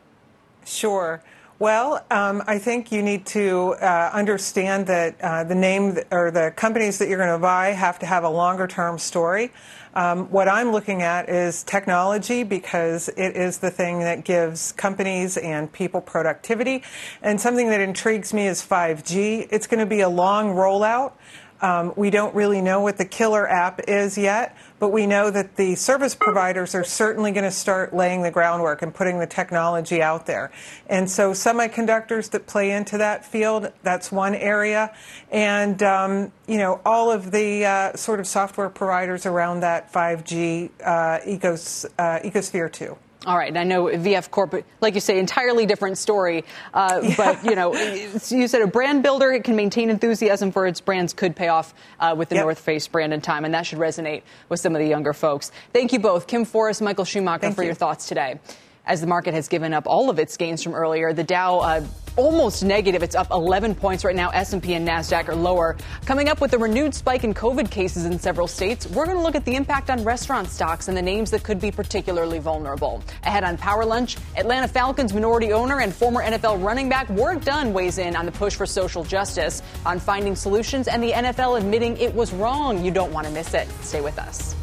Sure. 0.63 1.23
Well, 1.59 2.03
um, 2.09 2.41
I 2.47 2.57
think 2.57 2.91
you 2.91 3.03
need 3.03 3.27
to 3.27 3.75
uh, 3.79 4.09
understand 4.11 4.87
that 4.87 5.21
uh, 5.21 5.43
the 5.43 5.53
name 5.53 5.99
or 6.09 6.31
the 6.31 6.51
companies 6.55 6.97
that 6.97 7.07
you're 7.07 7.19
going 7.19 7.29
to 7.29 7.37
buy 7.37 7.69
have 7.69 7.99
to 7.99 8.07
have 8.07 8.23
a 8.23 8.29
longer 8.29 8.65
term 8.65 8.97
story. 8.97 9.51
Um, 9.93 10.25
what 10.31 10.47
I'm 10.47 10.71
looking 10.71 11.03
at 11.03 11.29
is 11.29 11.61
technology 11.61 12.41
because 12.43 13.07
it 13.09 13.35
is 13.35 13.59
the 13.59 13.69
thing 13.69 13.99
that 13.99 14.25
gives 14.25 14.71
companies 14.71 15.37
and 15.37 15.71
people 15.71 16.01
productivity. 16.01 16.83
And 17.21 17.39
something 17.39 17.69
that 17.69 17.81
intrigues 17.81 18.33
me 18.33 18.47
is 18.47 18.65
5G. 18.65 19.47
It's 19.51 19.67
going 19.67 19.79
to 19.79 19.85
be 19.85 20.01
a 20.01 20.09
long 20.09 20.55
rollout. 20.55 21.13
Um, 21.61 21.93
we 21.95 22.09
don't 22.09 22.35
really 22.35 22.61
know 22.61 22.81
what 22.81 22.97
the 22.97 23.05
killer 23.05 23.47
app 23.47 23.79
is 23.87 24.17
yet, 24.17 24.57
but 24.83 24.91
we 24.91 25.07
know 25.07 25.31
that 25.31 25.55
the 25.55 25.75
service 25.75 26.13
providers 26.13 26.75
are 26.75 26.83
certainly 26.83 27.31
going 27.31 27.45
to 27.45 27.51
start 27.51 27.95
laying 27.95 28.21
the 28.21 28.29
groundwork 28.29 28.81
and 28.81 28.93
putting 28.93 29.17
the 29.17 29.25
technology 29.25 30.01
out 30.01 30.25
there. 30.25 30.51
And 30.87 31.09
so, 31.09 31.31
semiconductors 31.31 32.29
that 32.31 32.47
play 32.47 32.71
into 32.71 32.97
that 32.97 33.23
field, 33.23 33.71
that's 33.83 34.11
one 34.11 34.35
area. 34.35 34.93
And, 35.31 35.81
um, 35.83 36.33
you 36.47 36.57
know, 36.57 36.81
all 36.85 37.09
of 37.09 37.31
the 37.31 37.65
uh, 37.65 37.95
sort 37.95 38.19
of 38.19 38.27
software 38.27 38.69
providers 38.69 39.25
around 39.25 39.61
that 39.61 39.89
5G 39.89 40.69
uh, 40.83 41.19
ecos, 41.25 41.85
uh, 41.97 42.19
ecosphere, 42.19 42.69
too. 42.69 42.97
All 43.25 43.37
right, 43.37 43.55
I 43.55 43.63
know 43.63 43.85
VF 43.85 44.31
Corp, 44.31 44.65
like 44.81 44.95
you 44.95 44.99
say, 44.99 45.17
entirely 45.17 45.65
different 45.65 45.97
story. 45.97 46.43
Uh, 46.73 46.99
yeah. 47.03 47.13
But 47.15 47.43
you 47.45 47.55
know, 47.55 47.73
you 47.73 48.47
said 48.47 48.61
a 48.61 48.67
brand 48.67 49.01
builder 49.01 49.31
it 49.31 49.45
can 49.45 49.55
maintain 49.55 49.89
enthusiasm 49.89 50.51
for 50.51 50.67
its 50.67 50.81
brands 50.81 51.13
could 51.13 51.35
pay 51.35 51.47
off 51.47 51.73
uh, 51.99 52.13
with 52.17 52.29
the 52.29 52.35
yep. 52.35 52.43
North 52.43 52.59
Face 52.59 52.87
brand 52.87 53.13
in 53.13 53.21
time, 53.21 53.45
and 53.45 53.53
that 53.53 53.65
should 53.65 53.79
resonate 53.79 54.23
with 54.49 54.59
some 54.59 54.75
of 54.75 54.81
the 54.81 54.87
younger 54.87 55.13
folks. 55.13 55.51
Thank 55.71 55.93
you 55.93 55.99
both, 55.99 56.27
Kim 56.27 56.43
Forrest, 56.43 56.81
Michael 56.81 57.05
Schumacher, 57.05 57.41
Thank 57.41 57.55
for 57.55 57.63
you. 57.63 57.67
your 57.67 57.75
thoughts 57.75 58.07
today 58.07 58.39
as 58.85 59.01
the 59.01 59.07
market 59.07 59.33
has 59.33 59.47
given 59.47 59.73
up 59.73 59.87
all 59.87 60.09
of 60.09 60.19
its 60.19 60.35
gains 60.37 60.61
from 60.61 60.73
earlier. 60.73 61.13
The 61.13 61.23
Dow 61.23 61.59
uh, 61.59 61.85
almost 62.15 62.63
negative. 62.63 63.03
It's 63.03 63.15
up 63.15 63.31
11 63.31 63.75
points 63.75 64.03
right 64.03 64.15
now. 64.15 64.29
S&P 64.29 64.73
and 64.73 64.87
Nasdaq 64.87 65.29
are 65.29 65.35
lower. 65.35 65.77
Coming 66.05 66.29
up 66.29 66.41
with 66.41 66.53
a 66.53 66.57
renewed 66.57 66.93
spike 66.93 67.23
in 67.23 67.33
COVID 67.33 67.71
cases 67.71 68.05
in 68.05 68.19
several 68.19 68.47
states, 68.47 68.87
we're 68.87 69.05
going 69.05 69.17
to 69.17 69.23
look 69.23 69.35
at 69.35 69.45
the 69.45 69.55
impact 69.55 69.89
on 69.89 70.03
restaurant 70.03 70.47
stocks 70.49 70.87
and 70.87 70.97
the 70.97 71.01
names 71.01 71.31
that 71.31 71.43
could 71.43 71.59
be 71.59 71.71
particularly 71.71 72.39
vulnerable. 72.39 73.03
Ahead 73.23 73.43
on 73.43 73.57
Power 73.57 73.85
Lunch, 73.85 74.17
Atlanta 74.37 74.67
Falcons 74.67 75.13
minority 75.13 75.53
owner 75.53 75.79
and 75.79 75.93
former 75.93 76.21
NFL 76.21 76.63
running 76.63 76.89
back 76.89 77.09
Warrick 77.09 77.43
Dunn 77.43 77.73
weighs 77.73 77.97
in 77.97 78.15
on 78.15 78.25
the 78.25 78.31
push 78.31 78.55
for 78.55 78.65
social 78.65 79.03
justice, 79.03 79.61
on 79.85 79.99
finding 79.99 80.35
solutions 80.35 80.87
and 80.87 81.01
the 81.01 81.11
NFL 81.11 81.59
admitting 81.59 81.97
it 81.97 82.13
was 82.13 82.33
wrong. 82.33 82.83
You 82.83 82.91
don't 82.91 83.11
want 83.11 83.27
to 83.27 83.33
miss 83.33 83.53
it. 83.53 83.67
Stay 83.81 84.01
with 84.01 84.19
us. 84.19 84.55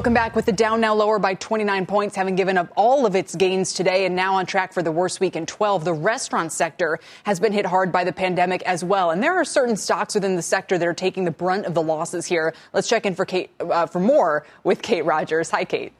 Welcome 0.00 0.14
back 0.14 0.34
with 0.34 0.46
the 0.46 0.52
Dow 0.52 0.76
now 0.76 0.94
lower 0.94 1.18
by 1.18 1.34
29 1.34 1.84
points, 1.84 2.16
having 2.16 2.34
given 2.34 2.56
up 2.56 2.72
all 2.74 3.04
of 3.04 3.14
its 3.14 3.34
gains 3.34 3.74
today 3.74 4.06
and 4.06 4.16
now 4.16 4.36
on 4.36 4.46
track 4.46 4.72
for 4.72 4.82
the 4.82 4.90
worst 4.90 5.20
week 5.20 5.36
in 5.36 5.44
12. 5.44 5.84
The 5.84 5.92
restaurant 5.92 6.52
sector 6.52 6.98
has 7.24 7.38
been 7.38 7.52
hit 7.52 7.66
hard 7.66 7.92
by 7.92 8.04
the 8.04 8.12
pandemic 8.12 8.62
as 8.62 8.82
well. 8.82 9.10
And 9.10 9.22
there 9.22 9.34
are 9.34 9.44
certain 9.44 9.76
stocks 9.76 10.14
within 10.14 10.36
the 10.36 10.42
sector 10.42 10.78
that 10.78 10.88
are 10.88 10.94
taking 10.94 11.26
the 11.26 11.30
brunt 11.30 11.66
of 11.66 11.74
the 11.74 11.82
losses 11.82 12.24
here. 12.24 12.54
Let's 12.72 12.88
check 12.88 13.04
in 13.04 13.14
for 13.14 13.26
Kate, 13.26 13.50
uh, 13.60 13.84
for 13.84 14.00
more 14.00 14.46
with 14.64 14.80
Kate 14.80 15.04
Rogers. 15.04 15.50
Hi, 15.50 15.66
Kate. 15.66 15.92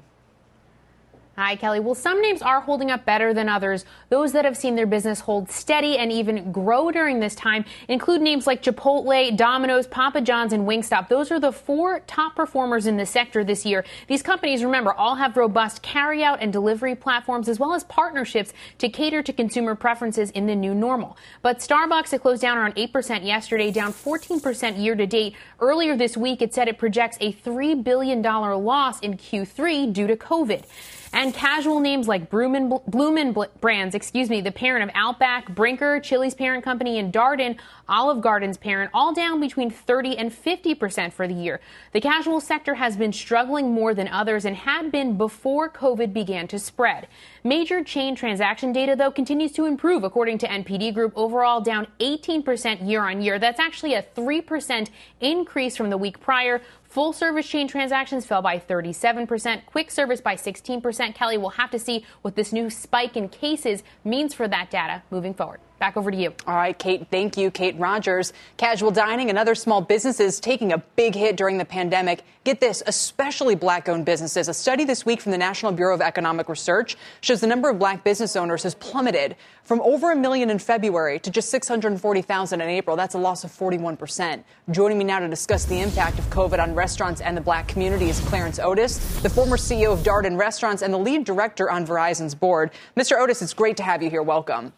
Hi, 1.41 1.57
Kelly. 1.57 1.81
Well, 1.81 1.95
some 1.95 2.21
names 2.21 2.43
are 2.43 2.61
holding 2.61 2.91
up 2.91 3.07
better 3.07 3.33
than 3.33 3.49
others. 3.49 3.87
Those 4.11 4.33
that 4.33 4.45
have 4.45 4.59
seen 4.59 4.75
their 4.75 4.87
business 4.87 5.21
hold 5.21 5.51
steady 5.51 5.97
and 5.97 6.13
even 6.13 6.53
grow 6.53 6.91
during 6.91 7.19
this 7.19 7.35
time 7.35 7.65
include 7.89 8.21
names 8.21 8.47
like 8.47 8.63
Chipotle, 8.63 9.35
Domino's, 9.39 9.87
Papa 9.87 10.21
John's, 10.21 10.53
and 10.53 10.69
Wingstop. 10.69 11.09
Those 11.09 11.31
are 11.31 11.41
the 11.41 11.51
four 11.51 12.01
top 12.01 12.37
performers 12.37 12.87
in 12.87 12.99
the 12.99 13.07
sector 13.07 13.43
this 13.43 13.65
year. 13.65 13.87
These 14.07 14.23
companies, 14.23 14.63
remember, 14.63 14.93
all 14.93 15.15
have 15.15 15.35
robust 15.35 15.83
carryout 15.83 16.37
and 16.43 16.53
delivery 16.53 16.95
platforms 16.95 17.49
as 17.49 17.59
well 17.59 17.73
as 17.73 17.85
partnerships 17.85 18.53
to 18.77 18.91
cater 18.91 19.23
to 19.23 19.33
consumer 19.33 19.75
preferences 19.75 20.31
in 20.33 20.47
the 20.47 20.55
new 20.55 20.75
normal. 20.75 21.17
But 21.41 21.61
Starbucks, 21.61 22.13
it 22.13 22.21
closed 22.21 22.43
down 22.43 22.59
around 22.59 22.75
8% 22.75 23.25
yesterday, 23.25 23.71
down 23.71 23.95
14% 23.95 24.79
year 24.79 24.95
to 24.95 25.07
date. 25.07 25.37
Earlier 25.59 25.97
this 25.97 26.19
week, 26.19 26.43
it 26.43 26.53
said 26.53 26.69
it 26.69 26.77
projects 26.77 27.17
a 27.23 27.33
$3 27.33 27.83
billion 27.83 28.21
loss 28.21 29.01
in 29.01 29.17
Q3 29.17 29.91
due 29.91 30.07
to 30.07 30.17
COVID. 30.17 30.65
And 31.13 31.35
casual 31.35 31.81
names 31.81 32.07
like 32.07 32.31
Bloomin', 32.31 32.73
Bloomin' 32.87 33.35
Brands, 33.61 33.97
excuse 33.97 34.31
me, 34.31 34.41
the 34.41 34.53
parent 34.53 34.89
of 34.89 34.95
Outback, 34.95 35.53
Brinker, 35.55 35.99
Chili's 35.99 36.35
parent 36.35 36.63
company, 36.63 37.01
and 37.01 37.13
Darden, 37.13 37.59
Olive 37.89 38.21
Garden's 38.21 38.57
parent, 38.57 38.93
all 38.95 39.13
down 39.13 39.41
between 39.41 39.71
30 39.71 40.17
and 40.17 40.33
50 40.33 40.75
percent 40.77 41.13
for 41.13 41.27
the 41.27 41.35
year. 41.35 41.61
The 41.93 42.01
casual 42.01 42.41
sector 42.41 42.75
has 42.75 42.97
been 42.97 43.13
struggling 43.13 43.73
more 43.73 43.93
than 43.93 44.07
others 44.07 44.45
and 44.45 44.55
had 44.55 44.93
been 44.93 45.19
before 45.19 45.69
COVID 45.69 46.13
began 46.13 46.47
to 46.49 46.59
spread. 46.61 47.09
Major 47.43 47.83
chain 47.83 48.15
transaction 48.15 48.73
data, 48.73 48.95
though, 48.95 49.11
continues 49.11 49.51
to 49.53 49.65
improve, 49.65 50.05
according 50.05 50.39
to 50.39 50.47
NPD 50.47 50.95
Group. 50.95 51.13
Overall, 51.17 51.61
down 51.61 51.89
18 51.99 52.45
percent 52.45 52.83
year 52.83 53.03
on 53.03 53.21
year. 53.21 53.41
That's 53.41 53.59
actually 53.59 53.95
a 53.95 54.03
3 54.03 54.41
percent 54.43 54.91
increase 55.21 55.77
from 55.77 55.91
the 55.91 55.99
week 55.99 56.21
prior. 56.21 56.63
Full 56.91 57.13
service 57.13 57.47
chain 57.47 57.69
transactions 57.69 58.27
fell 58.27 58.43
by 58.43 58.59
37%, 58.59 59.65
quick 59.67 59.93
service 59.93 60.21
by 60.21 60.35
16%. 60.35 61.15
Kelly 61.15 61.39
will 61.39 61.51
have 61.51 61.71
to 61.71 61.79
see 61.79 62.05
what 62.23 62.35
this 62.35 62.53
new 62.53 62.69
spike 62.69 63.17
in 63.17 63.29
cases 63.29 63.85
means 64.03 64.35
for 64.35 64.49
that 64.49 64.71
data 64.71 65.05
moving 65.09 65.33
forward. 65.33 65.61
Back 65.81 65.97
over 65.97 66.11
to 66.11 66.17
you. 66.17 66.35
All 66.47 66.57
right, 66.57 66.79
Kate. 66.79 67.07
Thank 67.11 67.39
you, 67.39 67.51
Kate 67.51 67.75
Rogers. 67.79 68.35
Casual 68.59 68.91
dining 68.91 69.31
and 69.31 69.39
other 69.39 69.55
small 69.55 69.81
businesses 69.81 70.39
taking 70.39 70.75
a 70.75 70.79
big 70.95 71.15
hit 71.15 71.39
during 71.39 71.57
the 71.57 71.65
pandemic. 71.65 72.23
Get 72.45 72.61
this, 72.61 72.83
especially 72.87 73.55
black 73.55 73.89
owned 73.89 74.05
businesses. 74.05 74.49
A 74.49 74.53
study 74.53 74.85
this 74.85 75.07
week 75.07 75.23
from 75.23 75.33
the 75.33 75.39
National 75.39 75.73
Bureau 75.73 75.95
of 75.95 76.03
Economic 76.03 76.51
Research 76.51 76.99
shows 77.23 77.41
the 77.41 77.47
number 77.47 77.71
of 77.71 77.79
black 77.79 78.05
business 78.05 78.37
owners 78.37 78.63
has 78.65 78.75
plummeted 78.75 79.37
from 79.65 79.81
over 79.81 80.13
a 80.13 80.17
million 80.17 80.51
in 80.51 80.59
February 80.59 81.19
to 81.21 81.31
just 81.31 81.49
640,000 81.49 82.61
in 82.61 82.69
April. 82.69 82.95
That's 82.95 83.15
a 83.15 83.19
loss 83.19 83.45
of 83.45 83.51
41%. 83.51 84.45
Joining 84.71 84.99
me 84.99 85.05
now 85.05 85.21
to 85.21 85.29
discuss 85.29 85.65
the 85.65 85.81
impact 85.81 86.19
of 86.19 86.27
COVID 86.27 86.63
on 86.63 86.75
restaurants 86.75 87.23
and 87.23 87.35
the 87.35 87.41
black 87.41 87.69
community 87.69 88.11
is 88.11 88.21
Clarence 88.21 88.59
Otis, 88.59 88.99
the 89.23 89.31
former 89.31 89.57
CEO 89.57 89.95
of 89.95 90.01
Darden 90.01 90.37
Restaurants 90.37 90.83
and 90.83 90.93
the 90.93 90.99
lead 90.99 91.25
director 91.25 91.71
on 91.71 91.87
Verizon's 91.87 92.35
board. 92.35 92.71
Mr. 92.99 93.19
Otis, 93.19 93.41
it's 93.41 93.55
great 93.55 93.79
to 93.79 93.83
have 93.83 94.03
you 94.03 94.11
here. 94.11 94.23
Welcome. 94.23 94.75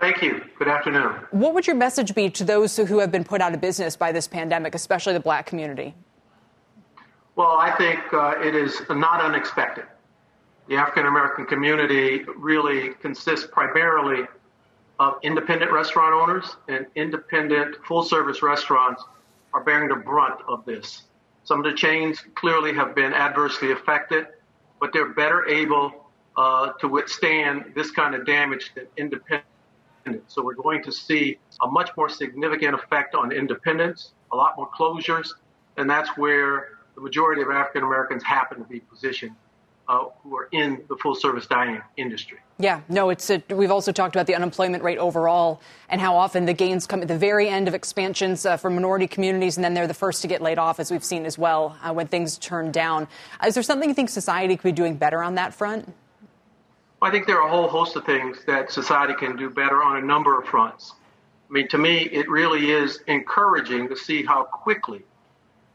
Thank 0.00 0.22
you. 0.22 0.44
Good 0.56 0.68
afternoon. 0.68 1.12
What 1.32 1.54
would 1.54 1.66
your 1.66 1.74
message 1.74 2.14
be 2.14 2.30
to 2.30 2.44
those 2.44 2.76
who 2.76 2.98
have 2.98 3.10
been 3.10 3.24
put 3.24 3.40
out 3.40 3.52
of 3.52 3.60
business 3.60 3.96
by 3.96 4.12
this 4.12 4.28
pandemic, 4.28 4.74
especially 4.74 5.12
the 5.12 5.20
black 5.20 5.46
community? 5.46 5.94
Well, 7.34 7.56
I 7.58 7.72
think 7.76 8.00
uh, 8.12 8.34
it 8.40 8.54
is 8.54 8.80
not 8.90 9.20
unexpected. 9.20 9.84
The 10.68 10.76
African 10.76 11.06
American 11.06 11.46
community 11.46 12.24
really 12.36 12.90
consists 13.00 13.48
primarily 13.50 14.24
of 15.00 15.14
independent 15.22 15.72
restaurant 15.72 16.14
owners 16.14 16.56
and 16.68 16.86
independent 16.94 17.76
full 17.84 18.02
service 18.02 18.42
restaurants 18.42 19.02
are 19.54 19.64
bearing 19.64 19.88
the 19.88 19.96
brunt 19.96 20.40
of 20.46 20.64
this. 20.64 21.04
Some 21.44 21.58
of 21.58 21.64
the 21.64 21.72
chains 21.72 22.22
clearly 22.34 22.74
have 22.74 22.94
been 22.94 23.14
adversely 23.14 23.72
affected, 23.72 24.26
but 24.80 24.92
they're 24.92 25.14
better 25.14 25.46
able 25.46 26.06
uh, 26.36 26.72
to 26.74 26.88
withstand 26.88 27.72
this 27.74 27.90
kind 27.90 28.14
of 28.14 28.26
damage 28.26 28.72
than 28.74 28.86
independent. 28.96 29.44
So 30.26 30.42
we're 30.42 30.54
going 30.54 30.82
to 30.84 30.92
see 30.92 31.38
a 31.62 31.68
much 31.68 31.90
more 31.96 32.08
significant 32.08 32.74
effect 32.74 33.14
on 33.14 33.32
independents, 33.32 34.12
a 34.32 34.36
lot 34.36 34.56
more 34.56 34.68
closures, 34.70 35.28
and 35.76 35.88
that's 35.88 36.10
where 36.16 36.78
the 36.94 37.00
majority 37.00 37.42
of 37.42 37.50
African 37.50 37.82
Americans 37.82 38.22
happen 38.22 38.58
to 38.58 38.64
be 38.64 38.80
positioned 38.80 39.34
uh, 39.88 40.04
who 40.22 40.36
are 40.36 40.48
in 40.52 40.82
the 40.88 40.96
full 40.96 41.14
service 41.14 41.46
dining 41.46 41.80
industry. 41.96 42.38
Yeah, 42.58 42.80
no, 42.88 43.10
it's 43.10 43.30
a, 43.30 43.42
we've 43.50 43.70
also 43.70 43.92
talked 43.92 44.14
about 44.14 44.26
the 44.26 44.34
unemployment 44.34 44.82
rate 44.82 44.98
overall 44.98 45.62
and 45.88 46.00
how 46.00 46.16
often 46.16 46.44
the 46.44 46.52
gains 46.52 46.86
come 46.86 47.02
at 47.02 47.08
the 47.08 47.16
very 47.16 47.48
end 47.48 47.68
of 47.68 47.74
expansions 47.74 48.44
uh, 48.44 48.56
for 48.56 48.68
minority 48.68 49.06
communities, 49.06 49.56
and 49.56 49.64
then 49.64 49.74
they're 49.74 49.86
the 49.86 49.94
first 49.94 50.22
to 50.22 50.28
get 50.28 50.42
laid 50.42 50.58
off, 50.58 50.80
as 50.80 50.90
we've 50.90 51.04
seen 51.04 51.24
as 51.24 51.38
well 51.38 51.76
uh, 51.82 51.92
when 51.92 52.06
things 52.06 52.36
turn 52.36 52.72
down. 52.72 53.08
Is 53.46 53.54
there 53.54 53.62
something 53.62 53.88
you 53.88 53.94
think 53.94 54.10
society 54.10 54.56
could 54.56 54.64
be 54.64 54.72
doing 54.72 54.96
better 54.96 55.22
on 55.22 55.36
that 55.36 55.54
front? 55.54 55.94
I 57.00 57.10
think 57.10 57.26
there 57.26 57.40
are 57.40 57.46
a 57.46 57.50
whole 57.50 57.68
host 57.68 57.96
of 57.96 58.04
things 58.04 58.44
that 58.46 58.72
society 58.72 59.14
can 59.14 59.36
do 59.36 59.50
better 59.50 59.82
on 59.82 59.96
a 59.96 60.02
number 60.02 60.38
of 60.38 60.46
fronts. 60.46 60.94
I 61.48 61.52
mean, 61.52 61.68
to 61.68 61.78
me, 61.78 62.00
it 62.00 62.28
really 62.28 62.72
is 62.72 63.00
encouraging 63.06 63.88
to 63.88 63.96
see 63.96 64.24
how 64.24 64.44
quickly 64.44 65.04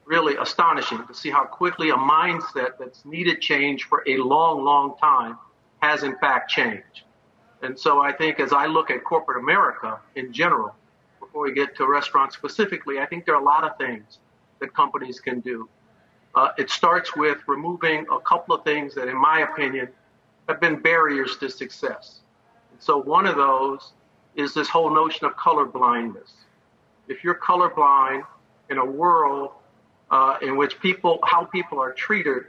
really 0.06 0.36
astonishing 0.38 1.06
to 1.08 1.14
see 1.14 1.30
how 1.30 1.44
quickly 1.46 1.90
a 1.90 1.96
mindset 1.96 2.78
that's 2.80 3.06
needed 3.06 3.42
change 3.42 3.86
for 3.86 4.04
a 4.08 4.18
long, 4.18 4.64
long 4.64 4.98
time 4.98 5.38
has 5.80 6.04
in 6.04 6.18
fact 6.18 6.50
changed. 6.50 7.04
And 7.62 7.80
so 7.80 8.02
I 8.02 8.12
think 8.12 8.40
as 8.40 8.52
I 8.52 8.66
look 8.66 8.92
at 8.92 9.04
corporate 9.04 9.42
America 9.42 10.00
in 10.16 10.34
general, 10.34 10.76
before 11.20 11.44
we 11.44 11.54
get 11.54 11.76
to 11.78 11.88
restaurants 11.88 12.36
specifically, 12.36 13.00
I 13.00 13.06
think 13.06 13.26
there 13.26 13.36
are 13.36 13.42
a 13.42 13.46
lot 13.46 13.64
of 13.64 13.78
things 13.78 14.20
that 14.60 14.74
companies 14.74 15.20
can 15.20 15.40
do. 15.40 15.70
Uh, 16.36 16.50
it 16.58 16.70
starts 16.70 17.16
with 17.16 17.38
removing 17.48 18.06
a 18.12 18.20
couple 18.20 18.56
of 18.56 18.64
things 18.64 18.96
that, 18.96 19.08
in 19.08 19.16
my 19.16 19.42
opinion, 19.42 19.88
have 20.48 20.60
been 20.60 20.80
barriers 20.80 21.38
to 21.38 21.50
success. 21.50 22.20
And 22.72 22.82
so 22.82 22.98
one 23.02 23.26
of 23.26 23.36
those 23.36 23.94
is 24.36 24.54
this 24.54 24.68
whole 24.68 24.94
notion 24.94 25.26
of 25.26 25.36
color 25.38 25.66
blindness. 25.66 26.34
If 27.08 27.24
you're 27.24 27.36
colorblind 27.36 28.24
in 28.70 28.78
a 28.78 28.86
world 28.86 29.52
uh, 30.10 30.38
in 30.42 30.58
which 30.58 30.80
people, 30.80 31.20
how 31.24 31.46
people 31.46 31.80
are 31.80 31.94
treated, 31.94 32.44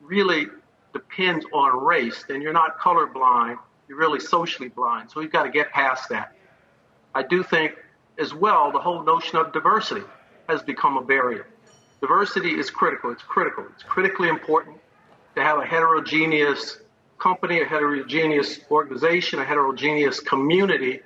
really 0.00 0.46
depends 0.92 1.44
on 1.52 1.84
race. 1.84 2.24
Then 2.28 2.40
you're 2.42 2.52
not 2.52 2.78
colorblind; 2.78 3.58
you're 3.88 3.98
really 3.98 4.20
socially 4.20 4.68
blind. 4.68 5.10
So 5.10 5.20
we've 5.20 5.32
got 5.32 5.44
to 5.44 5.50
get 5.50 5.70
past 5.70 6.08
that. 6.10 6.34
I 7.14 7.22
do 7.22 7.42
think, 7.42 7.76
as 8.18 8.34
well, 8.34 8.72
the 8.72 8.78
whole 8.78 9.02
notion 9.02 9.38
of 9.38 9.52
diversity 9.52 10.04
has 10.48 10.62
become 10.62 10.96
a 10.96 11.02
barrier. 11.02 11.46
Diversity 12.00 12.58
is 12.58 12.70
critical. 12.70 13.10
It's 13.10 13.22
critical. 13.22 13.64
It's 13.72 13.82
critically 13.82 14.28
important 14.28 14.78
to 15.36 15.42
have 15.42 15.58
a 15.58 15.64
heterogeneous 15.64 16.78
company, 17.24 17.62
a 17.62 17.64
heterogeneous 17.64 18.60
organization, 18.70 19.38
a 19.38 19.44
heterogeneous 19.44 20.20
community, 20.20 21.00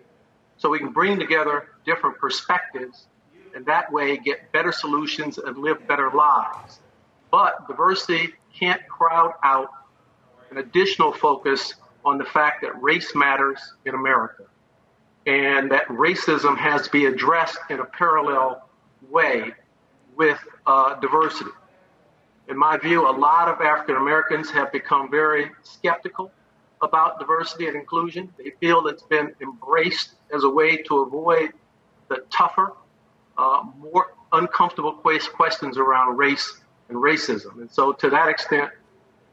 so 0.57 0.69
we 0.69 0.81
can 0.81 0.93
bring 0.93 1.17
together 1.17 1.69
different 1.87 2.19
perspectives 2.19 3.07
and 3.55 3.65
that 3.67 3.93
way 3.93 4.17
get 4.17 4.51
better 4.51 4.73
solutions 4.73 5.39
and 5.39 5.57
live 5.57 5.87
better 5.87 6.11
lives. 6.11 6.81
But 7.31 7.69
diversity 7.69 8.35
can't 8.59 8.81
crowd 8.89 9.33
out 9.45 9.71
an 10.51 10.59
additional 10.59 11.13
focus 11.13 11.75
on 12.05 12.19
the 12.19 12.25
fact 12.25 12.63
that 12.63 12.83
race 12.83 13.15
matters 13.15 13.61
in 13.85 13.95
America 13.95 14.43
and 15.25 15.71
that 15.71 15.87
racism 15.87 16.57
has 16.57 16.83
to 16.83 16.91
be 16.91 17.07
addressed 17.07 17.59
in 17.71 17.79
a 17.79 17.85
parallel 17.85 18.69
way 19.09 19.53
with 20.17 20.39
uh, 20.67 20.95
diversity. 20.99 21.51
In 22.49 22.57
my 22.57 22.79
view, 22.79 23.09
a 23.09 23.13
lot 23.13 23.49
of 23.49 23.61
African 23.61 23.97
Americans 23.97 24.51
have 24.51 24.73
become 24.73 25.11
very 25.11 25.51
skeptical 25.63 26.33
about 26.81 27.19
diversity 27.19 27.67
and 27.67 27.77
inclusion. 27.77 28.33
They 28.39 28.53
feel 28.59 28.87
it's 28.87 29.03
been 29.03 29.35
embraced 29.41 30.15
as 30.35 30.45
a 30.45 30.49
way 30.49 30.79
to 30.79 31.01
avoid 31.01 31.53
the 32.09 32.25
tougher 32.31 32.73
uh, 33.37 33.65
more 33.79 34.15
uncomfortable 34.33 34.93
questions 34.93 35.79
around 35.79 36.17
race 36.17 36.61
and 36.89 36.99
racism. 36.99 37.61
And 37.61 37.71
so, 37.71 37.93
to 37.93 38.11
that 38.11 38.29
extent, 38.29 38.71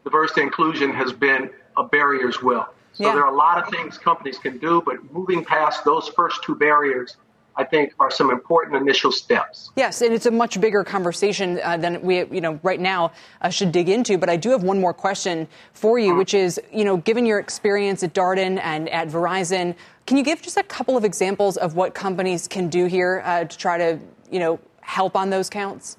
diversity 0.03 0.41
and 0.41 0.49
inclusion 0.49 0.91
has 0.91 1.11
been 1.11 1.49
a 1.77 1.83
barrier 1.83 2.27
as 2.27 2.41
well. 2.41 2.73
So, 2.93 3.05
yeah. 3.05 3.13
there 3.13 3.25
are 3.25 3.33
a 3.33 3.35
lot 3.35 3.61
of 3.61 3.69
things 3.69 3.97
companies 3.97 4.37
can 4.37 4.57
do, 4.57 4.81
but 4.85 5.11
moving 5.11 5.43
past 5.43 5.83
those 5.83 6.09
first 6.09 6.43
two 6.43 6.55
barriers 6.55 7.17
I 7.57 7.63
think 7.63 7.93
are 7.99 8.11
some 8.11 8.31
important 8.31 8.75
initial 8.75 9.11
steps. 9.11 9.71
Yes, 9.75 10.01
and 10.01 10.13
it's 10.13 10.25
a 10.25 10.31
much 10.31 10.59
bigger 10.59 10.83
conversation 10.83 11.59
uh, 11.63 11.77
than 11.77 12.01
we, 12.01 12.25
you 12.25 12.41
know, 12.41 12.59
right 12.63 12.79
now 12.79 13.13
uh, 13.41 13.49
should 13.49 13.71
dig 13.71 13.87
into. 13.87 14.17
But 14.17 14.29
I 14.29 14.35
do 14.35 14.49
have 14.51 14.63
one 14.63 14.79
more 14.79 14.93
question 14.93 15.47
for 15.73 15.97
you, 15.97 16.15
which 16.15 16.33
is, 16.33 16.59
you 16.73 16.83
know, 16.83 16.97
given 16.97 17.25
your 17.25 17.39
experience 17.39 18.03
at 18.03 18.13
Darden 18.13 18.59
and 18.61 18.89
at 18.89 19.07
Verizon, 19.07 19.73
can 20.05 20.17
you 20.17 20.23
give 20.23 20.41
just 20.41 20.57
a 20.57 20.63
couple 20.63 20.97
of 20.97 21.05
examples 21.05 21.55
of 21.57 21.75
what 21.75 21.93
companies 21.93 22.47
can 22.47 22.67
do 22.67 22.85
here 22.85 23.21
uh, 23.25 23.45
to 23.45 23.57
try 23.57 23.77
to, 23.77 23.99
you 24.29 24.39
know, 24.39 24.59
help 24.81 25.15
on 25.15 25.29
those 25.29 25.49
counts? 25.49 25.97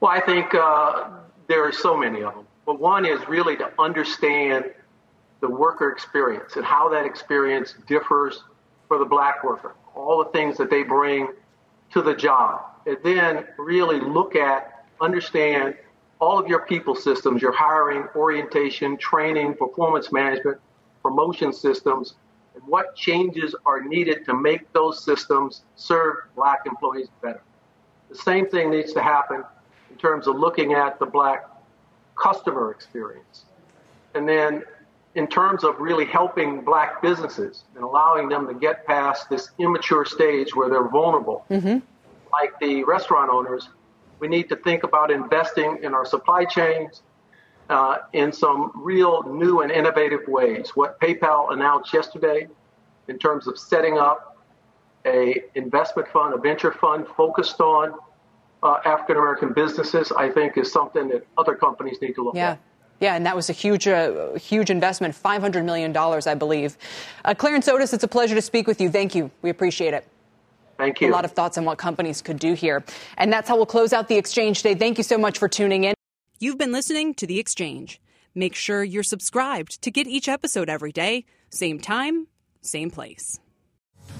Well, 0.00 0.10
I 0.10 0.20
think 0.20 0.54
uh, 0.54 1.08
there 1.46 1.64
are 1.64 1.72
so 1.72 1.96
many 1.96 2.22
of 2.22 2.34
them. 2.34 2.46
But 2.66 2.80
one 2.80 3.06
is 3.06 3.26
really 3.28 3.56
to 3.56 3.70
understand 3.78 4.66
the 5.40 5.48
worker 5.48 5.90
experience 5.90 6.56
and 6.56 6.64
how 6.64 6.88
that 6.90 7.06
experience 7.06 7.74
differs 7.86 8.42
for 8.88 8.98
the 8.98 9.04
black 9.04 9.44
worker 9.44 9.74
all 9.98 10.24
the 10.24 10.30
things 10.30 10.56
that 10.56 10.70
they 10.70 10.82
bring 10.82 11.28
to 11.92 12.02
the 12.02 12.14
job. 12.14 12.62
And 12.86 12.96
then 13.02 13.44
really 13.58 14.00
look 14.00 14.36
at, 14.36 14.84
understand 15.00 15.74
all 16.20 16.38
of 16.38 16.46
your 16.46 16.60
people 16.66 16.94
systems, 16.94 17.42
your 17.42 17.52
hiring, 17.52 18.04
orientation, 18.14 18.96
training, 18.96 19.54
performance 19.54 20.12
management, 20.12 20.58
promotion 21.02 21.52
systems, 21.52 22.14
and 22.54 22.62
what 22.66 22.94
changes 22.96 23.54
are 23.66 23.82
needed 23.82 24.24
to 24.24 24.34
make 24.34 24.72
those 24.72 25.04
systems 25.04 25.62
serve 25.76 26.16
black 26.34 26.60
employees 26.66 27.08
better. 27.22 27.42
The 28.08 28.16
same 28.16 28.48
thing 28.48 28.70
needs 28.70 28.92
to 28.94 29.02
happen 29.02 29.44
in 29.90 29.96
terms 29.96 30.26
of 30.26 30.36
looking 30.36 30.72
at 30.72 30.98
the 30.98 31.06
black 31.06 31.44
customer 32.16 32.70
experience. 32.70 33.44
And 34.14 34.28
then 34.28 34.62
in 35.14 35.26
terms 35.26 35.64
of 35.64 35.78
really 35.78 36.04
helping 36.04 36.64
black 36.64 37.02
businesses 37.02 37.64
and 37.74 37.84
allowing 37.84 38.28
them 38.28 38.46
to 38.46 38.54
get 38.54 38.86
past 38.86 39.28
this 39.28 39.50
immature 39.58 40.04
stage 40.04 40.54
where 40.54 40.68
they're 40.68 40.88
vulnerable. 40.88 41.44
Mm-hmm. 41.50 41.78
Like 42.30 42.58
the 42.60 42.84
restaurant 42.84 43.30
owners, 43.30 43.68
we 44.20 44.28
need 44.28 44.48
to 44.50 44.56
think 44.56 44.82
about 44.84 45.10
investing 45.10 45.78
in 45.82 45.94
our 45.94 46.04
supply 46.04 46.44
chains 46.44 47.02
uh, 47.70 47.98
in 48.12 48.32
some 48.32 48.72
real 48.74 49.22
new 49.24 49.60
and 49.60 49.70
innovative 49.70 50.26
ways. 50.28 50.70
What 50.74 51.00
PayPal 51.00 51.52
announced 51.52 51.92
yesterday 51.92 52.48
in 53.08 53.18
terms 53.18 53.46
of 53.46 53.58
setting 53.58 53.98
up 53.98 54.36
a 55.06 55.42
investment 55.54 56.08
fund, 56.08 56.34
a 56.34 56.38
venture 56.38 56.72
fund 56.72 57.06
focused 57.16 57.60
on 57.60 57.94
uh, 58.62 58.78
African 58.84 59.16
American 59.16 59.52
businesses, 59.52 60.12
I 60.12 60.28
think 60.30 60.58
is 60.58 60.70
something 60.70 61.08
that 61.08 61.26
other 61.36 61.54
companies 61.54 61.98
need 62.02 62.14
to 62.14 62.24
look 62.24 62.34
yeah. 62.34 62.52
at. 62.52 62.60
Yeah, 63.00 63.14
and 63.14 63.24
that 63.26 63.36
was 63.36 63.48
a 63.48 63.52
huge, 63.52 63.86
uh, 63.86 64.34
huge 64.34 64.70
investment, 64.70 65.14
$500 65.14 65.64
million, 65.64 65.96
I 65.96 66.34
believe. 66.34 66.76
Uh, 67.24 67.34
Clarence 67.34 67.68
Otis, 67.68 67.92
it's 67.92 68.04
a 68.04 68.08
pleasure 68.08 68.34
to 68.34 68.42
speak 68.42 68.66
with 68.66 68.80
you. 68.80 68.90
Thank 68.90 69.14
you. 69.14 69.30
We 69.42 69.50
appreciate 69.50 69.94
it. 69.94 70.06
Thank 70.78 71.00
you. 71.00 71.10
A 71.10 71.12
lot 71.12 71.24
of 71.24 71.32
thoughts 71.32 71.58
on 71.58 71.64
what 71.64 71.78
companies 71.78 72.22
could 72.22 72.38
do 72.38 72.54
here. 72.54 72.84
And 73.16 73.32
that's 73.32 73.48
how 73.48 73.56
we'll 73.56 73.66
close 73.66 73.92
out 73.92 74.08
the 74.08 74.16
exchange 74.16 74.62
today. 74.62 74.74
Thank 74.74 74.98
you 74.98 75.04
so 75.04 75.18
much 75.18 75.38
for 75.38 75.48
tuning 75.48 75.84
in. 75.84 75.94
You've 76.38 76.58
been 76.58 76.72
listening 76.72 77.14
to 77.14 77.26
The 77.26 77.40
Exchange. 77.40 78.00
Make 78.34 78.54
sure 78.54 78.84
you're 78.84 79.02
subscribed 79.02 79.82
to 79.82 79.90
get 79.90 80.06
each 80.06 80.28
episode 80.28 80.68
every 80.68 80.92
day, 80.92 81.24
same 81.50 81.80
time, 81.80 82.28
same 82.62 82.90
place. 82.90 83.40